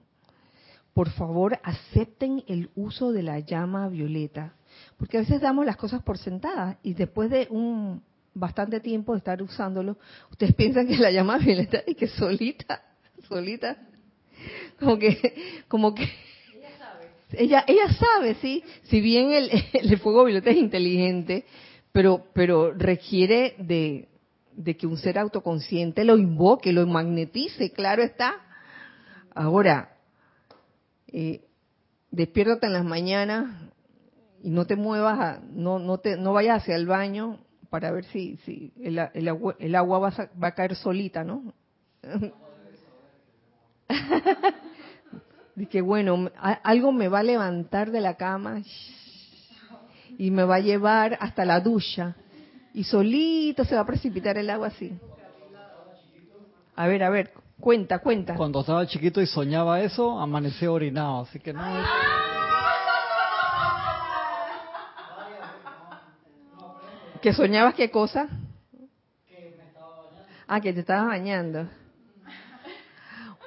Por 0.92 1.10
favor, 1.10 1.58
acepten 1.62 2.44
el 2.48 2.70
uso 2.74 3.12
de 3.12 3.22
la 3.22 3.38
llama 3.38 3.88
violeta, 3.88 4.54
porque 4.96 5.16
a 5.16 5.20
veces 5.20 5.40
damos 5.40 5.64
las 5.64 5.76
cosas 5.76 6.02
por 6.02 6.18
sentadas 6.18 6.76
y 6.82 6.94
después 6.94 7.30
de 7.30 7.46
un 7.50 8.02
bastante 8.34 8.80
tiempo 8.80 9.12
de 9.12 9.18
estar 9.18 9.42
usándolo, 9.42 9.96
ustedes 10.30 10.54
piensan 10.56 10.86
que 10.86 10.96
la 10.96 11.10
llama 11.10 11.38
violeta 11.38 11.82
y 11.86 11.94
que 11.94 12.08
solita, 12.08 12.82
solita, 13.28 13.76
como 14.78 14.98
que, 14.98 15.64
como 15.68 15.94
que 15.94 16.08
ella 17.32 17.64
ella 17.66 17.92
sabe, 17.92 18.34
sí, 18.36 18.62
si 18.84 19.00
bien 19.00 19.32
el, 19.32 19.50
el 19.72 19.98
fuego 19.98 20.24
violeta 20.24 20.50
es 20.50 20.56
inteligente, 20.56 21.44
pero 21.92 22.26
pero 22.32 22.72
requiere 22.72 23.54
de, 23.58 24.08
de 24.52 24.76
que 24.76 24.86
un 24.86 24.96
ser 24.96 25.18
autoconsciente 25.18 26.04
lo 26.04 26.16
invoque, 26.16 26.72
lo 26.72 26.86
magnetice, 26.86 27.72
claro 27.72 28.02
está. 28.02 28.36
Ahora, 29.34 29.96
eh, 31.08 31.42
despiértate 32.10 32.66
en 32.66 32.72
las 32.72 32.84
mañanas 32.84 33.70
y 34.42 34.50
no 34.50 34.66
te 34.66 34.76
muevas, 34.76 35.40
no 35.52 35.78
no 35.78 35.98
te 35.98 36.16
no 36.16 36.32
vayas 36.32 36.62
hacia 36.62 36.76
el 36.76 36.86
baño 36.86 37.38
para 37.70 37.90
ver 37.90 38.04
si 38.04 38.36
si 38.44 38.72
el, 38.80 38.98
el, 39.14 39.28
agua, 39.28 39.56
el 39.58 39.74
agua 39.74 39.98
va, 39.98 40.08
a, 40.08 40.30
va 40.42 40.48
a 40.48 40.54
caer 40.54 40.74
solita, 40.74 41.24
¿no? 41.24 41.52
Dije, 45.58 45.80
bueno, 45.80 46.30
algo 46.62 46.92
me 46.92 47.08
va 47.08 47.18
a 47.18 47.22
levantar 47.24 47.90
de 47.90 48.00
la 48.00 48.14
cama 48.14 48.62
y 50.16 50.30
me 50.30 50.44
va 50.44 50.54
a 50.54 50.60
llevar 50.60 51.18
hasta 51.20 51.44
la 51.44 51.58
ducha 51.58 52.14
y 52.72 52.84
solito 52.84 53.64
se 53.64 53.74
va 53.74 53.80
a 53.80 53.86
precipitar 53.86 54.38
el 54.38 54.50
agua 54.50 54.68
así. 54.68 54.96
A 56.76 56.86
ver, 56.86 57.02
a 57.02 57.10
ver, 57.10 57.32
cuenta, 57.58 57.98
cuenta. 57.98 58.36
Cuando 58.36 58.60
estaba 58.60 58.86
chiquito 58.86 59.20
y 59.20 59.26
soñaba 59.26 59.80
eso, 59.80 60.20
amanecí 60.20 60.64
orinado, 60.64 61.22
así 61.22 61.40
que 61.40 61.52
no. 61.52 61.60
¿Que 67.20 67.32
soñabas 67.32 67.74
qué 67.74 67.90
cosa? 67.90 68.28
Ah, 70.46 70.60
que 70.60 70.72
te 70.72 70.80
estabas 70.80 71.08
bañando. 71.08 71.68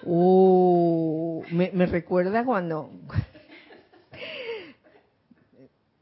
Uh, 0.04 1.44
me, 1.52 1.72
me 1.72 1.86
recuerda 1.86 2.44
cuando 2.44 2.90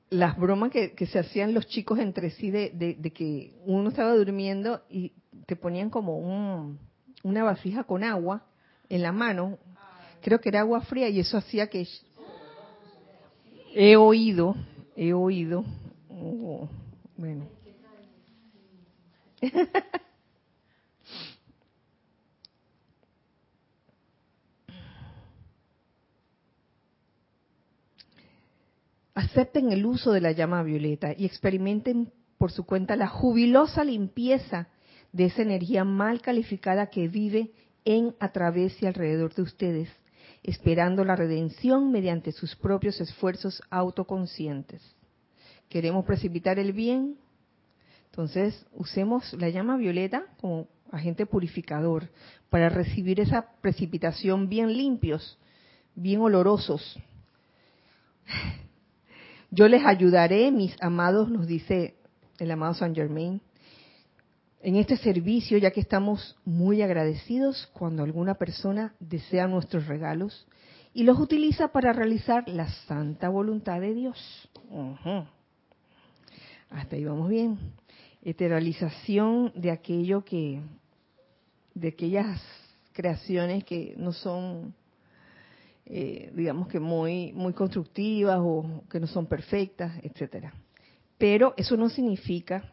las 0.10 0.38
bromas 0.38 0.72
que, 0.72 0.93
se 1.06 1.20
hacían 1.20 1.54
los 1.54 1.68
chicos 1.68 2.00
entre 2.00 2.32
sí 2.32 2.50
de, 2.50 2.72
de, 2.72 2.95
de, 2.95 3.12
que 3.12 3.54
uno 3.66 3.89
estaba 3.89 4.16
durmiendo 4.16 4.82
y 4.89 5.14
te 5.45 5.56
ponían 5.56 5.89
como 5.89 6.18
un, 6.18 6.80
una 7.24 7.43
vasija 7.43 7.84
con 7.84 8.04
agua 8.04 8.45
en 8.89 9.04
la 9.04 9.12
mano, 9.12 9.60
creo 10.22 10.39
que 10.39 10.50
era 10.50 10.62
agua 10.62 10.82
fría 10.82 11.10
y 11.10 11.20
eso 11.20 11.38
hacía 11.38 11.68
que 11.68 11.88
he 13.74 13.95
oído, 13.95 14.56
he 14.95 15.14
oído, 15.14 15.64
oh, 16.10 16.68
bueno. 17.16 17.45
acepten 29.20 29.74
el 29.74 29.86
uso 29.86 30.13
de 30.13 30.22
la 30.22 30.32
llama 30.32 30.63
violeta 30.63 31.13
y 31.15 31.26
experimenten 31.26 32.11
por 32.38 32.51
su 32.51 32.65
cuenta 32.65 32.95
la 32.95 33.07
jubilosa 33.07 33.84
limpieza 33.84 34.70
de 35.11 35.26
esa 35.26 35.41
energía 35.41 35.84
mal 35.84 36.22
calificada 36.22 36.89
que 36.89 37.09
vive 37.09 37.51
en, 37.84 38.15
a 38.20 38.32
través 38.32 38.82
y 38.82 38.86
alrededor 38.86 39.36
de 39.36 39.41
ustedes, 39.41 39.89
esperando 40.41 41.03
la 41.03 41.17
redención 41.17 41.91
mediante 41.91 42.32
sus 42.32 42.55
propios 42.55 43.01
esfuerzos 43.01 43.61
autoconscientes. 43.70 44.82
¿Queremos 45.67 46.05
precipitar 46.05 46.57
el 46.57 46.72
bien? 46.72 47.17
Entonces, 48.05 48.65
usemos 48.72 49.34
la 49.34 49.49
llama 49.49 49.76
violeta 49.76 50.28
como 50.39 50.67
agente 50.91 51.26
purificador 51.26 52.09
para 52.49 52.70
recibir 52.70 53.20
esa 53.20 53.51
precipitación 53.61 54.47
bien 54.47 54.72
limpios, 54.72 55.38
bien 55.93 56.22
olorosos. 56.22 56.97
Yo 59.52 59.68
les 59.68 59.84
ayudaré, 59.84 60.52
mis 60.52 60.76
amados, 60.80 61.30
nos 61.30 61.47
dice 61.47 61.95
el 62.38 62.52
amado 62.52 62.76
San 62.76 62.93
Germain, 62.93 63.41
en 64.62 64.76
este 64.76 64.97
servicio, 64.97 65.58
ya 65.58 65.72
que 65.72 65.80
estamos 65.80 66.38
muy 66.45 66.82
agradecidos 66.82 67.68
cuando 67.74 68.04
alguna 68.04 68.36
persona 68.36 68.93
desea 69.00 69.47
nuestros 69.47 69.88
regalos 69.88 70.47
y 70.93 71.04
los 71.04 71.20
utiliza 71.20 71.70
para 71.70 71.93
realizar 71.93 72.47
la 72.47 72.68
santa 72.88 73.30
voluntad 73.30 73.80
de 73.80 73.93
Dios. 73.93 74.50
Uh 74.70 74.95
-huh. 74.95 75.28
Hasta 76.70 76.95
ahí 76.95 77.06
vamos 77.06 77.30
bien. 77.30 77.58
Eteralización 78.22 79.52
de 79.56 79.72
aquello 79.72 80.24
que, 80.24 80.62
de 81.74 81.88
aquellas 81.88 82.41
creaciones 82.91 83.64
que 83.64 83.95
no 83.97 84.12
son 84.12 84.76
eh, 85.89 86.31
digamos 86.35 86.67
que 86.67 86.79
muy 86.79 87.33
muy 87.33 87.53
constructivas 87.53 88.39
o 88.41 88.83
que 88.89 88.99
no 88.99 89.07
son 89.07 89.25
perfectas, 89.25 89.93
etcétera. 90.03 90.53
Pero 91.17 91.53
eso 91.57 91.75
no 91.75 91.89
significa 91.89 92.71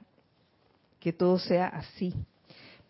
que 1.00 1.12
todo 1.12 1.38
sea 1.38 1.66
así, 1.66 2.12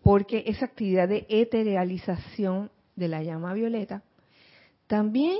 porque 0.02 0.44
esa 0.46 0.66
actividad 0.66 1.08
de 1.08 1.26
eterealización 1.28 2.70
de 2.96 3.08
la 3.08 3.22
llama 3.22 3.54
violeta 3.54 4.02
también 4.86 5.38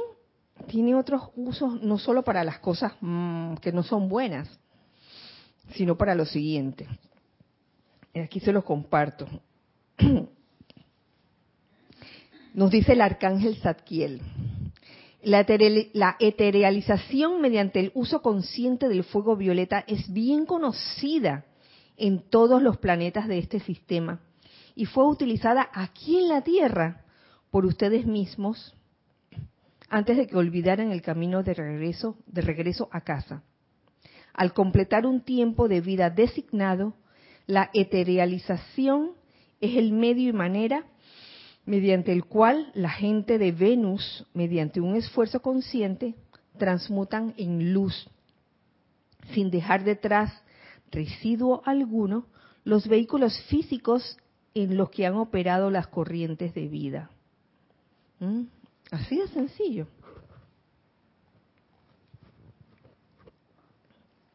tiene 0.69 0.95
otros 0.95 1.31
usos 1.37 1.83
no 1.83 1.99
solo 1.99 2.23
para 2.23 2.45
las 2.45 2.61
cosas 2.61 2.93
mmm, 3.01 3.55
que 3.57 3.73
no 3.73 3.83
son 3.83 4.09
buenas, 4.09 4.49
sino 5.75 5.97
para 5.97 6.15
lo 6.15 6.25
siguiente. 6.25 6.87
Aquí 8.15 8.41
se 8.41 8.53
los 8.53 8.65
comparto. 8.65 9.27
Nos 12.55 12.71
dice 12.71 12.93
el 12.93 13.03
arcángel 13.03 13.57
Zadkiel, 13.57 14.23
la, 15.27 16.17
eterealización 16.21 17.41
mediante 17.41 17.81
el 17.81 17.91
uso 17.95 18.23
consciente 18.23 18.89
del 18.89 19.03
fuego 19.03 19.35
violeta 19.37 19.83
es 19.89 20.13
bien 20.13 20.47
conocida 20.47 21.45
en 21.97 22.23
todos 22.31 22.63
los 22.63 22.77
planetas 22.77 23.27
de 23.27 23.39
este 23.39 23.59
sistema 23.59 24.21
y 24.77 24.85
fue 24.85 25.05
utilizada 25.09 25.69
aquí 25.73 26.19
en 26.19 26.29
la 26.29 26.43
Tierra 26.43 27.05
por 27.51 27.67
ustedes 27.67 28.07
mismos 28.07 28.77
antes 29.89 30.17
de 30.17 30.29
que 30.29 30.37
olvidaran 30.37 30.93
el 30.93 31.03
camino 31.03 31.43
de 31.43 31.55
regreso, 31.55 32.17
de 32.27 32.43
regreso 32.43 32.89
a 32.93 33.01
casa. 33.01 33.43
Al 34.33 34.53
completar 34.53 35.07
un 35.07 35.23
tiempo 35.23 35.67
de 35.67 35.81
vida 35.81 36.09
designado, 36.09 36.95
la 37.47 37.71
eterealización 37.75 39.13
es 39.61 39.77
el 39.77 39.93
medio 39.93 40.29
y 40.29 40.33
manera 40.33 40.85
mediante 41.67 42.13
el 42.13 42.25
cual 42.25 42.71
la 42.75 42.91
gente 42.91 43.39
de 43.39 43.51
Venus, 43.51 44.25
mediante 44.33 44.81
un 44.81 44.95
esfuerzo 44.95 45.43
consciente, 45.43 46.15
transmutan 46.57 47.35
en 47.37 47.75
luz, 47.75 48.09
sin 49.35 49.51
dejar 49.51 49.85
detrás 49.85 50.33
residuo 50.93 51.63
alguno, 51.67 52.27
los 52.65 52.87
vehículos 52.89 53.39
físicos 53.49 54.17
en 54.55 54.77
los 54.77 54.91
que 54.91 55.07
han 55.07 55.17
operado 55.17 55.71
las 55.71 55.89
corrientes 55.89 56.55
de 56.55 56.69
vida. 56.69 57.11
¿Mm? 58.21 58.43
Así 58.93 59.19
de 59.19 59.29
sencillo. 59.29 59.89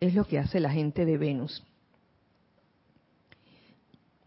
Es 0.02 0.14
lo 0.14 0.26
que 0.26 0.38
hace 0.38 0.60
la 0.60 0.70
gente 0.70 1.06
de 1.06 1.18
Venus. 1.18 1.64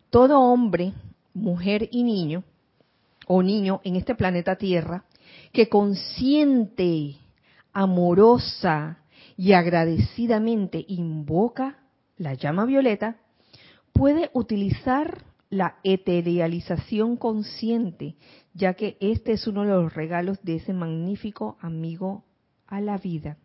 Todo 0.08 0.40
hombre, 0.40 0.94
mujer 1.34 1.88
y 1.90 2.02
niño 2.02 2.44
o 3.26 3.42
niño 3.42 3.80
en 3.84 3.96
este 3.96 4.14
planeta 4.14 4.56
Tierra 4.56 5.04
que 5.52 5.68
consciente, 5.68 7.16
amorosa 7.72 8.98
y 9.36 9.52
agradecidamente 9.52 10.84
invoca 10.88 11.78
la 12.16 12.34
llama 12.34 12.64
violeta, 12.64 13.16
puede 13.92 14.30
utilizar 14.32 15.24
la 15.50 15.76
eterialización 15.84 17.16
consciente, 17.16 18.16
ya 18.54 18.74
que 18.74 18.96
este 19.00 19.32
es 19.32 19.46
uno 19.46 19.62
de 19.62 19.68
los 19.68 19.94
regalos 19.94 20.42
de 20.42 20.56
ese 20.56 20.72
magnífico 20.72 21.56
amigo 21.60 22.24
a 22.66 22.80
la 22.80 22.98
vida. 22.98 23.38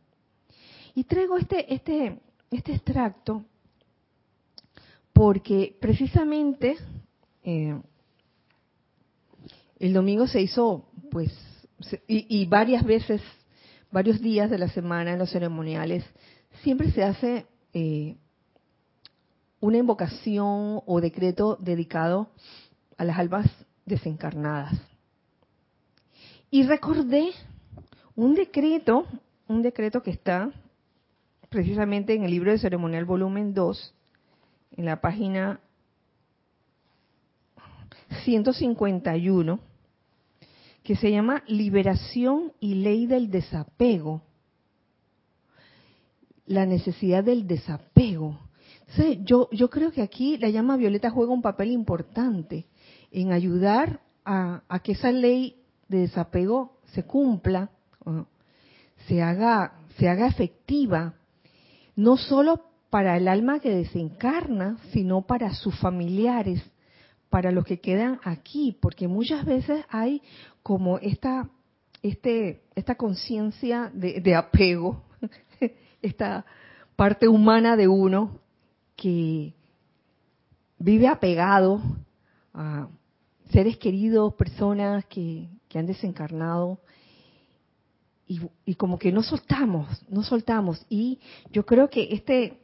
Y 0.96 1.04
traigo 1.04 1.38
este, 1.38 1.74
este, 1.74 2.20
este 2.52 2.74
extracto 2.74 3.46
porque 5.14 5.76
precisamente 5.80 6.78
eh, 7.44 7.80
el 9.80 9.94
domingo 9.94 10.28
se 10.28 10.42
hizo, 10.42 10.86
pues, 11.10 11.32
y, 12.08 12.46
varias 12.46 12.84
veces, 12.84 13.22
varios 13.92 14.22
días 14.22 14.50
de 14.50 14.58
la 14.58 14.68
semana 14.68 15.14
en 15.14 15.20
los 15.20 15.32
ceremoniales, 15.32 16.04
siempre 16.64 16.92
se 16.92 17.04
hace 17.04 17.46
eh, 17.74 18.18
una 19.62 19.78
invocación 19.78 20.82
o 20.86 21.00
decreto 21.02 21.58
dedicado 21.62 22.30
a 22.98 23.06
las 23.06 23.18
almas 23.18 23.50
desencarnadas. 23.86 24.74
Y 26.52 26.64
recordé 26.64 27.30
un 28.16 28.36
decreto, 28.36 29.06
un 29.48 29.62
decreto 29.62 30.04
que 30.04 30.12
está 30.12 30.52
precisamente 31.48 32.14
en 32.14 32.24
el 32.24 32.32
libro 32.32 32.52
de 32.52 32.60
ceremonial 32.60 33.06
volumen 33.06 33.54
2, 33.54 33.94
en 34.78 34.86
la 34.86 35.00
página 35.00 35.62
151 38.26 39.69
que 40.90 40.96
se 40.96 41.12
llama 41.12 41.44
Liberación 41.46 42.52
y 42.60 42.74
Ley 42.74 43.06
del 43.06 43.30
Desapego. 43.30 44.24
La 46.48 46.66
necesidad 46.66 47.24
del 47.24 47.46
desapego. 47.46 48.40
Entonces, 48.88 49.20
yo, 49.24 49.50
yo 49.52 49.70
creo 49.70 49.92
que 49.92 50.02
aquí 50.02 50.40
la 50.40 50.50
llama 50.50 50.78
violeta 50.78 51.12
juega 51.12 51.32
un 51.32 51.44
papel 51.44 51.70
importante 51.70 52.66
en 53.12 53.32
ayudar 53.32 54.02
a, 54.26 54.64
que 54.84 54.94
esa 54.94 55.12
ley 55.12 55.62
de 55.90 56.00
desapego 56.00 56.80
se 56.86 57.04
cumpla, 57.04 57.70
se 59.08 59.22
haga, 59.22 59.74
se 60.00 60.10
haga 60.10 60.26
efectiva, 60.26 61.14
no 61.96 62.18
solo 62.18 62.64
para 62.90 63.16
el 63.16 63.28
alma 63.28 63.60
que 63.60 63.70
desencarna, 63.70 64.80
sino 64.92 65.22
para 65.22 65.54
sus 65.54 65.78
familiares, 65.78 66.64
para 67.30 67.52
los 67.52 67.66
que 67.66 67.80
quedan 67.80 68.20
aquí, 68.24 68.76
porque 68.82 69.08
muchas 69.08 69.46
veces 69.46 69.86
hay 69.90 70.22
como 70.64 70.98
esta, 71.00 71.50
este, 72.02 72.64
esta 72.76 72.96
conciencia 72.96 73.92
de, 73.94 74.36
apego, 74.36 75.04
esta 76.02 76.46
parte 76.96 77.28
humana 77.28 77.76
de 77.76 77.88
uno 77.88 78.40
que 78.96 79.54
vive 80.80 81.08
apegado 81.08 81.82
a 82.54 82.88
seres 83.52 83.78
queridos, 83.78 84.34
personas 84.34 85.06
que, 85.06 85.48
que 85.68 85.80
han 85.80 85.86
desencarnado, 85.86 86.80
y, 88.28 88.42
y, 88.64 88.76
como 88.76 89.00
que 89.00 89.12
no 89.12 89.24
soltamos, 89.24 89.88
no 90.08 90.22
soltamos. 90.22 90.86
Y 90.88 91.20
yo 91.52 91.66
creo 91.66 91.90
que 91.90 92.10
este, 92.12 92.60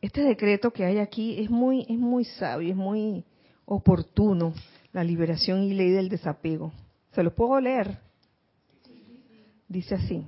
este 0.00 0.22
decreto 0.22 0.70
que 0.70 0.86
hay 0.86 0.98
aquí 0.98 1.38
es 1.38 1.50
muy, 1.50 1.82
es 1.82 1.98
muy 1.98 2.24
sabio, 2.24 2.70
es 2.70 2.76
muy 2.76 3.26
oportuno, 3.66 4.54
la 4.92 5.04
liberación 5.04 5.62
y 5.62 5.74
ley 5.74 5.90
del 5.90 6.08
desapego. 6.08 6.72
¿Se 7.12 7.22
lo 7.22 7.34
puedo 7.34 7.60
leer? 7.60 7.98
Dice 9.68 9.94
así. 9.94 10.26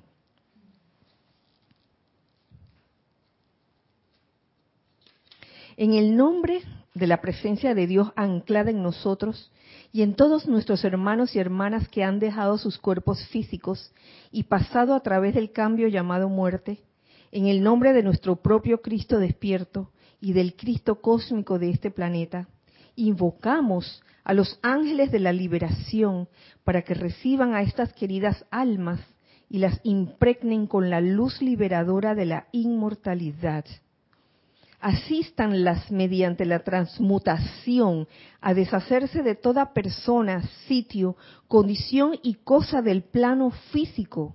En 5.77 5.93
el 5.93 6.17
nombre 6.17 6.63
de 6.95 7.07
la 7.07 7.21
presencia 7.21 7.75
de 7.75 7.87
Dios 7.87 8.13
anclada 8.17 8.71
en 8.71 8.83
nosotros 8.83 9.53
y 9.93 10.03
en 10.03 10.15
todos 10.15 10.49
nuestros 10.49 10.85
hermanos 10.85 11.37
y 11.37 11.39
hermanas 11.39 11.89
que 11.89 12.03
han 12.03 12.19
dejado 12.19 12.57
sus 12.57 12.79
cuerpos 12.79 13.27
físicos 13.29 13.93
y 14.31 14.45
pasado 14.45 14.95
a 14.95 15.01
través 15.01 15.35
del 15.35 15.53
cambio 15.53 15.89
llamado 15.89 16.29
muerte, 16.29 16.81
en 17.31 17.47
el 17.47 17.63
nombre 17.63 17.93
de 17.93 18.03
nuestro 18.03 18.37
propio 18.37 18.81
Cristo 18.81 19.19
despierto 19.19 19.91
y 20.21 20.33
del 20.33 20.57
Cristo 20.57 21.03
cósmico 21.03 21.59
de 21.59 21.71
este 21.71 21.91
planeta, 21.91 22.49
invocamos 22.97 24.03
a 24.25 24.35
los 24.35 24.59
ángeles 24.63 25.13
de 25.13 25.21
la 25.21 25.33
liberación 25.33 26.29
para 26.65 26.83
que 26.83 26.95
reciban 26.95 27.55
a 27.55 27.63
estas 27.63 27.93
queridas 27.93 28.45
almas 28.51 29.01
y 29.49 29.59
las 29.59 29.81
impregnen 29.85 30.67
con 30.67 30.91
la 30.91 31.01
luz 31.01 31.41
liberadora 31.41 32.15
de 32.15 32.27
la 32.27 32.49
inmortalidad. 32.51 33.65
Asístanlas 34.81 35.91
mediante 35.91 36.45
la 36.45 36.61
transmutación 36.61 38.09
a 38.41 38.53
deshacerse 38.53 39.23
de 39.23 39.35
toda 39.35 39.73
persona, 39.73 40.43
sitio, 40.67 41.17
condición 41.49 42.19
y 42.23 42.35
cosa 42.35 42.83
del 42.83 43.03
plano 43.03 43.51
físico 43.73 44.35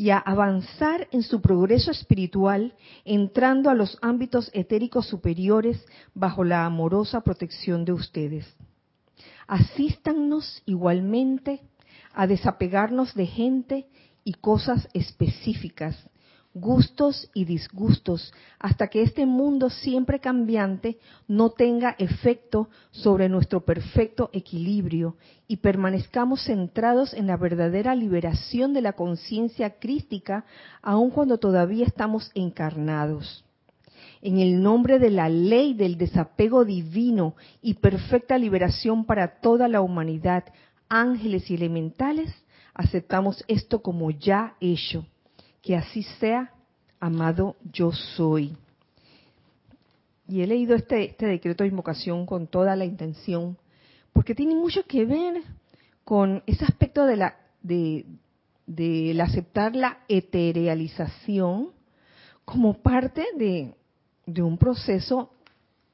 y 0.00 0.08
a 0.08 0.16
avanzar 0.16 1.08
en 1.10 1.22
su 1.22 1.42
progreso 1.42 1.90
espiritual 1.90 2.72
entrando 3.04 3.68
a 3.68 3.74
los 3.74 3.98
ámbitos 4.00 4.50
etéricos 4.54 5.06
superiores 5.06 5.84
bajo 6.14 6.42
la 6.42 6.64
amorosa 6.64 7.20
protección 7.20 7.84
de 7.84 7.92
ustedes. 7.92 8.46
Asístannos 9.46 10.62
igualmente 10.64 11.60
a 12.14 12.26
desapegarnos 12.26 13.12
de 13.12 13.26
gente 13.26 13.88
y 14.24 14.32
cosas 14.32 14.88
específicas 14.94 16.02
gustos 16.54 17.30
y 17.32 17.44
disgustos, 17.44 18.32
hasta 18.58 18.88
que 18.88 19.02
este 19.02 19.24
mundo 19.24 19.70
siempre 19.70 20.18
cambiante 20.18 20.98
no 21.28 21.50
tenga 21.50 21.94
efecto 21.98 22.68
sobre 22.90 23.28
nuestro 23.28 23.64
perfecto 23.64 24.30
equilibrio 24.32 25.16
y 25.46 25.58
permanezcamos 25.58 26.44
centrados 26.44 27.14
en 27.14 27.28
la 27.28 27.36
verdadera 27.36 27.94
liberación 27.94 28.72
de 28.72 28.82
la 28.82 28.94
conciencia 28.94 29.78
crística, 29.78 30.44
aun 30.82 31.10
cuando 31.10 31.38
todavía 31.38 31.86
estamos 31.86 32.30
encarnados. 32.34 33.44
En 34.22 34.38
el 34.38 34.60
nombre 34.60 34.98
de 34.98 35.10
la 35.10 35.28
ley 35.28 35.72
del 35.72 35.96
desapego 35.96 36.64
divino 36.64 37.36
y 37.62 37.74
perfecta 37.74 38.36
liberación 38.36 39.04
para 39.04 39.40
toda 39.40 39.68
la 39.68 39.80
humanidad, 39.80 40.44
ángeles 40.88 41.50
y 41.50 41.54
elementales, 41.54 42.30
aceptamos 42.74 43.44
esto 43.46 43.82
como 43.82 44.10
ya 44.10 44.56
hecho 44.60 45.06
que 45.62 45.76
así 45.76 46.02
sea, 46.18 46.52
amado 46.98 47.56
yo 47.72 47.92
soy. 47.92 48.56
Y 50.28 50.42
he 50.42 50.46
leído 50.46 50.76
este, 50.76 51.04
este 51.04 51.26
decreto 51.26 51.64
de 51.64 51.70
invocación 51.70 52.26
con 52.26 52.46
toda 52.46 52.76
la 52.76 52.84
intención, 52.84 53.56
porque 54.12 54.34
tiene 54.34 54.54
mucho 54.54 54.84
que 54.84 55.04
ver 55.04 55.42
con 56.04 56.42
ese 56.46 56.64
aspecto 56.64 57.04
de 57.04 57.16
la 57.16 57.36
de, 57.62 58.06
de 58.66 59.20
aceptar 59.20 59.76
la 59.76 59.98
eterealización 60.08 61.72
como 62.44 62.80
parte 62.82 63.24
de, 63.36 63.74
de 64.26 64.42
un 64.42 64.56
proceso 64.58 65.30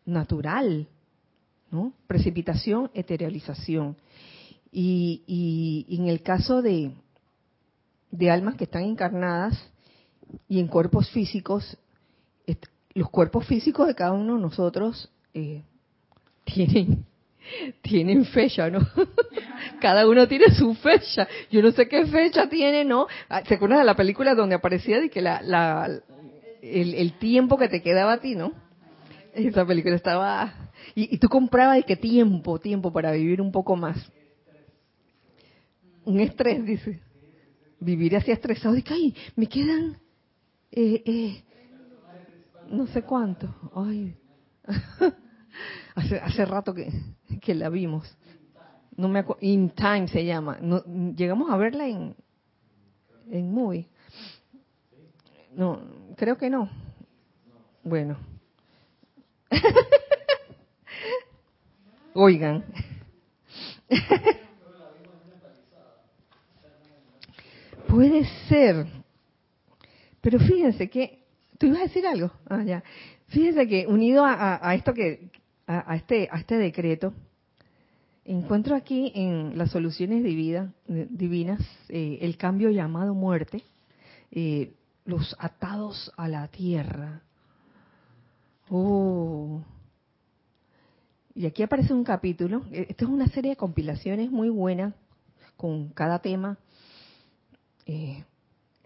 natural, 0.04 0.86
¿no? 1.70 1.92
Precipitación, 2.06 2.90
eterealización. 2.94 3.96
Y, 4.70 5.86
en 5.88 6.08
el 6.08 6.22
caso 6.22 6.60
de, 6.60 6.92
de 8.16 8.30
almas 8.30 8.56
que 8.56 8.64
están 8.64 8.84
encarnadas 8.84 9.70
y 10.48 10.60
en 10.60 10.68
cuerpos 10.68 11.10
físicos, 11.10 11.76
los 12.94 13.10
cuerpos 13.10 13.46
físicos 13.46 13.86
de 13.86 13.94
cada 13.94 14.12
uno 14.12 14.36
de 14.36 14.40
nosotros 14.40 15.10
eh, 15.34 15.62
tienen 16.44 17.04
tienen 17.82 18.24
fecha, 18.26 18.70
¿no? 18.70 18.80
Cada 19.80 20.08
uno 20.08 20.26
tiene 20.26 20.46
su 20.54 20.74
fecha. 20.74 21.28
Yo 21.50 21.62
no 21.62 21.70
sé 21.72 21.88
qué 21.88 22.06
fecha 22.06 22.48
tiene, 22.48 22.84
¿no? 22.84 23.06
Ah, 23.28 23.42
¿Se 23.44 23.54
acuerdan 23.54 23.80
de 23.80 23.84
la 23.84 23.96
película 23.96 24.34
donde 24.34 24.54
aparecía 24.54 25.00
de 25.00 25.10
que 25.10 25.20
la, 25.20 25.42
la 25.42 26.00
el, 26.62 27.12
tiempo 27.18 27.56
que 27.58 27.68
te 27.68 27.82
quedaba 27.82 28.14
a 28.14 28.20
ti, 28.20 28.34
¿no? 28.34 28.52
Esa 29.34 29.66
película 29.66 29.94
estaba... 29.94 30.70
Y, 30.94 31.14
y 31.14 31.18
tú 31.18 31.28
comprabas 31.28 31.76
de 31.76 31.82
qué 31.82 31.96
tiempo, 31.96 32.58
tiempo 32.58 32.92
para 32.92 33.12
vivir 33.12 33.40
un 33.40 33.52
poco 33.52 33.76
más. 33.76 34.10
Un 36.04 36.20
estrés, 36.20 36.64
dice 36.64 37.00
vivir 37.80 38.16
así 38.16 38.30
estresado 38.30 38.76
y 38.76 38.82
que 38.82 38.94
ay, 38.94 39.14
me 39.36 39.46
quedan 39.46 39.98
eh, 40.72 41.02
eh, 41.04 41.44
no 42.70 42.86
sé 42.88 43.02
cuánto. 43.02 43.54
Ay. 43.74 44.16
hace, 45.94 46.18
hace 46.18 46.44
rato 46.44 46.74
que, 46.74 46.90
que 47.40 47.54
la 47.54 47.68
vimos. 47.68 48.16
No 48.96 49.08
me 49.08 49.24
In 49.40 49.70
Time 49.70 50.08
se 50.08 50.24
llama. 50.24 50.58
Llegamos 51.16 51.50
a 51.50 51.56
verla 51.56 51.86
en 51.86 52.16
en 53.30 53.52
movie. 53.52 53.88
No, 55.54 55.80
creo 56.16 56.36
que 56.36 56.50
no. 56.50 56.68
Bueno. 57.82 58.18
Oigan. 62.14 62.64
Puede 67.97 68.26
ser. 68.51 68.86
Pero 70.20 70.38
fíjense 70.38 70.90
que, 70.90 71.24
¿tú 71.57 71.64
ibas 71.64 71.78
a 71.78 71.84
decir 71.84 72.07
algo? 72.07 72.30
Ah, 72.47 72.62
ya. 72.62 72.84
Fíjense 73.28 73.66
que 73.66 73.86
unido 73.86 74.22
a, 74.22 74.74
esto 74.74 74.92
que, 74.92 75.30
a, 75.66 75.97
este, 75.97 76.28
a 76.30 76.36
este 76.38 76.59
decreto, 76.59 77.14
encuentro 78.26 78.76
aquí 78.76 79.12
en 79.14 79.57
las 79.57 79.70
soluciones 79.70 80.22
divinas 80.22 81.62
eh, 81.88 82.18
el 82.20 82.36
cambio 82.36 82.68
llamado 82.68 83.14
muerte, 83.14 83.62
eh, 84.30 84.74
los 85.07 85.34
atados 85.38 86.12
a 86.18 86.28
la 86.28 86.49
tierra. 86.49 87.22
Oh. 88.68 89.62
Y 91.34 91.47
aquí 91.47 91.62
aparece 91.62 91.94
un 91.94 92.05
capítulo. 92.05 92.62
Eh, 92.72 92.88
esto 92.90 93.07
es 93.07 93.11
una 93.11 93.28
serie 93.28 93.53
de 93.53 93.57
compilaciones 93.57 94.30
muy 94.30 94.51
buena 94.51 94.92
con 95.57 95.88
cada 95.88 96.18
tema 96.18 96.59
eh, 97.87 98.24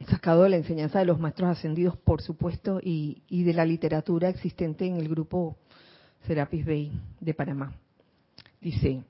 sacado 0.08 0.42
de 0.44 0.50
la 0.50 0.56
enseñanza 0.56 0.98
de 0.98 1.04
los 1.04 1.18
maestros 1.18 1.50
ascendidos, 1.50 1.96
por 1.96 2.22
supuesto, 2.22 2.80
y, 2.82 3.22
de 3.30 3.54
la 3.54 3.64
literatura 3.64 4.28
existente 4.28 4.86
en 4.86 4.96
el 4.96 5.08
grupo 5.08 5.56
Serapis 6.26 6.64
Bay 6.64 6.92
de 7.20 7.34
Panamá. 7.34 7.74
Dice, 8.60 9.02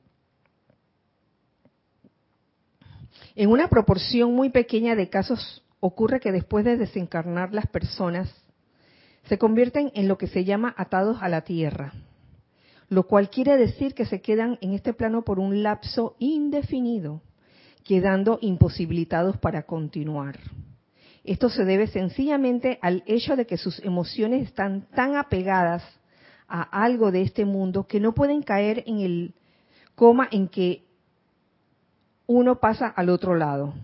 en 3.35 3.51
una 3.51 3.69
proporción 3.69 4.35
muy 4.35 4.51
pequeña 4.51 4.95
de 4.95 5.09
casos 5.09 5.65
ocurre 5.81 6.21
que 6.21 6.33
después 6.33 6.65
de 6.65 6.77
desencarnar 6.77 7.53
las 7.53 7.67
personas 7.67 8.33
se 9.25 9.39
convierten 9.39 9.91
en 9.95 10.09
lo 10.09 10.19
que 10.19 10.27
se 10.27 10.45
llama 10.45 10.75
atados 10.77 11.19
a 11.21 11.29
la 11.29 11.43
tierra. 11.43 11.93
lo 12.89 13.05
cual 13.05 13.31
quiere 13.31 13.57
decir 13.57 13.95
que 13.95 14.05
se 14.05 14.21
quedan 14.21 14.59
en 14.61 14.73
este 14.73 14.93
plano 14.93 15.23
por 15.23 15.39
un 15.39 15.63
lapso 15.63 16.17
indefinido, 16.19 17.23
quedando 17.91 18.39
imposibilitados 18.41 19.37
para 19.39 19.65
continuar. 19.65 20.39
Esto 21.25 21.49
se 21.51 21.65
debe 21.65 21.89
sencillamente 21.89 22.79
al 22.83 23.03
hecho 23.05 23.35
de 23.35 23.47
que 23.47 23.57
sus 23.57 23.81
emociones 23.85 24.47
están 24.47 24.87
tan 24.95 25.17
apegadas 25.17 25.83
a 26.47 26.63
algo 26.85 27.11
de 27.11 27.23
este 27.23 27.45
mundo 27.45 27.89
que 27.89 27.99
no 27.99 28.15
pueden 28.15 28.45
caer 28.45 28.85
en 28.87 29.01
el 29.01 29.35
coma 29.97 30.29
en 30.31 30.47
que 30.47 30.85
uno 32.29 32.61
pasa 32.61 32.87
al 32.87 33.09
otro 33.09 33.35
lado. 33.35 33.75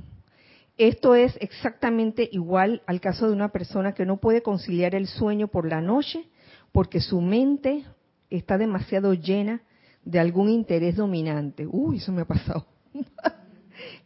Esto 0.78 1.16
es 1.16 1.36
exactamente 1.40 2.28
igual 2.30 2.82
al 2.86 3.00
caso 3.00 3.26
de 3.26 3.32
una 3.32 3.48
persona 3.48 3.92
que 3.92 4.06
no 4.06 4.18
puede 4.18 4.40
conciliar 4.40 4.94
el 4.94 5.08
sueño 5.08 5.48
por 5.48 5.68
la 5.68 5.80
noche 5.80 6.28
porque 6.70 7.00
su 7.00 7.20
mente 7.20 7.84
está 8.30 8.56
demasiado 8.56 9.14
llena 9.14 9.62
de 10.04 10.20
algún 10.20 10.48
interés 10.48 10.94
dominante. 10.94 11.66
Uy, 11.68 11.96
eso 11.96 12.12
me 12.12 12.22
ha 12.22 12.26
pasado. 12.26 12.66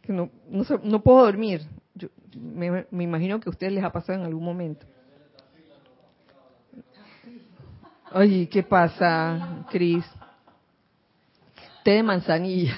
que 0.01 0.13
no, 0.13 0.29
no, 0.83 1.01
puedo 1.01 1.25
dormir. 1.25 1.61
me, 2.35 2.85
me, 2.89 3.03
imagino 3.03 3.39
que 3.39 3.49
a 3.49 3.51
ustedes 3.51 3.73
les 3.73 3.83
ha 3.83 3.91
pasado 3.91 4.19
en 4.19 4.25
algún 4.25 4.43
momento. 4.43 4.85
Ay, 8.11 8.47
¿qué 8.47 8.63
pasa, 8.63 9.65
Cris? 9.69 10.05
Té 11.83 11.91
de 11.91 12.03
manzanilla. 12.03 12.75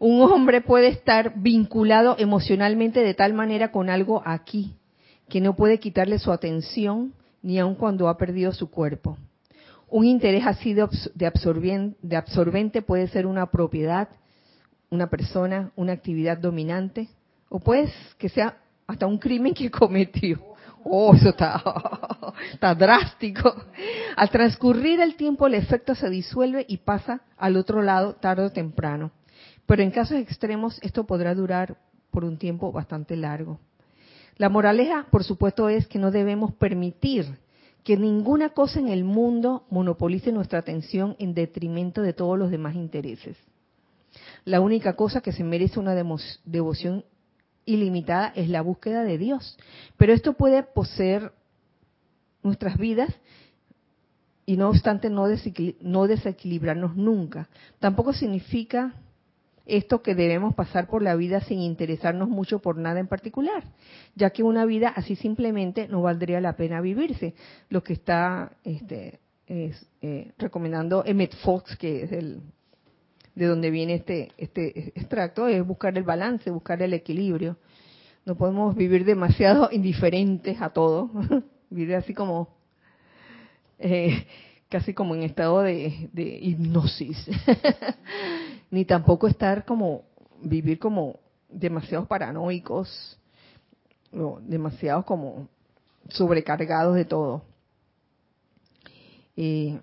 Un 0.00 0.20
hombre 0.22 0.60
puede 0.60 0.88
estar 0.88 1.34
vinculado 1.36 2.16
emocionalmente 2.18 3.00
de 3.00 3.14
tal 3.14 3.34
manera 3.34 3.72
con 3.72 3.90
algo 3.90 4.22
aquí 4.24 4.76
que 5.28 5.40
no 5.40 5.54
puede 5.54 5.78
quitarle 5.78 6.18
su 6.18 6.32
atención 6.32 7.12
ni 7.42 7.58
aun 7.58 7.74
cuando 7.74 8.08
ha 8.08 8.16
perdido 8.16 8.52
su 8.52 8.70
cuerpo. 8.70 9.16
Un 9.88 10.04
interés 10.04 10.46
así 10.46 10.74
de 10.74 11.26
absorbente 11.26 12.82
puede 12.82 13.08
ser 13.08 13.26
una 13.26 13.50
propiedad, 13.50 14.08
una 14.90 15.08
persona, 15.08 15.70
una 15.76 15.92
actividad 15.92 16.38
dominante, 16.38 17.08
o 17.48 17.58
puede 17.60 17.92
que 18.18 18.28
sea 18.28 18.58
hasta 18.86 19.06
un 19.06 19.18
crimen 19.18 19.54
que 19.54 19.70
cometió. 19.70 20.40
Oh, 20.84 21.14
eso 21.14 21.30
está, 21.30 21.62
está 22.52 22.74
drástico. 22.74 23.54
Al 24.16 24.30
transcurrir 24.30 25.00
el 25.00 25.16
tiempo 25.16 25.46
el 25.46 25.54
efecto 25.54 25.94
se 25.94 26.08
disuelve 26.08 26.64
y 26.68 26.78
pasa 26.78 27.20
al 27.36 27.56
otro 27.56 27.82
lado 27.82 28.14
tarde 28.14 28.44
o 28.44 28.50
temprano. 28.50 29.10
Pero 29.66 29.82
en 29.82 29.90
casos 29.90 30.18
extremos 30.18 30.78
esto 30.82 31.04
podrá 31.04 31.34
durar 31.34 31.76
por 32.10 32.24
un 32.24 32.38
tiempo 32.38 32.72
bastante 32.72 33.16
largo. 33.16 33.60
La 34.38 34.48
moraleja, 34.48 35.06
por 35.10 35.24
supuesto, 35.24 35.68
es 35.68 35.86
que 35.88 35.98
no 35.98 36.10
debemos 36.10 36.54
permitir 36.54 37.38
que 37.84 37.96
ninguna 37.96 38.50
cosa 38.50 38.78
en 38.78 38.88
el 38.88 39.04
mundo 39.04 39.64
monopolice 39.70 40.32
nuestra 40.32 40.60
atención 40.60 41.16
en 41.18 41.34
detrimento 41.34 42.02
de 42.02 42.12
todos 42.12 42.38
los 42.38 42.50
demás 42.50 42.74
intereses. 42.76 43.36
La 44.48 44.62
única 44.62 44.94
cosa 44.94 45.20
que 45.20 45.32
se 45.32 45.44
merece 45.44 45.78
una 45.78 45.94
devoción 45.94 47.04
ilimitada 47.66 48.32
es 48.34 48.48
la 48.48 48.62
búsqueda 48.62 49.04
de 49.04 49.18
Dios. 49.18 49.58
Pero 49.98 50.14
esto 50.14 50.32
puede 50.32 50.62
poseer 50.62 51.32
nuestras 52.42 52.78
vidas 52.78 53.14
y 54.46 54.56
no 54.56 54.70
obstante 54.70 55.10
no, 55.10 55.26
desequilibrarnos 55.26 56.96
nunca. 56.96 57.50
Tampoco 57.78 58.14
significa 58.14 58.94
esto 59.66 60.00
que 60.00 60.14
debemos 60.14 60.54
pasar 60.54 60.86
por 60.86 61.02
la 61.02 61.14
vida 61.14 61.42
sin 61.42 61.58
interesarnos 61.58 62.30
mucho 62.30 62.60
por 62.60 62.78
nada 62.78 63.00
en 63.00 63.06
particular, 63.06 63.64
ya 64.14 64.30
que 64.30 64.42
una 64.42 64.64
vida 64.64 64.88
así 64.88 65.14
simplemente 65.14 65.88
no 65.88 66.00
valdría 66.00 66.40
la 66.40 66.56
pena 66.56 66.80
vivirse. 66.80 67.34
Lo 67.68 67.84
que 67.84 67.92
está 67.92 68.52
este, 68.64 69.20
eh, 69.46 70.32
recomendando 70.38 71.04
Emmett 71.04 71.36
Fox, 71.36 71.76
que 71.76 72.04
es 72.04 72.12
el, 72.12 72.40
de 73.38 73.46
donde 73.46 73.70
viene 73.70 73.94
este, 73.94 74.32
este 74.36 74.88
extracto, 74.98 75.46
es 75.46 75.64
buscar 75.64 75.96
el 75.96 76.02
balance, 76.02 76.50
buscar 76.50 76.82
el 76.82 76.92
equilibrio. 76.92 77.56
No 78.26 78.34
podemos 78.34 78.74
vivir 78.74 79.04
demasiado 79.04 79.68
indiferentes 79.72 80.60
a 80.60 80.70
todo, 80.70 81.08
vivir 81.70 81.94
así 81.94 82.14
como, 82.14 82.48
eh, 83.78 84.26
casi 84.68 84.92
como 84.92 85.14
en 85.14 85.22
estado 85.22 85.62
de, 85.62 86.08
hipnosis. 86.16 87.30
ni 88.72 88.84
tampoco 88.84 89.28
estar 89.28 89.64
como, 89.64 90.02
vivir 90.42 90.80
como 90.80 91.20
demasiados 91.48 92.08
paranoicos, 92.08 93.20
o 94.12 94.40
demasiados 94.42 95.04
como 95.04 95.48
sobrecargados 96.08 96.96
de 96.96 97.04
todo. 97.04 97.44
Eh, 99.36 99.78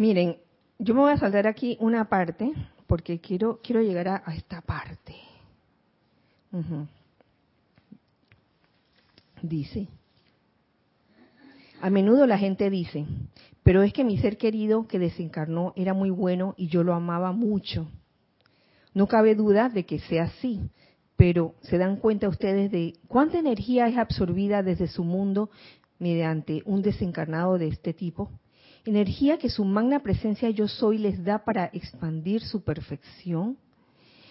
Miren, 0.00 0.38
yo 0.78 0.94
me 0.94 1.02
voy 1.02 1.12
a 1.12 1.18
saltar 1.18 1.46
aquí 1.46 1.76
una 1.78 2.08
parte 2.08 2.54
porque 2.86 3.20
quiero, 3.20 3.60
quiero 3.62 3.82
llegar 3.82 4.08
a, 4.08 4.34
esta 4.34 4.62
parte. 4.62 5.14
Dice, 9.42 9.88
a 11.82 11.90
menudo 11.90 12.26
la 12.26 12.38
gente 12.38 12.70
dice, 12.70 13.04
pero 13.62 13.82
es 13.82 13.92
que 13.92 14.04
mi 14.04 14.16
ser 14.16 14.38
querido 14.38 14.88
que 14.88 14.98
desencarnó 14.98 15.74
era 15.76 15.92
muy 15.92 16.08
bueno 16.08 16.54
y 16.56 16.68
yo 16.68 16.82
lo 16.82 16.94
amaba 16.94 17.32
mucho. 17.32 17.86
No 18.94 19.06
cabe 19.06 19.34
duda 19.34 19.68
de 19.68 19.84
que 19.84 19.98
sea 19.98 20.22
así, 20.22 20.62
pero 21.16 21.56
¿se 21.60 21.76
dan 21.76 21.96
cuenta 21.96 22.26
ustedes 22.26 22.70
de 22.70 22.94
cuánta 23.06 23.38
energía 23.38 23.86
es 23.86 23.98
absorbida 23.98 24.62
desde 24.62 24.88
su 24.88 25.04
mundo 25.04 25.50
mediante 25.98 26.62
un 26.64 26.80
desencarnado 26.80 27.58
de 27.58 27.68
este 27.68 27.92
tipo? 27.92 28.30
Energía 28.84 29.38
que 29.38 29.50
su 29.50 29.64
magna 29.64 30.00
presencia 30.00 30.50
yo 30.50 30.68
soy 30.68 30.98
les 30.98 31.22
da 31.24 31.44
para 31.44 31.66
expandir 31.72 32.42
su 32.42 32.62
perfección. 32.62 33.56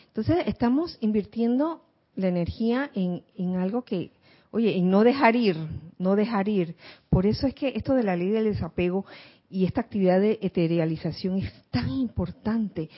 Entonces 0.08 0.38
estamos 0.48 0.98
invirtiendo 1.02 1.84
la 2.16 2.28
energía 2.28 2.92
en, 2.94 3.24
en 3.38 3.56
algo 3.56 3.84
que, 3.84 4.12
oye, 4.52 4.76
en 4.78 4.90
no 4.90 5.04
dejar 5.04 5.36
ir, 5.36 5.56
no 5.98 6.16
dejar 6.16 6.50
ir. 6.50 6.76
Por 7.10 7.26
eso 7.26 7.48
es 7.48 7.54
que 7.54 7.70
esto 7.76 7.94
de 7.94 8.04
la 8.04 8.16
ley 8.16 8.30
del 8.30 8.46
desapego 8.46 9.06
y 9.50 9.66
esta 9.66 9.82
actividad 9.82 10.20
de 10.20 10.40
eterialización 10.42 11.38
es 11.38 11.52
tan 11.72 11.90
importante. 11.90 12.90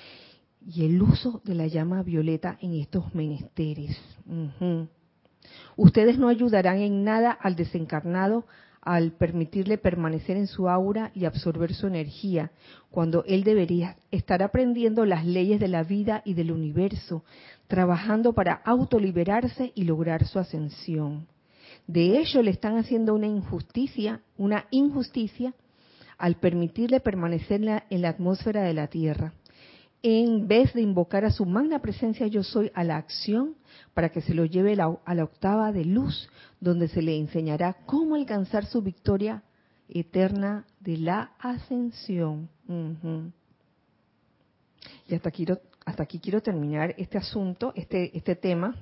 Y 0.65 0.85
el 0.85 1.01
uso 1.01 1.41
de 1.43 1.55
la 1.55 1.67
llama 1.67 2.03
violeta 2.03 2.57
en 2.61 2.75
estos 2.75 3.15
menesteres. 3.15 3.97
Ustedes 5.75 6.19
no 6.19 6.27
ayudarán 6.27 6.77
en 6.77 7.03
nada 7.03 7.31
al 7.31 7.55
desencarnado 7.55 8.45
al 8.81 9.11
permitirle 9.11 9.77
permanecer 9.77 10.37
en 10.37 10.47
su 10.47 10.67
aura 10.67 11.11
y 11.13 11.25
absorber 11.25 11.73
su 11.73 11.87
energía, 11.87 12.51
cuando 12.89 13.23
él 13.25 13.43
debería 13.43 13.97
estar 14.09 14.41
aprendiendo 14.41 15.05
las 15.05 15.25
leyes 15.25 15.59
de 15.59 15.67
la 15.67 15.83
vida 15.83 16.23
y 16.25 16.33
del 16.33 16.51
universo, 16.51 17.23
trabajando 17.67 18.33
para 18.33 18.53
autoliberarse 18.53 19.71
y 19.75 19.83
lograr 19.83 20.25
su 20.25 20.39
ascensión. 20.39 21.27
De 21.87 22.19
ello 22.19 22.41
le 22.41 22.51
están 22.51 22.77
haciendo 22.77 23.13
una 23.13 23.27
injusticia, 23.27 24.21
una 24.37 24.65
injusticia 24.71 25.53
al 26.17 26.35
permitirle 26.35 26.99
permanecer 26.99 27.61
en 27.89 28.01
la, 28.01 28.09
atmósfera 28.09 28.63
de 28.63 28.73
la 28.73 28.87
Tierra 28.87 29.33
en 30.03 30.47
vez 30.47 30.73
de 30.73 30.81
invocar 30.81 31.25
a 31.25 31.31
su 31.31 31.45
magna 31.45 31.79
presencia 31.79 32.25
yo 32.27 32.43
soy 32.43 32.71
a 32.73 32.83
la 32.83 32.97
acción 32.97 33.55
para 33.93 34.09
que 34.09 34.21
se 34.21 34.33
lo 34.33 34.45
lleve 34.45 34.73
a 34.73 35.13
la 35.15 35.23
octava 35.23 35.71
de 35.71 35.85
luz, 35.85 36.29
donde 36.59 36.87
se 36.87 37.01
le 37.01 37.17
enseñará 37.17 37.77
cómo 37.85 38.15
alcanzar 38.15 38.65
su 38.65 38.81
victoria 38.81 39.43
eterna 39.89 40.65
de 40.79 40.97
la 40.97 41.33
ascensión. 41.39 42.49
Y 45.07 45.15
hasta 45.15 45.29
aquí, 45.29 45.45
hasta 45.85 46.03
aquí 46.03 46.19
quiero 46.19 46.41
terminar 46.41 46.95
este 46.97 47.17
asunto, 47.17 47.73
este, 47.75 48.15
este 48.17 48.35
tema, 48.35 48.75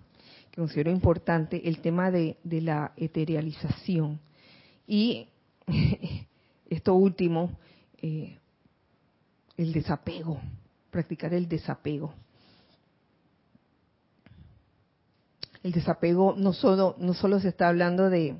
que 0.51 0.61
considero 0.61 0.91
importante, 0.91 1.67
el 1.67 1.79
tema 1.79 2.11
de, 2.11 2.37
la 2.43 2.93
eterialización. 2.95 4.19
Y 4.87 5.27
esto 6.69 6.93
último, 6.93 7.57
eh, 8.01 8.37
el 9.57 9.73
desapego 9.73 10.39
practicar 10.89 11.33
el 11.33 11.47
desapego. 11.47 12.13
El 15.63 15.71
desapego 15.71 16.35
no 16.37 16.53
solo, 16.53 16.95
no 16.99 17.13
solo 17.13 17.39
se 17.39 17.49
está 17.49 17.67
hablando 17.67 18.09
de, 18.09 18.35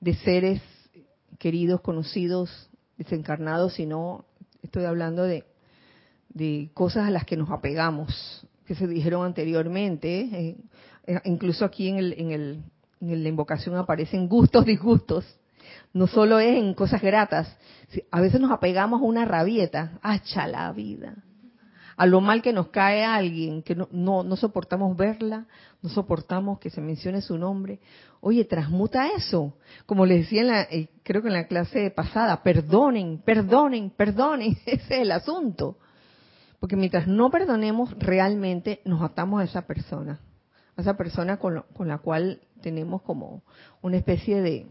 de 0.00 0.14
seres 0.14 0.60
queridos, 1.38 1.80
conocidos, 1.80 2.68
desencarnados, 2.96 3.74
sino 3.74 4.24
estoy 4.62 4.84
hablando 4.84 5.22
de, 5.22 5.44
de 6.30 6.70
cosas 6.74 7.06
a 7.06 7.10
las 7.10 7.24
que 7.24 7.36
nos 7.36 7.50
apegamos, 7.50 8.46
que 8.66 8.74
se 8.74 8.86
dijeron 8.86 9.24
anteriormente. 9.24 10.20
Eh, 10.20 10.56
eh, 11.06 11.20
incluso 11.24 11.64
aquí 11.64 11.88
en, 11.88 11.98
el, 11.98 12.14
en, 12.18 12.32
el, 12.32 12.62
en 13.00 13.22
la 13.22 13.28
invocación 13.28 13.76
aparecen 13.76 14.28
gustos, 14.28 14.64
disgustos. 14.66 15.24
no 15.92 16.06
solo 16.06 16.38
es 16.38 16.58
en 16.58 16.74
cosas 16.74 17.00
gratas, 17.00 17.56
a 18.10 18.20
veces 18.20 18.40
nos 18.40 18.50
apegamos 18.50 19.00
a 19.00 19.04
una 19.04 19.24
rabieta, 19.24 19.98
hacha 20.02 20.46
la 20.46 20.70
vida, 20.72 21.16
a 21.98 22.06
lo 22.06 22.20
mal 22.20 22.42
que 22.42 22.52
nos 22.52 22.68
cae 22.68 23.04
alguien, 23.04 23.64
que 23.64 23.74
no, 23.74 23.88
no, 23.90 24.36
soportamos 24.36 24.96
verla, 24.96 25.48
no 25.82 25.88
soportamos 25.88 26.60
que 26.60 26.70
se 26.70 26.80
mencione 26.80 27.20
su 27.20 27.36
nombre. 27.36 27.80
Oye, 28.20 28.44
transmuta 28.44 29.08
eso. 29.08 29.54
Como 29.84 30.06
les 30.06 30.20
decía, 30.20 30.42
en 30.42 30.46
la, 30.46 30.62
eh, 30.62 30.90
creo 31.02 31.22
que 31.22 31.28
en 31.28 31.34
la 31.34 31.48
clase 31.48 31.90
pasada, 31.90 32.40
perdonen, 32.44 33.18
perdonen, 33.18 33.90
perdonen, 33.90 34.56
ese 34.66 34.94
es 34.94 35.00
el 35.02 35.10
asunto. 35.10 35.78
Porque 36.60 36.76
mientras 36.76 37.08
no 37.08 37.30
perdonemos, 37.30 37.90
realmente 37.98 38.80
nos 38.84 39.02
atamos 39.02 39.40
a 39.40 39.44
esa 39.44 39.62
persona, 39.62 40.20
a 40.76 40.80
esa 40.80 40.96
persona 40.96 41.38
con, 41.38 41.64
con 41.74 41.88
la 41.88 41.98
cual 41.98 42.42
tenemos 42.62 43.02
como 43.02 43.42
una 43.82 43.96
especie 43.96 44.40
de, 44.40 44.66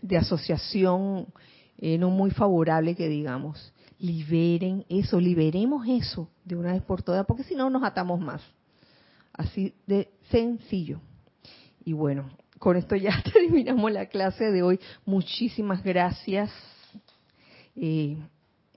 de 0.00 0.16
asociación 0.16 1.26
eh, 1.78 1.98
no 1.98 2.10
muy 2.10 2.30
favorable 2.30 2.94
que 2.94 3.08
digamos 3.08 3.72
liberen 4.02 4.84
eso, 4.88 5.20
liberemos 5.20 5.86
eso 5.88 6.28
de 6.44 6.56
una 6.56 6.72
vez 6.72 6.82
por 6.82 7.02
todas, 7.02 7.24
porque 7.24 7.44
si 7.44 7.54
no 7.54 7.70
nos 7.70 7.84
atamos 7.84 8.20
más. 8.20 8.42
Así 9.32 9.72
de 9.86 10.10
sencillo. 10.28 11.00
Y 11.84 11.92
bueno, 11.92 12.28
con 12.58 12.76
esto 12.76 12.96
ya 12.96 13.22
terminamos 13.32 13.92
la 13.92 14.06
clase 14.06 14.50
de 14.50 14.60
hoy. 14.60 14.80
Muchísimas 15.06 15.84
gracias 15.84 16.50
eh, 17.76 18.16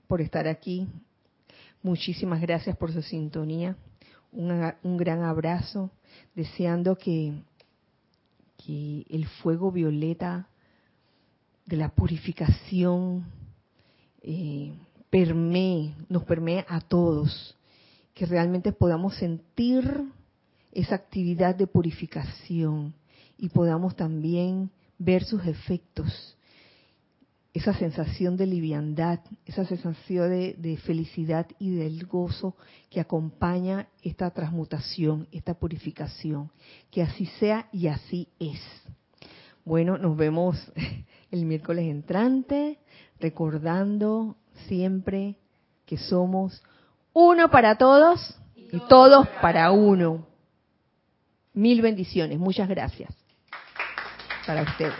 por 0.06 0.20
estar 0.20 0.46
aquí. 0.46 0.86
Muchísimas 1.82 2.40
gracias 2.40 2.76
por 2.76 2.92
su 2.92 3.02
sintonía. 3.02 3.76
Un, 4.30 4.72
un 4.84 4.96
gran 4.96 5.24
abrazo, 5.24 5.90
deseando 6.36 6.96
que, 6.96 7.32
que 8.64 9.04
el 9.10 9.26
fuego 9.26 9.72
violeta 9.72 10.48
de 11.64 11.76
la 11.78 11.88
purificación 11.88 13.26
eh, 14.22 14.72
permee, 15.10 15.94
nos 16.08 16.24
permee 16.24 16.64
a 16.68 16.80
todos, 16.80 17.56
que 18.14 18.26
realmente 18.26 18.72
podamos 18.72 19.14
sentir 19.16 20.04
esa 20.72 20.94
actividad 20.94 21.54
de 21.54 21.66
purificación 21.66 22.94
y 23.38 23.48
podamos 23.48 23.96
también 23.96 24.70
ver 24.98 25.24
sus 25.24 25.46
efectos, 25.46 26.36
esa 27.52 27.72
sensación 27.74 28.36
de 28.36 28.46
liviandad, 28.46 29.20
esa 29.46 29.64
sensación 29.64 30.30
de, 30.30 30.54
de, 30.58 30.76
felicidad 30.76 31.46
y 31.58 31.70
del 31.70 32.04
gozo 32.06 32.54
que 32.90 33.00
acompaña 33.00 33.88
esta 34.02 34.30
transmutación, 34.30 35.26
esta 35.32 35.54
purificación. 35.54 36.50
Que 36.90 37.02
así 37.02 37.24
sea 37.38 37.68
y 37.72 37.86
así 37.86 38.28
es. 38.38 38.60
Bueno, 39.64 39.96
nos 39.96 40.16
vemos 40.16 40.70
el 41.30 41.46
miércoles 41.46 41.86
entrante, 41.86 42.78
recordando 43.18 44.36
siempre 44.68 45.36
que 45.84 45.96
somos 45.96 46.62
uno 47.12 47.50
para 47.50 47.76
todos 47.76 48.36
y 48.54 48.78
todos 48.88 49.26
para 49.40 49.70
uno. 49.70 50.26
Mil 51.54 51.80
bendiciones. 51.80 52.38
Muchas 52.38 52.68
gracias 52.68 53.14
para 54.46 54.62
ustedes. 54.62 54.94